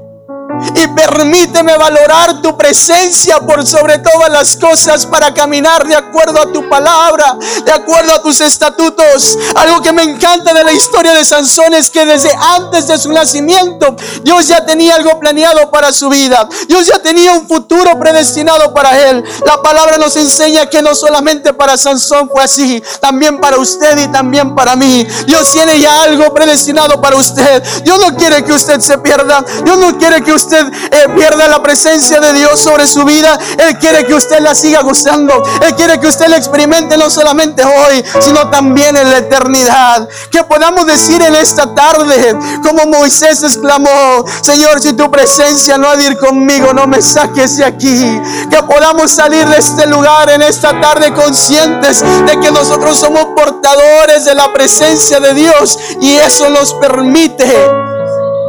Y 0.74 0.86
permíteme 0.88 1.76
valorar 1.76 2.42
tu 2.42 2.56
presencia 2.56 3.40
por 3.40 3.66
sobre 3.66 3.98
todas 3.98 4.30
las 4.30 4.56
cosas 4.56 5.06
para 5.06 5.32
caminar 5.32 5.86
de 5.86 5.94
acuerdo 5.94 6.40
a 6.40 6.52
tu 6.52 6.68
palabra, 6.68 7.36
de 7.64 7.72
acuerdo 7.72 8.14
a 8.14 8.22
tus 8.22 8.40
estatutos. 8.40 9.38
Algo 9.54 9.80
que 9.82 9.92
me 9.92 10.02
encanta 10.02 10.52
de 10.52 10.64
la 10.64 10.72
historia 10.72 11.12
de 11.12 11.24
Sansón 11.24 11.74
es 11.74 11.90
que 11.90 12.04
desde 12.04 12.30
antes 12.56 12.86
de 12.88 12.98
su 12.98 13.12
nacimiento 13.12 13.96
Dios 14.22 14.48
ya 14.48 14.64
tenía 14.64 14.96
algo 14.96 15.18
planeado 15.18 15.70
para 15.70 15.92
su 15.92 16.09
vida. 16.09 16.48
Dios 16.66 16.86
ya 16.86 17.00
tenía 17.00 17.32
un 17.32 17.46
futuro 17.46 17.98
predestinado 17.98 18.72
para 18.74 18.98
él. 19.09 19.24
La 19.46 19.61
palabra 19.62 19.98
nos 19.98 20.16
enseña 20.16 20.66
que 20.66 20.82
no 20.82 20.94
solamente 20.94 21.52
para 21.52 21.76
Sansón 21.76 22.28
fue 22.28 22.42
así, 22.42 22.82
también 23.00 23.40
para 23.40 23.59
usted 23.59 23.98
y 23.98 24.09
también 24.09 24.54
para 24.54 24.76
mí. 24.76 25.06
Dios 25.26 25.50
tiene 25.50 25.78
ya 25.78 26.02
algo 26.02 26.32
predestinado 26.32 27.00
para 27.00 27.16
usted. 27.16 27.62
Dios 27.84 27.98
no 28.00 28.16
quiere 28.16 28.44
que 28.44 28.52
usted 28.52 28.80
se 28.80 28.98
pierda. 28.98 29.44
Dios 29.64 29.78
no 29.78 29.96
quiere 29.98 30.22
que 30.22 30.32
usted 30.32 30.47
eh, 30.57 31.09
pierda 31.16 31.49
la 31.49 31.62
presencia 31.62 32.20
de 32.20 32.32
Dios 32.32 32.61
sobre 32.61 32.86
su 32.86 33.05
vida. 33.05 33.38
Él 33.59 33.78
quiere 33.78 34.05
que 34.05 34.14
usted 34.14 34.40
la 34.40 34.55
siga 34.55 34.82
gozando. 34.82 35.42
Él 35.62 35.74
quiere 35.74 35.99
que 36.01 36.07
usted 36.07 36.28
la 36.28 36.36
experimente 36.36 36.96
no 36.96 37.11
solamente 37.11 37.64
hoy, 37.64 38.05
sino 38.20 38.49
también 38.51 38.96
en 38.96 39.11
la 39.11 39.18
eternidad. 39.18 40.09
Que 40.30 40.44
podamos 40.44 40.86
decir 40.86 41.20
en 41.22 41.34
esta 41.34 41.74
tarde, 41.74 42.36
como 42.62 42.86
Moisés 42.86 43.42
exclamó, 43.42 44.24
Señor, 44.42 44.80
si 44.80 44.92
tu 44.92 45.11
presencia 45.11 45.78
no 45.78 45.88
ha 45.88 45.96
de 45.96 46.05
ir 46.05 46.18
conmigo, 46.18 46.72
no 46.72 46.86
me 46.86 47.03
saques 47.03 47.57
de 47.57 47.64
aquí. 47.64 48.20
Que 48.51 48.62
podamos 48.62 49.11
salir 49.11 49.46
de 49.46 49.59
este 49.59 49.86
lugar 49.86 50.30
en 50.30 50.42
esta 50.42 50.80
tarde 50.80 51.12
conscientes 51.12 52.03
de 52.26 52.40
que 52.40 52.51
nosotros 52.51 52.99
somos 52.99 53.26
portadores 53.36 54.24
de 54.24 54.34
la 54.34 54.53
presencia 54.53 55.20
de 55.20 55.34
Dios 55.34 55.78
y 56.01 56.16
eso 56.16 56.49
nos 56.51 56.74
permite 56.74 57.97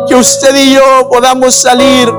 que 0.08 0.16
usted 0.16 0.56
y 0.56 0.74
yo 0.74 1.10
podamos 1.10 1.56
salir 1.56 2.12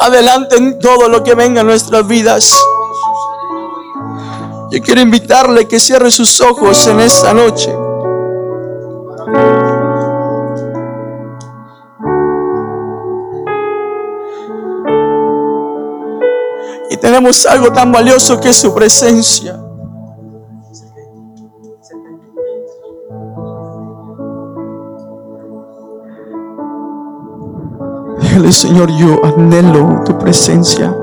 adelante 0.00 0.56
en 0.56 0.78
todo 0.78 1.08
lo 1.08 1.22
que 1.22 1.34
venga 1.34 1.60
en 1.60 1.66
nuestras 1.66 2.06
vidas. 2.06 2.56
Yo 4.70 4.82
quiero 4.82 5.00
invitarle 5.00 5.66
que 5.66 5.80
cierre 5.80 6.10
sus 6.10 6.40
ojos 6.40 6.86
en 6.86 7.00
esta 7.00 7.32
noche. 7.32 7.74
Y 16.90 16.96
tenemos 16.96 17.46
algo 17.46 17.72
tan 17.72 17.92
valioso 17.92 18.40
que 18.40 18.50
es 18.50 18.56
su 18.56 18.74
presencia. 18.74 19.67
Señor, 28.52 28.90
yo 28.90 29.24
anhelo 29.24 30.02
tu 30.06 30.16
presencia. 30.18 30.94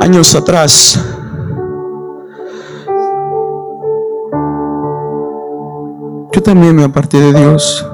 Años 0.00 0.34
atrás, 0.34 0.98
yo 6.32 6.42
también 6.42 6.76
me 6.76 6.84
aparté 6.84 7.20
de 7.20 7.34
Dios. 7.34 7.86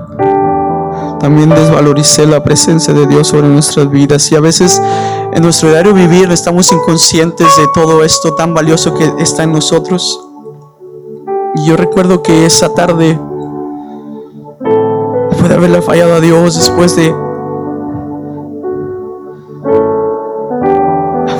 También 1.18 1.50
desvaloricé 1.50 2.26
la 2.26 2.44
presencia 2.44 2.94
de 2.94 3.06
Dios 3.06 3.28
sobre 3.28 3.48
nuestras 3.48 3.90
vidas 3.90 4.30
y 4.30 4.36
a 4.36 4.40
veces 4.40 4.80
en 5.32 5.42
nuestro 5.42 5.70
diario 5.70 5.92
vivir 5.92 6.30
estamos 6.30 6.70
inconscientes 6.70 7.48
de 7.56 7.66
todo 7.74 8.04
esto 8.04 8.34
tan 8.34 8.54
valioso 8.54 8.94
que 8.94 9.10
está 9.18 9.42
en 9.42 9.52
nosotros. 9.52 10.20
Y 11.56 11.66
yo 11.66 11.76
recuerdo 11.76 12.22
que 12.22 12.46
esa 12.46 12.74
tarde 12.74 13.18
de 15.48 15.54
haberle 15.54 15.82
fallado 15.82 16.14
a 16.14 16.20
Dios, 16.20 16.56
después 16.56 16.96
de 16.96 17.14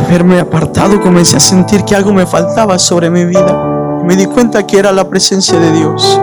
haberme 0.05 0.39
apartado, 0.41 1.01
comencé 1.01 1.37
a 1.37 1.41
sentir 1.41 1.85
que 1.85 1.95
algo 1.95 2.13
me 2.13 2.27
faltaba 2.27 2.79
sobre 2.79 3.11
mi 3.11 3.25
vida. 3.25 4.03
Me 4.05 4.17
di 4.17 4.27
cuenta 4.27 4.67
que 4.67 4.79
era 4.79 4.93
la 4.93 5.09
presencia 5.09 5.59
de 5.59 5.73
Dios. 5.73 6.21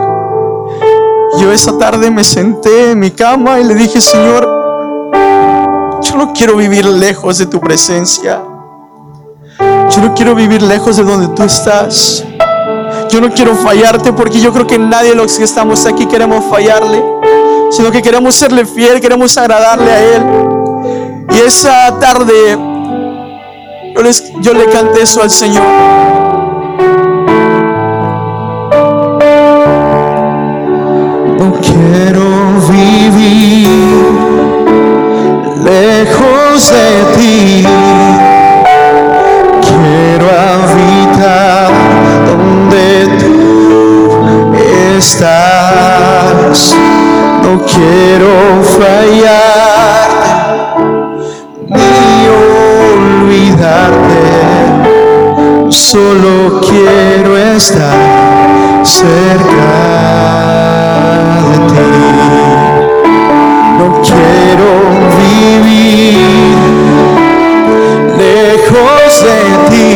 Yo 1.40 1.52
esa 1.52 1.78
tarde 1.78 2.12
me 2.12 2.24
senté 2.24 2.92
en 2.92 3.00
mi 3.00 3.12
cama 3.12 3.60
y 3.60 3.64
le 3.64 3.74
dije, 3.74 4.00
Señor, 4.00 4.44
yo 6.02 6.18
no 6.18 6.34
quiero 6.34 6.56
vivir 6.56 6.86
lejos 6.86 7.38
de 7.38 7.48
tu 7.48 7.60
presencia. 7.60 8.42
Yo 9.60 10.02
no 10.02 10.14
quiero 10.14 10.36
vivir 10.36 10.62
lejos 10.62 10.98
de 10.98 11.04
donde 11.04 11.28
tú 11.30 11.44
estás. 11.44 12.24
Yo 13.10 13.20
no 13.20 13.32
quiero 13.32 13.56
fallarte 13.56 14.14
porque 14.14 14.40
yo 14.40 14.54
creo 14.54 14.68
que 14.68 14.78
nadie 14.78 15.10
de 15.10 15.16
los 15.16 15.38
que 15.38 15.44
estamos 15.44 15.86
aquí 15.86 16.06
queremos 16.06 16.46
fallarle 16.46 17.21
sino 17.72 17.92
que 17.92 18.02
queremos 18.02 18.36
serle 18.36 18.66
fiel, 18.66 19.00
queremos 19.00 19.38
agradarle 19.38 19.92
a 19.92 20.00
Él. 20.00 20.26
Y 21.32 21.48
esa 21.48 21.98
tarde 22.00 22.58
yo, 23.96 24.02
yo 24.42 24.54
le 24.54 24.66
canté 24.66 25.04
eso 25.04 25.22
al 25.22 25.30
Señor. 25.30 25.64
No 31.38 31.54
quiero 31.62 32.24
vivir 32.70 33.68
lejos 35.64 36.72
de 36.72 37.18
ti. 37.18 37.66
Quiero 39.62 40.26
habitar 40.30 41.72
donde 42.28 43.08
tú 43.20 44.54
estás 44.98 45.61
quiero 47.82 48.62
fallar 48.78 50.10
ni 51.68 52.28
olvidarte, 53.10 54.24
solo 55.70 56.62
quiero 56.62 57.32
estar 57.38 58.84
cerca 58.84 59.72
de 61.48 61.58
ti. 61.72 61.90
No 63.80 63.86
quiero 64.02 64.70
vivir 65.18 66.18
lejos 68.18 69.12
de 69.24 69.40
ti, 69.72 69.88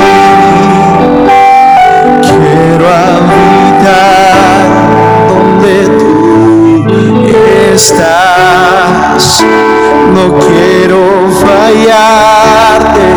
No 10.16 10.40
quiero 10.40 11.02
fallarte 11.42 13.08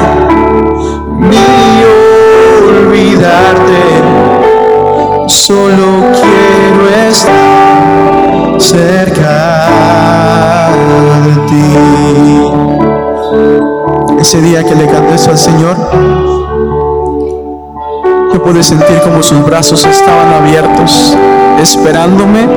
ni 1.21 1.85
olvidarte. 2.81 3.83
Solo 5.29 5.87
quiero 6.13 6.83
estar 7.09 8.61
cerca 8.61 9.37
de 11.25 11.35
ti. 11.47 11.69
Ese 14.21 14.41
día 14.41 14.65
que 14.65 14.75
le 14.75 14.87
canté 14.89 15.15
eso 15.15 15.31
al 15.31 15.39
Señor, 15.39 15.77
yo 18.33 18.43
pude 18.43 18.65
sentir 18.65 19.01
como 19.05 19.23
sus 19.23 19.45
brazos 19.47 19.87
estaban 19.87 20.33
abiertos, 20.33 21.17
esperándome 21.63 22.49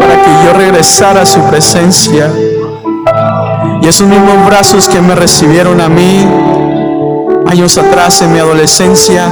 para 0.00 0.22
que 0.22 0.30
yo 0.46 0.54
regresara 0.54 1.20
a 1.20 1.26
su 1.26 1.42
presencia. 1.42 2.30
Y 3.84 3.86
esos 3.86 4.08
mismos 4.08 4.46
brazos 4.46 4.88
que 4.88 4.98
me 5.02 5.14
recibieron 5.14 5.78
a 5.78 5.90
mí, 5.90 6.26
años 7.46 7.76
atrás 7.76 8.22
en 8.22 8.32
mi 8.32 8.38
adolescencia. 8.38 9.28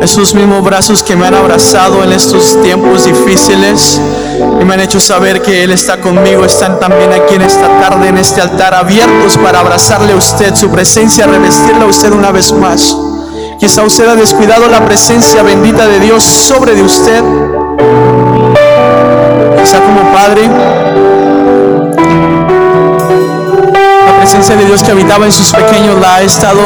Esos 0.00 0.32
mismos 0.32 0.62
brazos 0.62 1.02
que 1.02 1.16
me 1.16 1.26
han 1.26 1.34
abrazado 1.34 2.04
en 2.04 2.12
estos 2.12 2.62
tiempos 2.62 3.04
difíciles 3.04 4.00
y 4.60 4.64
me 4.64 4.74
han 4.74 4.80
hecho 4.80 5.00
saber 5.00 5.42
que 5.42 5.64
Él 5.64 5.72
está 5.72 6.00
conmigo, 6.00 6.44
están 6.44 6.78
también 6.78 7.12
aquí 7.12 7.34
en 7.34 7.42
esta 7.42 7.66
tarde, 7.80 8.10
en 8.10 8.18
este 8.18 8.40
altar, 8.40 8.74
abiertos 8.74 9.36
para 9.38 9.58
abrazarle 9.58 10.12
a 10.12 10.16
usted, 10.16 10.54
su 10.54 10.70
presencia, 10.70 11.26
revestirle 11.26 11.82
a 11.82 11.88
usted 11.88 12.12
una 12.12 12.30
vez 12.30 12.52
más. 12.52 12.96
Quizá 13.58 13.82
usted 13.82 14.08
ha 14.08 14.14
descuidado 14.14 14.68
la 14.68 14.84
presencia 14.84 15.42
bendita 15.42 15.88
de 15.88 15.98
Dios 15.98 16.22
sobre 16.22 16.76
de 16.76 16.82
usted. 16.82 17.24
Quizá 19.60 19.80
como 19.80 20.12
padre, 20.12 20.48
la 24.14 24.20
presencia 24.20 24.56
de 24.56 24.64
Dios 24.64 24.82
que 24.82 24.92
habitaba 24.92 25.26
en 25.26 25.32
sus 25.32 25.52
pequeños 25.52 26.00
la 26.00 26.16
ha 26.16 26.22
estado 26.22 26.60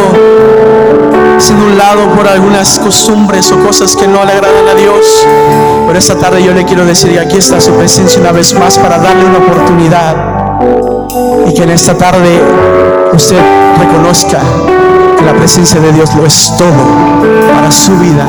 siendo 1.38 1.66
un 1.66 1.78
lado 1.78 2.08
por 2.14 2.26
algunas 2.26 2.78
costumbres 2.78 3.50
o 3.52 3.58
cosas 3.60 3.96
que 3.96 4.06
no 4.06 4.24
le 4.24 4.32
agradan 4.32 4.68
a 4.68 4.74
Dios. 4.74 5.26
Pero 5.86 5.98
esta 5.98 6.16
tarde 6.16 6.42
yo 6.42 6.52
le 6.52 6.64
quiero 6.64 6.84
decir, 6.84 7.12
y 7.12 7.18
aquí 7.18 7.38
está 7.38 7.60
su 7.60 7.72
presencia 7.72 8.20
una 8.20 8.32
vez 8.32 8.52
más 8.54 8.78
para 8.78 8.98
darle 8.98 9.24
una 9.24 9.38
oportunidad. 9.38 10.58
Y 11.46 11.54
que 11.54 11.62
en 11.62 11.70
esta 11.70 11.96
tarde 11.96 12.40
usted 13.12 13.40
reconozca 13.78 14.40
que 15.18 15.24
la 15.24 15.32
presencia 15.32 15.80
de 15.80 15.92
Dios 15.92 16.14
lo 16.14 16.26
es 16.26 16.54
todo 16.56 17.52
para 17.54 17.70
su 17.70 17.96
vida. 17.98 18.26